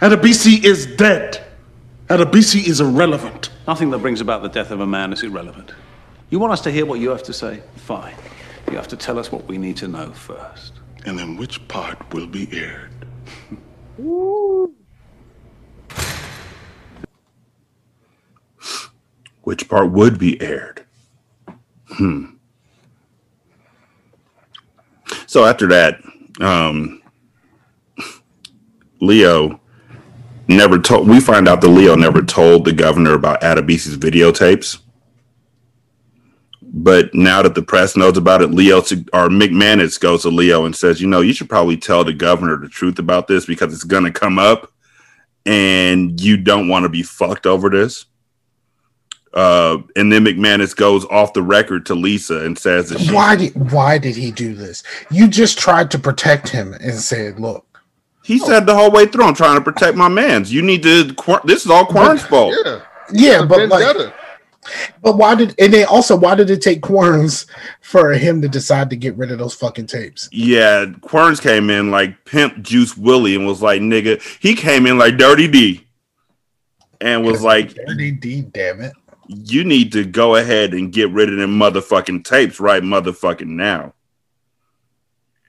Adebisi 0.00 0.64
is 0.64 0.86
dead. 0.86 1.44
Adebisi 2.08 2.66
is 2.66 2.80
irrelevant. 2.80 3.50
Nothing 3.66 3.90
that 3.90 3.98
brings 3.98 4.20
about 4.20 4.42
the 4.42 4.48
death 4.48 4.70
of 4.70 4.80
a 4.80 4.86
man 4.86 5.12
is 5.12 5.22
irrelevant. 5.22 5.72
You 6.30 6.38
want 6.38 6.52
us 6.52 6.60
to 6.62 6.70
hear 6.70 6.84
what 6.86 6.98
you 7.00 7.10
have 7.10 7.22
to 7.24 7.32
say? 7.32 7.62
Fine. 7.76 8.14
You 8.70 8.76
have 8.76 8.88
to 8.88 8.96
tell 8.96 9.18
us 9.18 9.30
what 9.30 9.46
we 9.46 9.56
need 9.56 9.76
to 9.78 9.88
know 9.88 10.10
first. 10.10 10.74
And 11.06 11.18
then 11.18 11.36
which 11.36 11.66
part 11.68 12.12
will 12.12 12.26
be 12.26 12.48
aired? 12.52 12.90
Which 19.42 19.68
part 19.68 19.92
would 19.92 20.18
be 20.18 20.40
aired? 20.40 20.83
Hmm. 21.96 22.24
So 25.26 25.44
after 25.44 25.66
that, 25.68 26.00
um, 26.40 27.02
Leo 29.00 29.60
never 30.48 30.78
told. 30.78 31.08
We 31.08 31.20
find 31.20 31.48
out 31.48 31.60
that 31.60 31.68
Leo 31.68 31.94
never 31.94 32.22
told 32.22 32.64
the 32.64 32.72
governor 32.72 33.14
about 33.14 33.42
Adebisi's 33.42 33.96
videotapes. 33.96 34.78
But 36.62 37.14
now 37.14 37.42
that 37.42 37.54
the 37.54 37.62
press 37.62 37.96
knows 37.96 38.16
about 38.16 38.42
it, 38.42 38.48
Leo 38.48 38.80
to, 38.82 38.96
or 39.12 39.28
McManus 39.28 40.00
goes 40.00 40.22
to 40.22 40.30
Leo 40.30 40.64
and 40.64 40.74
says, 40.74 41.00
"You 41.00 41.06
know, 41.06 41.20
you 41.20 41.32
should 41.32 41.48
probably 41.48 41.76
tell 41.76 42.02
the 42.02 42.12
governor 42.12 42.56
the 42.56 42.68
truth 42.68 42.98
about 42.98 43.28
this 43.28 43.46
because 43.46 43.72
it's 43.72 43.84
going 43.84 44.04
to 44.04 44.10
come 44.10 44.38
up, 44.38 44.72
and 45.46 46.20
you 46.20 46.36
don't 46.36 46.66
want 46.66 46.82
to 46.82 46.88
be 46.88 47.04
fucked 47.04 47.46
over 47.46 47.70
this." 47.70 48.06
Uh, 49.34 49.82
and 49.96 50.12
then 50.12 50.24
McManus 50.24 50.76
goes 50.76 51.04
off 51.06 51.32
the 51.32 51.42
record 51.42 51.84
to 51.86 51.94
Lisa 51.96 52.44
and 52.44 52.56
says 52.56 52.88
that 52.90 53.00
she, 53.00 53.12
Why 53.12 53.34
did 53.34 53.72
why 53.72 53.98
did 53.98 54.14
he 54.14 54.30
do 54.30 54.54
this? 54.54 54.84
You 55.10 55.26
just 55.26 55.58
tried 55.58 55.90
to 55.90 55.98
protect 55.98 56.48
him 56.48 56.72
and 56.74 56.94
said, 56.94 57.40
"Look, 57.40 57.82
he 58.22 58.38
said 58.38 58.64
the 58.64 58.76
whole 58.76 58.92
way 58.92 59.06
through, 59.06 59.24
"I'm 59.24 59.34
trying 59.34 59.56
to 59.56 59.60
protect 59.60 59.96
my 59.96 60.08
man's. 60.08 60.52
You 60.52 60.62
need 60.62 60.84
to. 60.84 61.12
This 61.44 61.64
is 61.64 61.70
all 61.70 61.84
Quern's 61.84 62.22
fault." 62.22 62.54
Yeah. 62.64 62.80
yeah, 63.12 63.44
but 63.44 63.68
like, 63.68 63.84
Vendetta. 63.84 64.14
but 65.02 65.16
why 65.16 65.34
did 65.34 65.56
and 65.58 65.74
then 65.74 65.86
also 65.86 66.14
why 66.14 66.36
did 66.36 66.48
it 66.48 66.62
take 66.62 66.80
Querns 66.80 67.46
for 67.80 68.12
him 68.12 68.40
to 68.40 68.48
decide 68.48 68.88
to 68.90 68.96
get 68.96 69.16
rid 69.16 69.32
of 69.32 69.40
those 69.40 69.54
fucking 69.54 69.88
tapes? 69.88 70.28
Yeah, 70.30 70.86
Querns 71.00 71.40
came 71.40 71.70
in 71.70 71.90
like 71.90 72.24
Pimp 72.24 72.62
Juice 72.62 72.96
Willie 72.96 73.34
and 73.34 73.48
was 73.48 73.60
like, 73.60 73.80
"Nigga," 73.80 74.22
he 74.40 74.54
came 74.54 74.86
in 74.86 74.96
like 74.96 75.16
Dirty 75.16 75.48
D, 75.48 75.84
and 77.00 77.24
was 77.24 77.42
like, 77.52 77.74
Dirty 77.74 78.12
D, 78.12 78.42
damn 78.42 78.80
it. 78.80 78.92
"You 79.28 79.64
need 79.64 79.92
to 79.92 80.04
go 80.04 80.36
ahead 80.36 80.74
and 80.74 80.92
get 80.92 81.10
rid 81.10 81.32
of 81.32 81.38
them 81.38 81.58
motherfucking 81.58 82.24
tapes 82.24 82.60
right 82.60 82.82
motherfucking 82.82 83.46
now." 83.46 83.94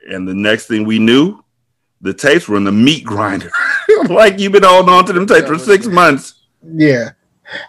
And 0.07 0.27
the 0.27 0.33
next 0.33 0.67
thing 0.67 0.85
we 0.85 0.99
knew, 0.99 1.43
the 2.01 2.13
tapes 2.13 2.47
were 2.47 2.57
in 2.57 2.63
the 2.63 2.71
meat 2.71 3.03
grinder. 3.03 3.51
like 4.09 4.39
you've 4.39 4.51
been 4.51 4.63
holding 4.63 4.93
on 4.93 5.05
to 5.05 5.13
them 5.13 5.25
tapes 5.25 5.47
for 5.47 5.57
six 5.57 5.87
months. 5.87 6.43
Yeah. 6.63 7.11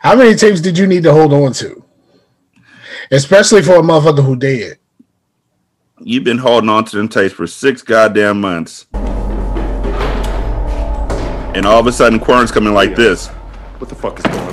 How 0.01 0.17
many 0.17 0.35
tapes 0.35 0.61
did 0.61 0.77
you 0.79 0.87
need 0.87 1.03
to 1.05 1.13
hold 1.13 1.33
on 1.33 1.53
to? 1.55 1.85
Especially 3.11 3.63
for 3.63 3.77
a 3.77 3.83
motherfucker 3.83 4.25
who 4.25 4.37
did. 4.37 4.79
You've 6.01 6.25
been 6.25 6.39
holding 6.39 6.69
on 6.69 6.85
to 6.87 6.97
them 6.97 7.09
tapes 7.09 7.35
for 7.35 7.47
six 7.47 7.83
goddamn 7.83 8.41
months. 8.41 8.87
And 11.55 11.65
all 11.65 11.81
of 11.81 11.87
a 11.87 11.93
sudden, 11.93 12.19
Quern's 12.21 12.53
coming 12.53 12.75
like 12.75 12.95
this. 12.95 13.29
What 13.79 13.89
the 13.89 13.95
fuck 13.95 14.19
is 14.19 14.25
going 14.27 14.39
on? 14.39 14.46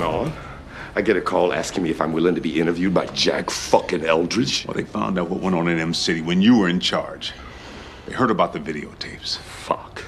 I 0.96 1.02
get 1.02 1.16
a 1.16 1.20
call 1.20 1.52
asking 1.52 1.82
me 1.82 1.90
if 1.90 2.00
I'm 2.00 2.12
willing 2.12 2.36
to 2.36 2.40
be 2.40 2.60
interviewed 2.60 2.94
by 2.94 3.06
Jack 3.06 3.50
fucking 3.50 4.04
Eldridge. 4.04 4.64
Well, 4.66 4.74
they 4.74 4.84
found 4.84 5.18
out 5.18 5.28
what 5.28 5.40
went 5.40 5.56
on 5.56 5.66
in 5.66 5.80
Em 5.80 5.92
City 5.92 6.20
when 6.20 6.40
you 6.40 6.56
were 6.56 6.68
in 6.68 6.78
charge. 6.78 7.32
They 8.06 8.12
heard 8.12 8.30
about 8.30 8.52
the 8.52 8.60
videotapes. 8.60 9.38
Fuck. 9.38 10.04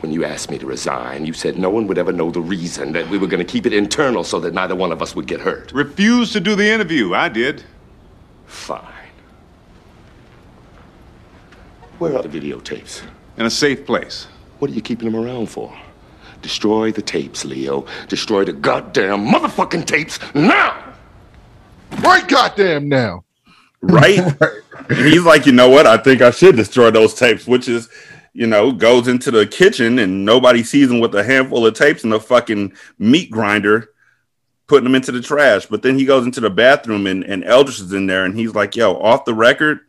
When 0.00 0.12
you 0.12 0.24
asked 0.24 0.50
me 0.50 0.58
to 0.58 0.66
resign, 0.66 1.26
you 1.26 1.32
said 1.32 1.58
no 1.58 1.70
one 1.70 1.88
would 1.88 1.98
ever 1.98 2.12
know 2.12 2.30
the 2.30 2.40
reason, 2.40 2.92
that 2.92 3.08
we 3.08 3.18
were 3.18 3.26
gonna 3.26 3.44
keep 3.44 3.66
it 3.66 3.72
internal 3.72 4.22
so 4.22 4.38
that 4.40 4.54
neither 4.54 4.76
one 4.76 4.92
of 4.92 5.02
us 5.02 5.16
would 5.16 5.26
get 5.26 5.40
hurt. 5.40 5.72
Refused 5.72 6.32
to 6.34 6.40
do 6.40 6.54
the 6.54 6.70
interview. 6.70 7.12
I 7.14 7.28
did. 7.28 7.64
Fine. 8.46 8.82
Where 11.98 12.14
are 12.14 12.22
the 12.22 12.28
videotapes? 12.28 13.02
In 13.38 13.46
a 13.46 13.50
safe 13.50 13.84
place. 13.84 14.28
What 14.60 14.70
are 14.70 14.74
you 14.74 14.82
keeping 14.82 15.10
them 15.10 15.20
around 15.20 15.46
for? 15.46 15.76
Destroy 16.42 16.92
the 16.92 17.02
tapes, 17.02 17.44
Leo. 17.44 17.86
Destroy 18.08 18.44
the 18.44 18.52
goddamn 18.52 19.26
motherfucking 19.26 19.86
tapes 19.86 20.18
now! 20.34 20.94
Right 22.00 22.26
goddamn 22.28 22.88
now. 22.88 23.24
right? 23.82 24.20
He's 24.88 25.22
like, 25.22 25.46
you 25.46 25.52
know 25.52 25.68
what? 25.68 25.86
I 25.86 25.96
think 25.96 26.22
I 26.22 26.30
should 26.30 26.56
destroy 26.56 26.90
those 26.90 27.14
tapes, 27.14 27.46
which 27.46 27.68
is, 27.68 27.88
you 28.32 28.46
know, 28.46 28.72
goes 28.72 29.08
into 29.08 29.30
the 29.30 29.46
kitchen 29.46 29.98
and 29.98 30.24
nobody 30.24 30.62
sees 30.62 30.90
him 30.90 31.00
with 31.00 31.14
a 31.14 31.22
handful 31.22 31.66
of 31.66 31.74
tapes 31.74 32.04
and 32.04 32.12
a 32.12 32.20
fucking 32.20 32.72
meat 32.98 33.30
grinder, 33.30 33.90
putting 34.66 34.84
them 34.84 34.94
into 34.94 35.12
the 35.12 35.20
trash. 35.20 35.66
But 35.66 35.82
then 35.82 35.98
he 35.98 36.04
goes 36.04 36.24
into 36.24 36.40
the 36.40 36.50
bathroom 36.50 37.06
and, 37.06 37.22
and 37.24 37.44
Eldridge 37.44 37.80
is 37.80 37.92
in 37.92 38.06
there 38.06 38.24
and 38.24 38.36
he's 38.36 38.54
like, 38.54 38.76
yo, 38.76 38.94
off 38.94 39.24
the 39.24 39.34
record, 39.34 39.80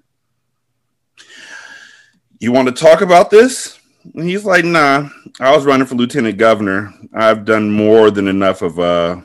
you 2.39 2.51
want 2.51 2.67
to 2.67 2.73
talk 2.73 3.01
about 3.01 3.29
this? 3.29 3.76
And 4.15 4.27
he's 4.29 4.45
like, 4.45 4.65
nah, 4.65 5.09
I 5.39 5.55
was 5.55 5.65
running 5.65 5.87
for 5.87 5.95
lieutenant 5.95 6.37
governor. 6.37 6.93
I've 7.13 7.45
done 7.45 7.71
more 7.71 8.11
than 8.11 8.27
enough 8.27 8.61
of 8.61 8.79
uh, 8.79 9.21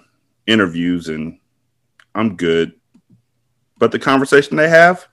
interviews 0.47 1.09
and 1.09 1.39
I'm 2.14 2.37
good. 2.37 2.72
But 3.78 3.93
the 3.93 3.99
conversation 3.99 4.57
they 4.57 4.68
have 4.68 5.09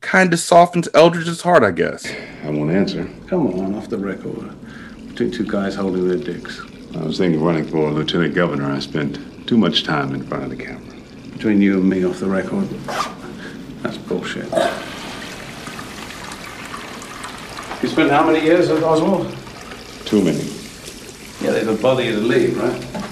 kind 0.00 0.32
of 0.32 0.40
softens 0.40 0.88
Eldridge's 0.94 1.42
heart, 1.42 1.62
I 1.62 1.70
guess. 1.70 2.10
I 2.44 2.50
won't 2.50 2.70
answer. 2.70 3.08
Come 3.28 3.46
on, 3.48 3.74
off 3.74 3.88
the 3.88 3.98
record. 3.98 4.50
Between 5.08 5.30
two 5.30 5.46
guys 5.46 5.74
holding 5.74 6.08
their 6.08 6.18
dicks. 6.18 6.60
I 6.94 7.02
was 7.02 7.18
thinking 7.18 7.40
of 7.40 7.46
running 7.46 7.66
for 7.66 7.90
lieutenant 7.90 8.34
governor. 8.34 8.70
I 8.70 8.78
spent 8.80 9.46
too 9.46 9.56
much 9.56 9.84
time 9.84 10.14
in 10.14 10.22
front 10.26 10.44
of 10.44 10.50
the 10.50 10.56
camera. 10.56 10.96
Between 11.32 11.60
you 11.60 11.78
and 11.78 11.88
me, 11.88 12.04
off 12.04 12.20
the 12.20 12.28
record. 12.28 12.68
That's 13.82 13.96
bullshit. 13.96 14.50
You 17.82 17.88
spent 17.88 18.10
how 18.10 18.26
many 18.26 18.44
years 18.44 18.68
at 18.68 18.82
Oswald? 18.82 19.34
Too 20.04 20.22
many. 20.22 20.44
Yeah, 21.40 21.52
they 21.52 21.64
would 21.64 21.80
bother 21.80 22.02
you 22.02 22.12
to 22.12 22.20
leave, 22.20 22.58
right? 22.58 23.02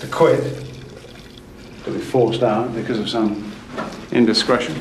To 0.00 0.06
quit. 0.06 0.64
To 1.84 1.90
be 1.90 1.98
forced 1.98 2.44
out 2.44 2.72
because 2.72 3.00
of 3.00 3.08
some 3.08 3.52
indiscretion. 4.12 4.80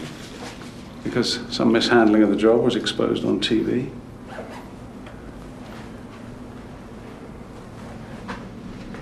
Because 1.04 1.40
some 1.50 1.72
mishandling 1.72 2.22
of 2.22 2.30
the 2.30 2.36
job 2.36 2.62
was 2.62 2.76
exposed 2.76 3.26
on 3.26 3.40
TV. 3.40 3.90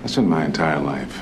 I 0.02 0.06
spent 0.06 0.26
my 0.26 0.46
entire 0.46 0.80
life 0.80 1.20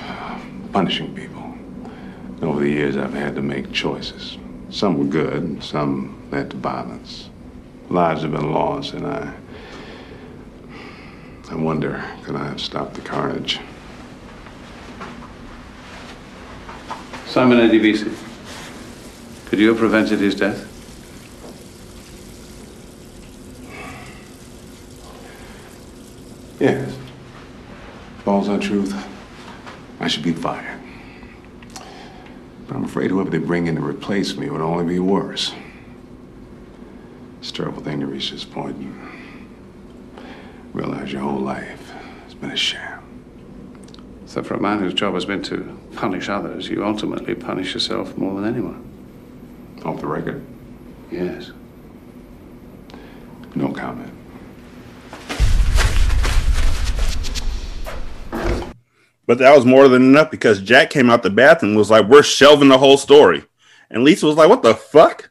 punishing 0.72 1.12
people. 1.12 1.42
And 1.42 2.44
over 2.44 2.61
the 2.61 2.70
years, 2.70 2.96
I've 2.96 3.14
had 3.14 3.34
to 3.34 3.42
make 3.42 3.72
choices. 3.72 4.38
Some 4.70 4.96
were 4.96 5.05
good, 5.05 5.62
some 5.64 6.22
led 6.30 6.53
to 6.53 6.57
violence. 6.57 7.30
Lives 7.93 8.22
have 8.22 8.32
been 8.32 8.53
lost, 8.53 8.95
and 8.95 9.07
I. 9.07 9.34
I 11.51 11.55
wonder, 11.55 12.03
could 12.22 12.36
I 12.36 12.47
have 12.47 12.59
stopped 12.59 12.95
the 12.95 13.03
carnage? 13.03 13.61
Simon 17.26 17.59
Adebisi. 17.59 18.11
Could 19.45 19.59
you 19.59 19.68
have 19.68 19.76
prevented 19.76 20.20
his 20.20 20.34
death? 20.34 20.66
Yes. 26.59 26.97
Falls 28.24 28.49
on 28.49 28.59
truth. 28.59 28.95
I 30.01 30.09
should 30.09 30.24
be 30.24 30.32
fired. 30.32 30.80
But 32.66 32.74
I'm 32.74 32.84
afraid 32.84 33.11
whoever 33.11 33.28
they 33.28 33.36
bring 33.36 33.66
in 33.66 33.76
to 33.76 33.84
replace 33.84 34.34
me 34.34 34.49
would 34.49 34.62
only 34.62 34.86
be 34.86 34.99
worse. 34.99 35.53
It's 37.43 37.51
a 37.51 37.55
terrible 37.55 37.82
thing 37.82 37.99
to 37.99 38.07
reach 38.07 38.30
this 38.30 38.45
point 38.45 38.76
and 38.76 39.11
realize 40.72 41.12
your 41.12 41.22
whole 41.22 41.40
life 41.40 41.90
has 42.22 42.34
been 42.34 42.53
a 42.53 42.57
sham. 42.57 43.03
So 44.26 44.45
for 44.45 44.55
a 44.55 44.61
man 44.61 44.78
whose 44.78 44.95
job 44.95 45.14
has 45.14 45.24
been 45.24 45.43
to 45.43 45.76
punish 45.97 46.28
others, 46.28 46.68
you 46.68 46.84
ultimately 46.84 47.34
punish 47.34 47.74
yourself 47.74 48.16
more 48.16 48.40
than 48.40 48.45
anyone. 48.45 48.88
Off 49.84 50.01
the 50.01 50.07
record? 50.07 50.47
Yes. 51.11 51.51
No 53.57 53.72
comment. 53.72 54.14
But 59.26 59.38
that 59.38 59.53
was 59.57 59.64
more 59.64 59.88
than 59.88 60.03
enough 60.03 60.30
because 60.30 60.61
Jack 60.61 60.90
came 60.90 61.11
out 61.11 61.24
the 61.24 61.30
bathroom 61.30 61.70
and 61.70 61.78
was 61.78 61.90
like, 61.90 62.07
"We're 62.07 62.22
shelving 62.22 62.68
the 62.68 62.78
whole 62.78 62.99
story," 62.99 63.43
and 63.90 64.05
Lisa 64.05 64.26
was 64.26 64.36
like, 64.36 64.49
"What 64.49 64.62
the 64.62 64.76
fuck?" 64.76 65.30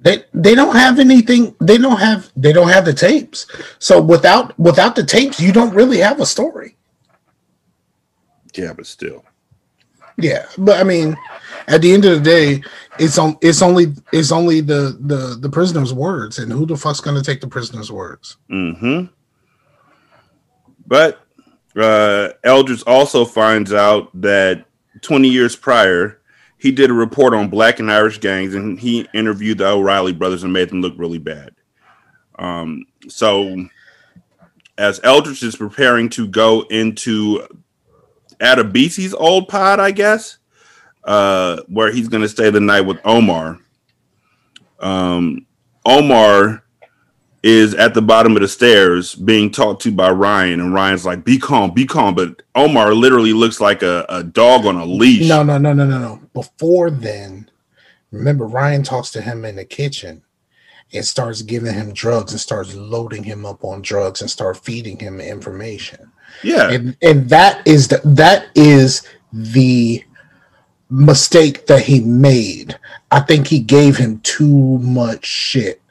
They 0.00 0.24
they 0.32 0.54
don't 0.54 0.76
have 0.76 0.98
anything. 0.98 1.56
They 1.60 1.76
don't 1.76 1.98
have 1.98 2.30
they 2.36 2.52
don't 2.52 2.68
have 2.68 2.84
the 2.84 2.94
tapes. 2.94 3.46
So 3.78 4.00
without 4.00 4.56
without 4.58 4.94
the 4.94 5.04
tapes, 5.04 5.40
you 5.40 5.52
don't 5.52 5.74
really 5.74 5.98
have 5.98 6.20
a 6.20 6.26
story. 6.26 6.76
Yeah, 8.54 8.72
but 8.72 8.86
still. 8.86 9.24
Yeah, 10.16 10.46
but 10.56 10.80
I 10.80 10.84
mean, 10.84 11.16
at 11.68 11.80
the 11.80 11.92
end 11.92 12.04
of 12.04 12.18
the 12.18 12.24
day, 12.24 12.62
it's 12.98 13.18
on. 13.18 13.38
It's 13.40 13.62
only 13.62 13.94
it's 14.12 14.32
only 14.32 14.60
the 14.60 14.96
the 15.00 15.36
the 15.40 15.48
prisoner's 15.48 15.92
words, 15.92 16.38
and 16.38 16.52
who 16.52 16.66
the 16.66 16.76
fuck's 16.76 17.00
gonna 17.00 17.22
take 17.22 17.40
the 17.40 17.46
prisoner's 17.48 17.92
words? 17.92 18.36
hmm 18.48 19.04
But 20.86 21.20
uh, 21.76 22.30
Eldridge 22.42 22.82
also 22.86 23.24
finds 23.24 23.72
out 23.72 24.10
that 24.20 24.64
20 25.02 25.28
years 25.28 25.54
prior, 25.54 26.17
he 26.58 26.72
did 26.72 26.90
a 26.90 26.94
report 26.94 27.34
on 27.34 27.48
black 27.48 27.78
and 27.78 27.90
Irish 27.90 28.18
gangs 28.18 28.54
and 28.54 28.78
he 28.78 29.08
interviewed 29.14 29.58
the 29.58 29.68
O'Reilly 29.68 30.12
brothers 30.12 30.42
and 30.42 30.52
made 30.52 30.68
them 30.70 30.82
look 30.82 30.94
really 30.96 31.18
bad. 31.18 31.52
Um, 32.38 32.84
so, 33.08 33.66
as 34.76 35.00
Eldridge 35.02 35.42
is 35.42 35.56
preparing 35.56 36.08
to 36.10 36.26
go 36.26 36.62
into 36.62 37.46
Adebisi's 38.40 39.14
old 39.14 39.48
pod, 39.48 39.80
I 39.80 39.90
guess, 39.90 40.38
uh, 41.04 41.62
where 41.68 41.92
he's 41.92 42.08
going 42.08 42.22
to 42.22 42.28
stay 42.28 42.50
the 42.50 42.60
night 42.60 42.82
with 42.82 42.98
Omar. 43.04 43.58
Um, 44.78 45.46
Omar 45.84 46.62
is 47.42 47.74
at 47.74 47.94
the 47.94 48.02
bottom 48.02 48.36
of 48.36 48.42
the 48.42 48.48
stairs 48.48 49.14
being 49.14 49.50
talked 49.50 49.82
to 49.82 49.92
by 49.92 50.10
Ryan, 50.10 50.60
and 50.60 50.74
Ryan's 50.74 51.06
like, 51.06 51.24
"Be 51.24 51.38
calm, 51.38 51.72
be 51.72 51.86
calm." 51.86 52.14
But 52.14 52.42
Omar 52.54 52.94
literally 52.94 53.32
looks 53.32 53.60
like 53.60 53.82
a, 53.82 54.04
a 54.08 54.24
dog 54.24 54.66
on 54.66 54.76
a 54.76 54.84
leash. 54.84 55.28
No, 55.28 55.42
no, 55.42 55.58
no, 55.58 55.72
no, 55.72 55.86
no, 55.86 55.98
no. 55.98 56.20
Before 56.34 56.90
then, 56.90 57.50
remember 58.10 58.46
Ryan 58.46 58.82
talks 58.82 59.10
to 59.12 59.20
him 59.20 59.44
in 59.44 59.56
the 59.56 59.64
kitchen 59.64 60.22
and 60.92 61.04
starts 61.04 61.42
giving 61.42 61.74
him 61.74 61.92
drugs 61.92 62.32
and 62.32 62.40
starts 62.40 62.74
loading 62.74 63.22
him 63.22 63.44
up 63.44 63.64
on 63.64 63.82
drugs 63.82 64.20
and 64.20 64.30
start 64.30 64.56
feeding 64.56 64.98
him 64.98 65.20
information. 65.20 66.10
Yeah. 66.42 66.70
And 66.70 66.96
and 67.02 67.28
that 67.30 67.66
is 67.66 67.88
the 67.88 68.00
that 68.04 68.46
is 68.54 69.06
the 69.32 70.04
mistake 70.90 71.66
that 71.66 71.82
he 71.82 72.00
made. 72.00 72.78
I 73.10 73.20
think 73.20 73.46
he 73.46 73.60
gave 73.60 73.96
him 73.96 74.20
too 74.20 74.78
much 74.78 75.24
shit. 75.24 75.82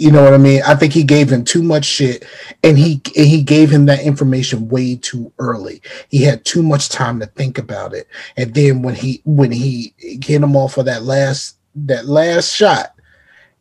You 0.00 0.10
know 0.10 0.24
what 0.24 0.32
I 0.32 0.38
mean? 0.38 0.62
I 0.66 0.76
think 0.76 0.94
he 0.94 1.04
gave 1.04 1.30
him 1.30 1.44
too 1.44 1.62
much 1.62 1.84
shit, 1.84 2.24
and 2.64 2.78
he 2.78 3.02
and 3.14 3.26
he 3.26 3.42
gave 3.42 3.68
him 3.68 3.84
that 3.84 4.00
information 4.00 4.70
way 4.70 4.96
too 4.96 5.30
early. 5.38 5.82
He 6.08 6.22
had 6.22 6.42
too 6.46 6.62
much 6.62 6.88
time 6.88 7.20
to 7.20 7.26
think 7.26 7.58
about 7.58 7.92
it, 7.92 8.08
and 8.38 8.54
then 8.54 8.80
when 8.80 8.94
he 8.94 9.20
when 9.26 9.52
he 9.52 9.92
hit 9.98 10.42
him 10.42 10.56
off 10.56 10.72
for 10.72 10.82
that 10.84 11.02
last 11.02 11.58
that 11.74 12.06
last 12.06 12.50
shot, 12.50 12.94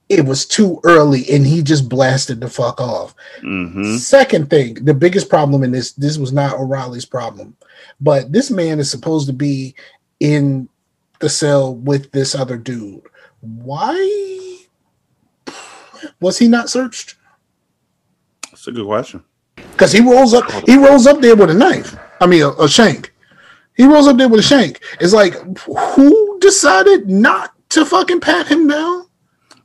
it 0.07 0.23
was 0.23 0.45
too 0.45 0.79
early, 0.85 1.29
and 1.29 1.45
he 1.45 1.61
just 1.61 1.89
blasted 1.89 2.39
the 2.39 2.47
fuck 2.47 2.79
off. 2.79 3.13
Mm-hmm. 3.43 3.97
Second 3.97 4.49
thing, 4.49 4.75
the 4.85 4.93
biggest 4.93 5.27
problem 5.27 5.61
in 5.61 5.73
this 5.73 5.91
this 5.91 6.17
was 6.17 6.31
not 6.31 6.57
O'Reilly's 6.57 7.03
problem, 7.03 7.53
but 7.99 8.31
this 8.31 8.49
man 8.49 8.79
is 8.79 8.89
supposed 8.89 9.27
to 9.27 9.33
be 9.33 9.75
in 10.21 10.69
the 11.19 11.27
cell 11.27 11.75
with 11.75 12.13
this 12.13 12.33
other 12.33 12.55
dude. 12.55 13.01
Why 13.41 14.58
was 16.19 16.37
he 16.37 16.47
not 16.47 16.69
searched? 16.69 17.15
That's 18.51 18.67
a 18.67 18.71
good 18.71 18.85
question. 18.85 19.23
Because 19.55 19.91
he 19.91 20.01
rolls 20.01 20.33
up, 20.33 20.49
he 20.67 20.77
rolls 20.77 21.07
up 21.07 21.21
there 21.21 21.35
with 21.35 21.49
a 21.49 21.53
knife. 21.53 21.95
I 22.19 22.27
mean, 22.27 22.43
a, 22.43 22.49
a 22.51 22.67
shank. 22.69 23.13
He 23.75 23.85
rolls 23.85 24.07
up 24.07 24.17
there 24.17 24.27
with 24.27 24.41
a 24.41 24.43
shank. 24.43 24.81
It's 24.99 25.13
like, 25.13 25.35
who 25.95 26.39
decided 26.39 27.09
not 27.09 27.53
to 27.69 27.85
fucking 27.85 28.19
pat 28.19 28.47
him 28.47 28.67
down? 28.67 29.05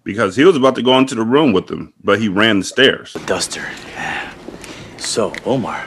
Because 0.05 0.37
he 0.37 0.45
was 0.45 0.57
about 0.57 0.75
to 0.77 0.83
go 0.83 0.97
into 0.99 1.15
the 1.15 1.25
room 1.25 1.53
with 1.53 1.67
them, 1.67 1.95
but 2.03 2.21
he 2.21 2.29
ran 2.29 2.59
the 2.59 2.65
stairs. 2.65 3.15
Duster. 3.27 3.67
So, 4.99 5.33
Omar, 5.45 5.87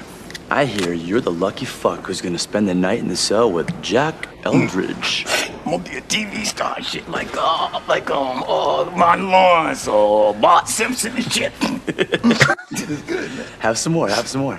I 0.50 0.66
hear 0.66 0.94
you're 0.94 1.22
the 1.22 1.32
lucky 1.32 1.66
fuck 1.66 2.08
who's 2.08 2.22
gonna 2.22 2.40
spend 2.40 2.68
the 2.68 2.76
night 2.76 3.00
in 3.00 3.08
the 3.08 3.16
cell 3.16 3.52
with 3.52 3.82
Jack 3.82 4.28
Eldridge. 4.48 5.26
I'm 5.66 5.72
gonna 5.72 5.84
be 5.84 5.98
a 5.98 6.02
TV 6.02 6.46
star 6.46 6.76
and 6.78 6.86
shit 6.86 7.08
like 7.10 7.28
uh 7.38 7.82
like 7.90 8.10
um 8.10 8.44
uh 8.48 8.90
Martin 8.96 9.30
Lawrence 9.30 9.88
or 9.90 10.34
Bart 10.36 10.70
Simpson 10.70 11.14
and 11.18 11.30
shit. 11.32 11.52
Have 13.60 13.78
some 13.78 13.94
more, 13.94 14.08
have 14.08 14.28
some 14.28 14.42
more. 14.42 14.58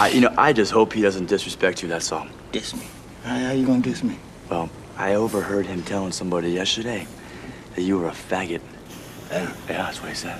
I, 0.00 0.08
you 0.08 0.20
know, 0.20 0.34
I 0.36 0.52
just 0.52 0.72
hope 0.72 0.92
he 0.92 1.00
doesn't 1.00 1.26
disrespect 1.26 1.82
you, 1.82 1.88
that's 1.88 2.10
all. 2.12 2.26
Diss 2.50 2.74
me? 2.74 2.82
How, 3.24 3.38
how 3.38 3.52
you 3.52 3.64
gonna 3.66 3.80
diss 3.80 4.02
me? 4.02 4.18
Well, 4.50 4.68
I 4.98 5.14
overheard 5.14 5.64
him 5.66 5.82
telling 5.82 6.12
somebody 6.12 6.50
yesterday 6.50 7.06
that 7.74 7.82
you 7.82 7.98
were 7.98 8.08
a 8.08 8.12
faggot. 8.12 8.60
Yeah, 9.30 9.50
that's 9.66 10.00
what 10.02 10.10
he 10.10 10.14
said. 10.14 10.38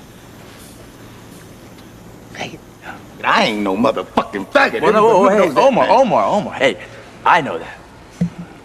Faggot? 2.32 2.58
I 3.24 3.44
ain't 3.44 3.62
no 3.62 3.76
motherfucking 3.76 4.46
faggot. 4.52 4.82
Well, 4.82 4.92
no, 4.92 5.08
oh, 5.08 5.28
hey, 5.28 5.48
Omar. 5.60 5.88
Omar, 5.88 6.24
Omar. 6.24 6.54
Hey, 6.54 6.84
I 7.24 7.40
know 7.40 7.58
that. 7.58 7.78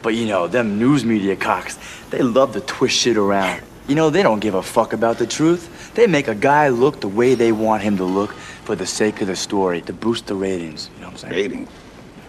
But 0.07 0.15
you 0.15 0.25
know, 0.25 0.47
them 0.47 0.79
news 0.79 1.03
media 1.03 1.35
cocks, 1.35 1.77
they 2.11 2.21
love 2.21 2.53
to 2.53 2.61
twist 2.61 2.95
shit 2.95 3.17
around. 3.17 3.61
You 3.89 3.95
know, 3.95 4.09
they 4.09 4.23
don't 4.23 4.39
give 4.39 4.53
a 4.53 4.63
fuck 4.63 4.93
about 4.93 5.17
the 5.17 5.27
truth. 5.27 5.93
They 5.95 6.07
make 6.07 6.29
a 6.29 6.33
guy 6.33 6.69
look 6.69 7.01
the 7.01 7.09
way 7.09 7.35
they 7.35 7.51
want 7.51 7.83
him 7.83 7.97
to 7.97 8.05
look 8.05 8.31
for 8.31 8.73
the 8.73 8.85
sake 8.85 9.19
of 9.19 9.27
the 9.27 9.35
story, 9.35 9.81
to 9.81 9.91
boost 9.91 10.27
the 10.27 10.35
ratings. 10.35 10.89
You 10.95 11.01
know 11.01 11.07
what 11.07 11.11
I'm 11.11 11.17
saying? 11.17 11.33
Rating? 11.33 11.67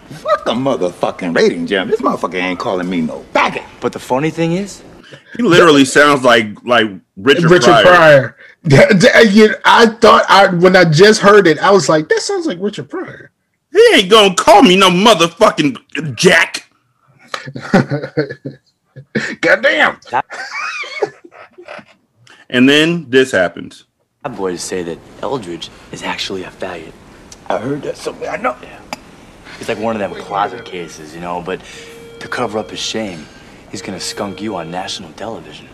Fuck 0.09 0.41
a 0.47 0.51
motherfucking 0.51 1.33
rating, 1.33 1.67
Jim. 1.67 1.87
This 1.87 2.01
motherfucker 2.01 2.33
ain't 2.33 2.59
calling 2.59 2.89
me 2.89 2.99
no 2.99 3.23
faggot. 3.33 3.63
But 3.79 3.93
the 3.93 3.99
funny 3.99 4.29
thing 4.29 4.51
is, 4.51 4.83
He 5.37 5.43
literally 5.43 5.85
sounds 5.85 6.25
like 6.25 6.61
like 6.65 6.87
Richard, 7.15 7.49
Richard 7.49 7.81
Pryor. 7.81 8.35
Pryor. 8.67 9.61
I 9.63 9.85
thought 10.01 10.25
I 10.27 10.47
when 10.47 10.75
I 10.75 10.83
just 10.83 11.21
heard 11.21 11.47
it, 11.47 11.57
I 11.59 11.71
was 11.71 11.87
like, 11.87 12.09
that 12.09 12.19
sounds 12.19 12.45
like 12.45 12.57
Richard 12.59 12.89
Pryor. 12.89 13.31
He 13.71 13.81
ain't 13.93 14.11
gonna 14.11 14.35
call 14.35 14.63
me 14.63 14.75
no 14.75 14.89
motherfucking 14.89 16.13
Jack. 16.17 16.68
Goddamn. 19.41 19.99
And 22.51 22.67
then 22.67 23.07
this 23.09 23.31
happens. 23.31 23.85
I'm 24.25 24.31
My 24.31 24.37
boys 24.37 24.63
say 24.63 24.81
that 24.81 24.97
Eldridge 25.21 25.69
is 25.91 26.01
actually 26.01 26.43
a 26.43 26.49
faggot. 26.49 26.93
I 27.47 27.59
heard 27.59 27.83
that 27.83 27.95
somewhere. 27.95 28.31
I 28.31 28.37
know. 28.37 28.57
Yeah. 28.61 28.81
He's 29.59 29.69
like 29.69 29.77
one 29.77 29.95
of 29.95 29.99
them 29.99 30.19
closet 30.23 30.65
cases, 30.65 31.13
you 31.13 31.21
know, 31.21 31.41
but 31.41 31.61
to 32.19 32.27
cover 32.27 32.57
up 32.57 32.71
his 32.71 32.79
shame, 32.79 33.25
he's 33.69 33.81
gonna 33.83 33.99
skunk 33.99 34.41
you 34.41 34.55
on 34.55 34.71
national 34.71 35.11
television. 35.13 35.67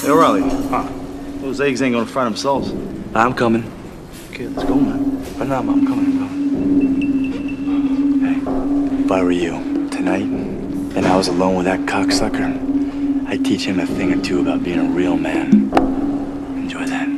Hey, 0.00 0.10
O'Reilly. 0.10 0.42
Huh. 0.42 0.88
Those 1.40 1.60
eggs 1.60 1.82
ain't 1.82 1.94
gonna 1.94 2.06
fry 2.06 2.24
themselves. 2.24 2.72
I'm 3.14 3.34
coming. 3.34 3.70
Okay, 4.30 4.46
let's 4.48 4.68
go, 4.68 4.76
man. 4.76 5.24
But 5.38 5.48
no, 5.48 5.56
I'm 5.58 5.68
I'm 5.70 5.86
coming, 5.86 6.06
I'm 6.06 6.28
coming. 6.28 6.89
Hey, 9.10 9.16
if 9.16 9.22
I 9.22 9.24
were 9.24 9.32
you, 9.32 9.88
tonight, 9.88 10.22
and 10.22 11.04
I 11.04 11.16
was 11.16 11.26
alone 11.26 11.56
with 11.56 11.64
that 11.64 11.80
cocksucker, 11.80 13.26
I'd 13.26 13.44
teach 13.44 13.64
him 13.64 13.80
a 13.80 13.86
thing 13.86 14.12
or 14.12 14.22
two 14.22 14.40
about 14.40 14.62
being 14.62 14.78
a 14.78 14.88
real 14.88 15.16
man. 15.16 15.72
Enjoy 16.56 16.84
that. 16.84 17.08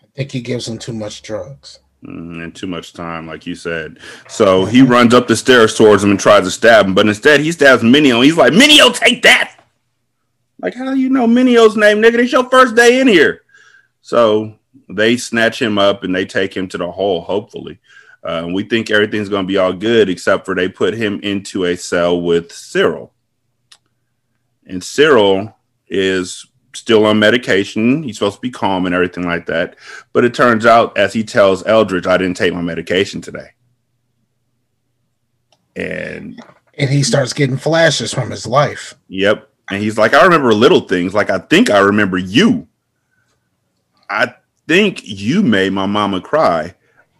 I 0.00 0.06
think 0.14 0.30
he 0.30 0.40
gives 0.40 0.68
him 0.68 0.78
too 0.78 0.92
much 0.92 1.22
drugs. 1.22 1.80
Mhm, 2.04 2.40
and 2.40 2.54
too 2.54 2.68
much 2.68 2.92
time, 2.92 3.26
like 3.26 3.48
you 3.48 3.56
said. 3.56 3.98
So 4.28 4.64
he 4.64 4.80
runs 4.82 5.12
up 5.12 5.26
the 5.26 5.34
stairs 5.34 5.76
towards 5.76 6.04
him 6.04 6.12
and 6.12 6.20
tries 6.20 6.44
to 6.44 6.52
stab 6.52 6.86
him, 6.86 6.94
but 6.94 7.08
instead 7.08 7.40
he 7.40 7.50
stabs 7.50 7.82
Mineo. 7.82 8.24
He's 8.24 8.36
like, 8.36 8.52
Mineo, 8.52 8.94
take 8.94 9.22
that! 9.22 9.56
Like, 10.60 10.76
how 10.76 10.84
do 10.84 11.00
you 11.00 11.10
know 11.10 11.26
Mineo's 11.26 11.76
name, 11.76 12.00
nigga? 12.00 12.20
It's 12.20 12.30
your 12.30 12.48
first 12.48 12.76
day 12.76 13.00
in 13.00 13.08
here. 13.08 13.42
So 14.02 14.54
they 14.88 15.16
snatch 15.16 15.60
him 15.60 15.78
up 15.78 16.04
and 16.04 16.14
they 16.14 16.24
take 16.24 16.56
him 16.56 16.68
to 16.68 16.78
the 16.78 16.92
hole, 16.92 17.22
hopefully. 17.22 17.80
Uh, 18.24 18.48
we 18.52 18.62
think 18.62 18.90
everything's 18.90 19.28
going 19.28 19.44
to 19.44 19.52
be 19.52 19.58
all 19.58 19.72
good, 19.72 20.08
except 20.08 20.44
for 20.44 20.54
they 20.54 20.68
put 20.68 20.94
him 20.94 21.18
into 21.20 21.64
a 21.64 21.76
cell 21.76 22.20
with 22.20 22.52
Cyril. 22.52 23.12
And 24.66 24.82
Cyril 24.82 25.56
is 25.88 26.46
still 26.74 27.04
on 27.04 27.18
medication. 27.18 28.02
He's 28.02 28.16
supposed 28.18 28.36
to 28.36 28.40
be 28.40 28.50
calm 28.50 28.86
and 28.86 28.94
everything 28.94 29.24
like 29.24 29.46
that. 29.46 29.76
But 30.12 30.24
it 30.24 30.34
turns 30.34 30.64
out, 30.64 30.96
as 30.96 31.12
he 31.12 31.24
tells 31.24 31.66
Eldridge, 31.66 32.06
I 32.06 32.16
didn't 32.16 32.36
take 32.36 32.54
my 32.54 32.62
medication 32.62 33.20
today. 33.20 33.50
And 35.74 36.40
And 36.78 36.90
he 36.90 37.02
starts 37.02 37.32
getting 37.32 37.56
flashes 37.56 38.14
from 38.14 38.30
his 38.30 38.46
life. 38.46 38.94
Yep. 39.08 39.48
And 39.70 39.82
he's 39.82 39.98
like, 39.98 40.14
I 40.14 40.22
remember 40.24 40.54
little 40.54 40.80
things. 40.82 41.14
Like, 41.14 41.30
I 41.30 41.38
think 41.38 41.70
I 41.70 41.78
remember 41.78 42.18
you. 42.18 42.68
I 44.08 44.34
think 44.68 45.00
you 45.04 45.42
made 45.42 45.72
my 45.72 45.86
mama 45.86 46.20
cry. 46.20 46.74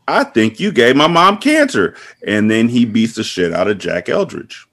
I 0.06 0.24
think 0.24 0.58
you 0.60 0.72
gave 0.72 0.96
my 0.96 1.06
mom 1.06 1.38
cancer. 1.38 1.94
And 2.26 2.50
then 2.50 2.68
he 2.68 2.84
beats 2.84 3.14
the 3.14 3.24
shit 3.24 3.52
out 3.52 3.68
of 3.68 3.78
Jack 3.78 4.08
Eldridge. 4.08 4.66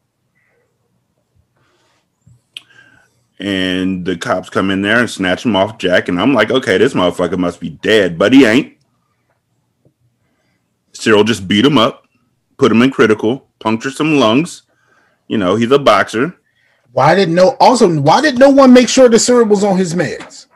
And 3.40 4.06
the 4.06 4.18
cops 4.18 4.50
come 4.50 4.70
in 4.70 4.82
there 4.82 5.00
and 5.00 5.10
snatch 5.10 5.46
him 5.46 5.56
off 5.56 5.78
Jack. 5.78 6.10
And 6.10 6.20
I'm 6.20 6.34
like, 6.34 6.52
okay, 6.52 6.78
this 6.78 6.94
motherfucker 6.94 7.38
must 7.38 7.60
be 7.60 7.70
dead, 7.70 8.18
but 8.18 8.34
he 8.34 8.46
ain't. 8.46 8.76
Cyril 10.92 11.24
just 11.24 11.48
beat 11.48 11.66
him 11.66 11.78
up, 11.78 12.06
put 12.58 12.72
him 12.72 12.82
in 12.82 12.92
critical, 12.92 13.48
puncture 13.60 13.92
some 13.92 14.20
lungs. 14.20 14.64
You 15.28 15.38
know, 15.38 15.56
he's 15.56 15.72
a 15.72 15.80
boxer. 15.80 16.36
Why 16.92 17.16
didn't 17.16 17.36
no 17.36 17.56
also 17.60 18.02
why 18.02 18.20
did 18.20 18.40
no 18.40 18.50
one 18.50 18.74
make 18.74 18.90
sure 18.90 19.08
the 19.08 19.20
Cyril 19.20 19.46
was 19.46 19.64
on 19.64 19.78
his 19.78 19.94
meds? 19.94 20.48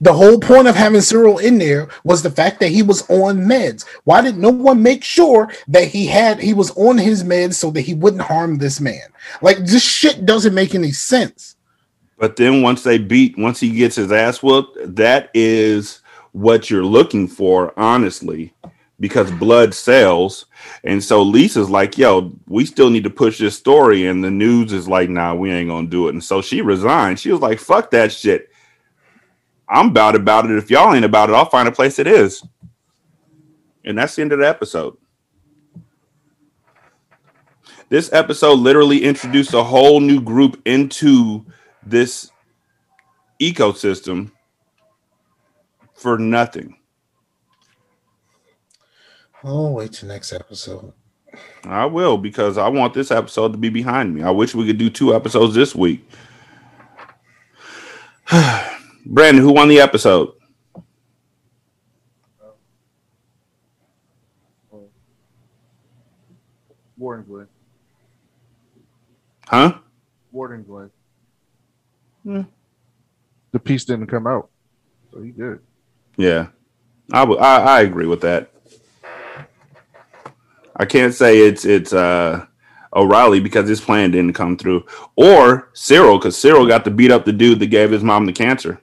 The 0.00 0.12
whole 0.12 0.38
point 0.38 0.68
of 0.68 0.76
having 0.76 1.00
Cyril 1.00 1.38
in 1.38 1.58
there 1.58 1.88
was 2.04 2.22
the 2.22 2.30
fact 2.30 2.60
that 2.60 2.68
he 2.68 2.82
was 2.82 3.02
on 3.10 3.38
meds. 3.38 3.84
Why 4.04 4.20
did 4.20 4.36
no 4.36 4.50
one 4.50 4.82
make 4.82 5.02
sure 5.02 5.50
that 5.66 5.88
he 5.88 6.06
had 6.06 6.40
he 6.40 6.54
was 6.54 6.70
on 6.76 6.98
his 6.98 7.24
meds 7.24 7.54
so 7.54 7.70
that 7.72 7.80
he 7.80 7.94
wouldn't 7.94 8.22
harm 8.22 8.58
this 8.58 8.80
man? 8.80 9.02
Like 9.42 9.58
this 9.58 9.82
shit 9.82 10.24
doesn't 10.24 10.54
make 10.54 10.74
any 10.74 10.92
sense. 10.92 11.56
But 12.16 12.36
then 12.36 12.62
once 12.62 12.82
they 12.82 12.98
beat, 12.98 13.38
once 13.38 13.60
he 13.60 13.70
gets 13.70 13.96
his 13.96 14.12
ass 14.12 14.42
whooped, 14.42 14.96
that 14.96 15.30
is 15.34 16.00
what 16.32 16.68
you're 16.68 16.84
looking 16.84 17.28
for, 17.28 17.72
honestly, 17.78 18.52
because 19.00 19.30
blood 19.32 19.72
sells. 19.72 20.46
And 20.82 21.02
so 21.02 21.22
Lisa's 21.22 21.70
like, 21.70 21.96
yo, 21.96 22.32
we 22.46 22.66
still 22.66 22.90
need 22.90 23.04
to 23.04 23.10
push 23.10 23.38
this 23.38 23.56
story. 23.56 24.06
And 24.06 24.22
the 24.22 24.30
news 24.30 24.72
is 24.72 24.88
like, 24.88 25.08
nah, 25.08 25.34
we 25.34 25.50
ain't 25.50 25.68
gonna 25.68 25.86
do 25.86 26.08
it. 26.08 26.14
And 26.14 26.22
so 26.22 26.42
she 26.42 26.60
resigned. 26.60 27.20
She 27.20 27.30
was 27.30 27.40
like, 27.40 27.58
fuck 27.58 27.90
that 27.92 28.12
shit. 28.12 28.50
I'm 29.68 29.88
about 29.88 30.14
about 30.14 30.50
it. 30.50 30.56
If 30.56 30.70
y'all 30.70 30.94
ain't 30.94 31.04
about 31.04 31.28
it, 31.28 31.34
I'll 31.34 31.44
find 31.44 31.68
a 31.68 31.72
place 31.72 31.98
it 31.98 32.06
is. 32.06 32.42
And 33.84 33.98
that's 33.98 34.16
the 34.16 34.22
end 34.22 34.32
of 34.32 34.38
the 34.38 34.48
episode. 34.48 34.96
This 37.90 38.12
episode 38.12 38.58
literally 38.58 39.02
introduced 39.02 39.54
a 39.54 39.62
whole 39.62 40.00
new 40.00 40.20
group 40.20 40.60
into 40.66 41.44
this 41.84 42.30
ecosystem 43.40 44.30
for 45.94 46.18
nothing. 46.18 46.76
Oh, 49.42 49.72
wait 49.72 49.92
till 49.92 50.08
next 50.08 50.32
episode. 50.32 50.92
I 51.64 51.86
will 51.86 52.18
because 52.18 52.58
I 52.58 52.68
want 52.68 52.94
this 52.94 53.10
episode 53.10 53.52
to 53.52 53.58
be 53.58 53.70
behind 53.70 54.14
me. 54.14 54.22
I 54.22 54.30
wish 54.30 54.54
we 54.54 54.66
could 54.66 54.78
do 54.78 54.90
two 54.90 55.14
episodes 55.14 55.54
this 55.54 55.74
week. 55.74 56.06
Brandon, 59.10 59.42
who 59.42 59.52
won 59.52 59.68
the 59.68 59.80
episode? 59.80 60.34
Warden 66.98 67.24
Glynn. 67.24 67.48
Huh? 69.46 69.78
Warden 70.30 70.62
Glynn. 70.62 70.90
Hmm. 72.24 72.42
The 73.52 73.58
piece 73.58 73.84
didn't 73.86 74.08
come 74.08 74.26
out, 74.26 74.50
so 75.10 75.22
he 75.22 75.30
did. 75.30 75.60
Yeah, 76.16 76.48
I. 77.10 77.22
I, 77.22 77.56
I 77.60 77.80
agree 77.80 78.06
with 78.06 78.20
that. 78.20 78.50
I 80.76 80.84
can't 80.84 81.14
say 81.14 81.38
it's 81.38 81.64
it's 81.64 81.94
uh 81.94 82.44
O'Reilly 82.94 83.40
because 83.40 83.68
his 83.68 83.80
plan 83.80 84.10
didn't 84.10 84.34
come 84.34 84.58
through, 84.58 84.84
or 85.16 85.70
Cyril 85.72 86.18
because 86.18 86.36
Cyril 86.36 86.66
got 86.66 86.84
to 86.84 86.90
beat 86.90 87.10
up 87.10 87.24
the 87.24 87.32
dude 87.32 87.60
that 87.60 87.66
gave 87.66 87.90
his 87.90 88.02
mom 88.02 88.26
the 88.26 88.32
cancer. 88.32 88.82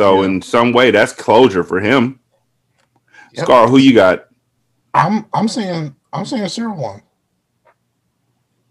So 0.00 0.22
in 0.22 0.40
some 0.40 0.72
way, 0.72 0.90
that's 0.90 1.12
closure 1.12 1.62
for 1.62 1.78
him. 1.78 2.18
Yep. 3.34 3.44
Scar, 3.44 3.68
who 3.68 3.76
you 3.76 3.92
got? 3.92 4.28
I'm 4.94 5.26
I'm 5.34 5.46
saying 5.46 5.94
I'm 6.10 6.24
saying 6.24 6.48
Cyril 6.48 6.74
won. 6.74 7.02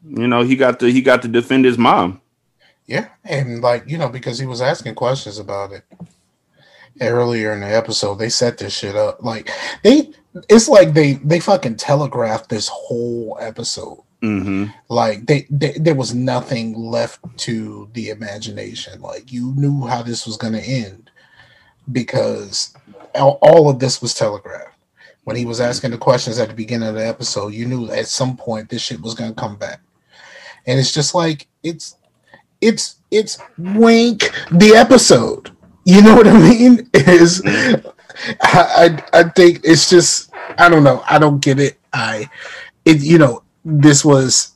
You 0.04 0.28
know, 0.28 0.42
he 0.42 0.56
got 0.56 0.80
to 0.80 0.92
he 0.92 1.04
got 1.04 1.22
to 1.22 1.28
defend 1.28 1.66
his 1.66 1.78
mom. 1.78 2.20
Yeah, 2.88 3.10
and 3.24 3.62
like 3.62 3.84
you 3.88 4.00
know, 4.00 4.10
because 4.10 4.40
he 4.40 4.48
was 4.48 4.60
asking 4.60 4.96
questions 4.96 5.38
about 5.38 5.72
it 5.72 5.84
earlier 7.00 7.54
in 7.54 7.60
the 7.60 7.68
episode, 7.68 8.16
they 8.16 8.30
set 8.30 8.58
this 8.58 8.76
shit 8.76 8.96
up. 8.96 9.24
Like 9.24 9.52
they, 9.84 10.10
it's 10.50 10.68
like 10.68 10.96
they 10.96 11.14
they 11.14 11.40
fucking 11.40 11.76
telegraphed 11.76 12.50
this 12.50 12.70
whole 12.70 13.38
episode. 13.40 14.02
Mm-hmm. 14.24 14.66
Like 14.90 15.28
they, 15.28 15.46
they, 15.52 15.74
there 15.74 15.94
was 15.94 16.16
nothing 16.16 16.74
left 16.74 17.20
to 17.38 17.88
the 17.94 18.10
imagination. 18.10 19.00
Like 19.00 19.32
you 19.32 19.54
knew 19.56 19.86
how 19.86 20.02
this 20.02 20.26
was 20.26 20.38
going 20.38 20.54
to 20.54 20.62
end 20.62 21.09
because 21.92 22.74
all, 23.16 23.70
of 23.70 23.80
this 23.80 24.02
was 24.02 24.14
telegraphed. 24.14 24.76
When 25.24 25.36
he 25.36 25.46
was 25.46 25.62
asking 25.62 25.92
the 25.92 25.98
questions 25.98 26.40
at 26.40 26.48
the 26.48 26.56
beginning 26.56 26.90
of 26.90 26.96
the 26.96 27.06
episode, 27.06 27.54
you 27.54 27.66
knew 27.66 27.92
at 27.92 28.08
some 28.08 28.36
point 28.36 28.70
this 28.70 28.82
shit 28.82 29.02
was 29.02 29.14
going 29.14 29.34
to 29.34 29.40
come 29.40 29.58
back. 29.58 29.80
And 30.66 30.80
it's 30.80 30.92
just 30.92 31.14
like 31.14 31.48
it's 31.62 31.96
it's 32.62 32.96
it's 33.12 33.38
wink 33.58 34.32
the 34.52 34.74
episode. 34.76 35.56
You 35.86 36.02
know 36.02 36.16
what 36.16 36.28
I 36.28 36.38
mean? 36.38 36.90
Is 36.94 37.42
I, 37.46 37.84
I 38.42 39.20
I 39.20 39.24
think 39.24 39.62
it's 39.64 39.90
just 39.90 40.32
I 40.58 40.68
don't 40.70 40.84
know. 40.84 41.04
I 41.10 41.20
don't 41.20 41.40
get 41.42 41.60
it. 41.60 41.78
I 41.94 42.30
it 42.86 43.02
you 43.02 43.18
know 43.18 43.44
this 43.64 44.04
was 44.04 44.56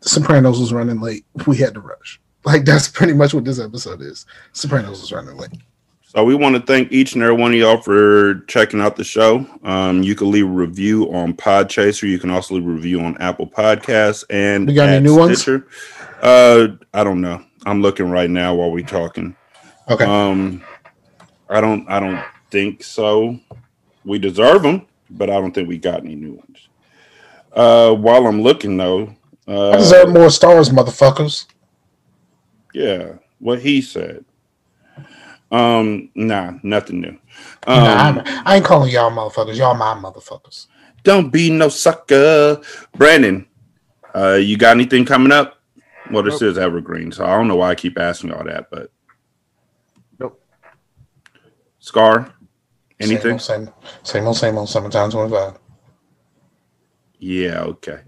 Sopranos 0.00 0.60
was 0.60 0.72
running 0.72 1.00
late. 1.00 1.24
We 1.46 1.56
had 1.56 1.74
to 1.74 1.80
rush. 1.80 2.20
Like 2.44 2.64
that's 2.64 2.88
pretty 2.88 3.12
much 3.12 3.34
what 3.34 3.44
this 3.44 3.60
episode 3.60 4.00
is. 4.00 4.26
Sopranos 4.52 5.00
was 5.00 5.12
running 5.12 5.36
late. 5.36 5.50
So 6.18 6.24
we 6.24 6.34
want 6.34 6.56
to 6.56 6.60
thank 6.60 6.90
each 6.90 7.14
and 7.14 7.22
every 7.22 7.36
one 7.36 7.52
of 7.52 7.58
y'all 7.60 7.80
for 7.80 8.40
checking 8.48 8.80
out 8.80 8.96
the 8.96 9.04
show. 9.04 9.46
Um, 9.62 10.02
you 10.02 10.16
can 10.16 10.32
leave 10.32 10.46
a 10.46 10.48
review 10.48 11.04
on 11.14 11.32
Podchaser. 11.32 12.08
You 12.08 12.18
can 12.18 12.30
also 12.30 12.56
leave 12.56 12.66
a 12.66 12.70
review 12.70 13.00
on 13.02 13.16
Apple 13.18 13.46
Podcasts 13.46 14.24
and 14.28 14.66
We 14.66 14.74
got 14.74 14.88
any 14.88 15.04
new 15.04 15.16
ones? 15.16 15.40
Stitcher. 15.40 15.68
Uh, 16.20 16.70
I 16.92 17.04
don't 17.04 17.20
know. 17.20 17.40
I'm 17.66 17.82
looking 17.82 18.10
right 18.10 18.28
now 18.28 18.52
while 18.56 18.72
we're 18.72 18.84
talking. 18.84 19.36
Okay. 19.88 20.04
Um, 20.04 20.60
I 21.48 21.60
don't. 21.60 21.88
I 21.88 22.00
don't 22.00 22.20
think 22.50 22.82
so. 22.82 23.38
We 24.04 24.18
deserve 24.18 24.64
them, 24.64 24.88
but 25.10 25.30
I 25.30 25.34
don't 25.34 25.52
think 25.52 25.68
we 25.68 25.78
got 25.78 26.00
any 26.00 26.16
new 26.16 26.32
ones. 26.32 26.68
Uh, 27.52 27.94
while 27.94 28.26
I'm 28.26 28.42
looking 28.42 28.76
though, 28.76 29.14
uh, 29.46 29.70
I 29.70 29.76
deserve 29.76 30.08
more 30.12 30.30
stars, 30.30 30.70
motherfuckers. 30.70 31.46
Yeah, 32.74 33.12
what 33.38 33.60
he 33.60 33.80
said. 33.80 34.24
Um, 35.50 36.10
nah, 36.14 36.52
nothing 36.62 37.00
new. 37.00 37.16
Nah, 37.66 37.74
Um, 38.08 38.18
I'm- 38.18 38.42
I 38.44 38.56
ain't 38.56 38.64
calling 38.64 38.90
y'all 38.92 39.10
motherfuckers. 39.10 39.56
Y'all 39.56 39.74
my 39.74 39.94
motherfuckers. 39.94 40.66
don't 41.04 41.30
be 41.30 41.48
no 41.50 41.68
sucker, 41.68 42.60
Brandon. 42.96 43.46
Uh, 44.14 44.34
you 44.34 44.56
got 44.58 44.72
anything 44.72 45.04
coming 45.06 45.32
up? 45.32 45.58
Well, 46.10 46.22
this 46.22 46.42
is 46.42 46.58
evergreen, 46.58 47.12
so 47.12 47.24
I 47.24 47.30
don't 47.36 47.48
know 47.48 47.56
why 47.56 47.70
I 47.70 47.74
keep 47.74 47.98
asking 47.98 48.32
all 48.32 48.44
that, 48.44 48.68
but 48.70 48.90
Nope. 50.18 50.42
Scar, 51.78 52.32
anything? 53.00 53.38
Same 53.38 53.60
old, 53.60 53.68
same, 53.72 54.02
same 54.02 54.26
old, 54.26 54.36
same 54.36 54.58
old. 54.58 54.68
Summertime 54.68 55.10
twenty 55.10 55.30
five. 55.30 55.54
Yeah, 57.20 57.62
okay. 57.62 58.00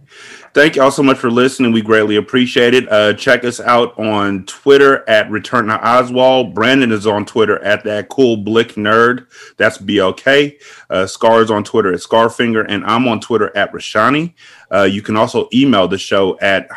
Thank 0.55 0.77
y'all 0.77 0.93
so 0.93 1.03
much 1.03 1.19
for 1.19 1.31
listening. 1.31 1.73
We 1.73 1.83
greatly 1.83 2.15
appreciate 2.15 2.75
it. 2.75 2.91
Uh, 2.91 3.13
check 3.15 3.45
us 3.45 3.59
out 3.59 3.99
on 3.99 4.45
Twitter 4.47 5.09
at 5.09 5.29
Return 5.31 5.67
to 5.67 5.85
Oswald. 5.85 6.55
Brandon 6.55 6.93
is 6.93 7.09
on 7.09 7.27
Twitter 7.27 7.59
at 7.65 7.83
that 7.85 8.09
cool 8.09 8.37
blick 8.37 8.75
nerd. 8.75 9.27
That's 9.57 9.79
BLK. 9.79 10.61
Uh, 10.89 11.07
Scar 11.07 11.43
is 11.43 11.51
on 11.51 11.65
Twitter 11.65 11.93
at 11.93 11.99
Scarfinger, 11.99 12.65
and 12.69 12.85
I'm 12.85 13.09
on 13.09 13.21
Twitter 13.21 13.57
at 13.57 13.73
Rashani. 13.73 14.35
Uh, 14.73 14.83
you 14.83 15.03
can 15.03 15.17
also 15.17 15.49
email 15.53 15.89
the 15.89 15.99
show 15.99 16.39
at 16.39 16.69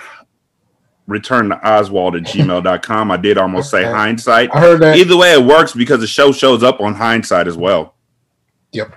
return 1.05 1.49
to 1.49 1.67
Oswald 1.67 2.15
at 2.15 2.23
gmail.com. 2.23 3.11
I 3.11 3.17
did 3.17 3.37
almost 3.37 3.69
say 3.69 3.83
hindsight. 3.83 4.49
I 4.55 4.59
heard 4.59 4.81
that. 4.81 4.97
Either 4.97 5.17
way, 5.17 5.33
it 5.33 5.45
works 5.45 5.73
because 5.73 5.99
the 5.99 6.07
show 6.07 6.31
shows 6.31 6.63
up 6.63 6.81
on 6.81 6.95
hindsight 6.95 7.47
as 7.47 7.57
well. 7.57 7.93
Yep. 8.71 8.95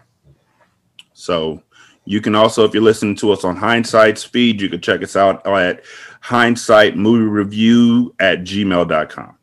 So 1.13 1.63
you 2.07 2.21
can 2.21 2.35
also, 2.35 2.65
if 2.65 2.73
you're 2.73 2.83
listening 2.83 3.17
to 3.17 3.33
us 3.33 3.45
on 3.45 3.57
Hindsight 3.57 4.17
Speed, 4.17 4.61
you 4.61 4.69
can 4.69 4.81
check 4.81 5.03
us 5.03 5.17
out 5.17 5.45
at 5.47 5.85
hindsight 6.21 6.97
movie 6.97 7.25
review 7.25 8.15
at 8.21 8.41
gmail.com. 8.45 9.37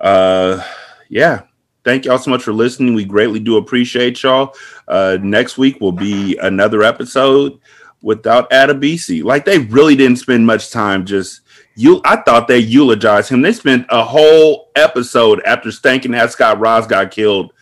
Uh, 0.00 0.64
yeah. 1.08 1.42
Thank 1.84 2.04
y'all 2.04 2.18
so 2.18 2.30
much 2.30 2.42
for 2.42 2.52
listening. 2.52 2.94
We 2.94 3.04
greatly 3.04 3.40
do 3.40 3.58
appreciate 3.58 4.22
y'all. 4.22 4.54
Uh, 4.88 5.18
next 5.20 5.58
week 5.58 5.80
will 5.80 5.92
be 5.92 6.36
another 6.38 6.82
episode 6.82 7.58
without 8.00 8.48
Adebisi. 8.50 9.22
Like 9.22 9.44
they 9.44 9.58
really 9.58 9.96
didn't 9.96 10.18
spend 10.18 10.46
much 10.46 10.70
time 10.70 11.04
just 11.04 11.40
you. 11.74 12.00
I 12.04 12.16
thought 12.16 12.48
they 12.48 12.58
eulogized 12.58 13.30
him. 13.30 13.42
They 13.42 13.52
spent 13.52 13.86
a 13.90 14.02
whole 14.04 14.70
episode 14.76 15.42
after 15.44 15.70
Stankin' 15.70 16.12
that 16.12 16.30
Scott 16.32 16.58
Ross 16.60 16.86
got 16.86 17.10
killed 17.10 17.52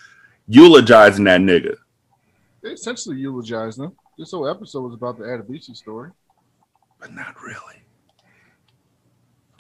eulogizing 0.47 1.25
that 1.25 1.41
nigga. 1.41 1.77
They 2.63 2.71
essentially 2.71 3.17
eulogized 3.17 3.81
him. 3.81 3.93
This 4.19 4.31
whole 4.31 4.47
episode 4.47 4.83
was 4.83 4.95
about 4.95 5.19
the 5.19 5.25
Adebisi 5.25 5.75
story. 5.75 6.11
But 7.01 7.15
not 7.15 7.41
really. 7.43 7.83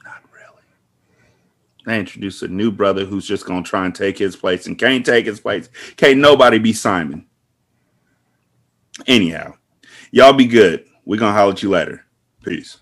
Not 0.04 0.22
really. 0.32 0.62
They 1.86 1.98
introduced 1.98 2.42
a 2.42 2.48
new 2.48 2.70
brother 2.70 3.04
who's 3.04 3.26
just 3.26 3.46
gonna 3.46 3.62
try 3.62 3.86
and 3.86 3.94
take 3.94 4.18
his 4.18 4.36
place 4.36 4.66
and 4.66 4.78
can't 4.78 5.04
take 5.04 5.26
his 5.26 5.40
place. 5.40 5.68
Can't 5.96 6.18
nobody 6.18 6.58
be 6.58 6.72
Simon. 6.72 7.26
Anyhow, 9.06 9.54
y'all 10.10 10.34
be 10.34 10.46
good. 10.46 10.84
We're 11.04 11.18
gonna 11.18 11.32
holler 11.32 11.52
at 11.52 11.62
you 11.62 11.70
later. 11.70 12.04
Peace. 12.44 12.78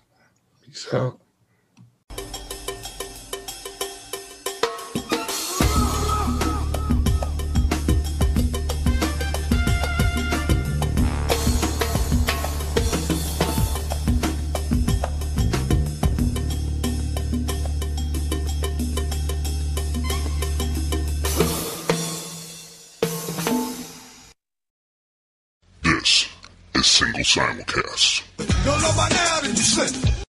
Peace 0.63 0.93
out. 0.93 1.20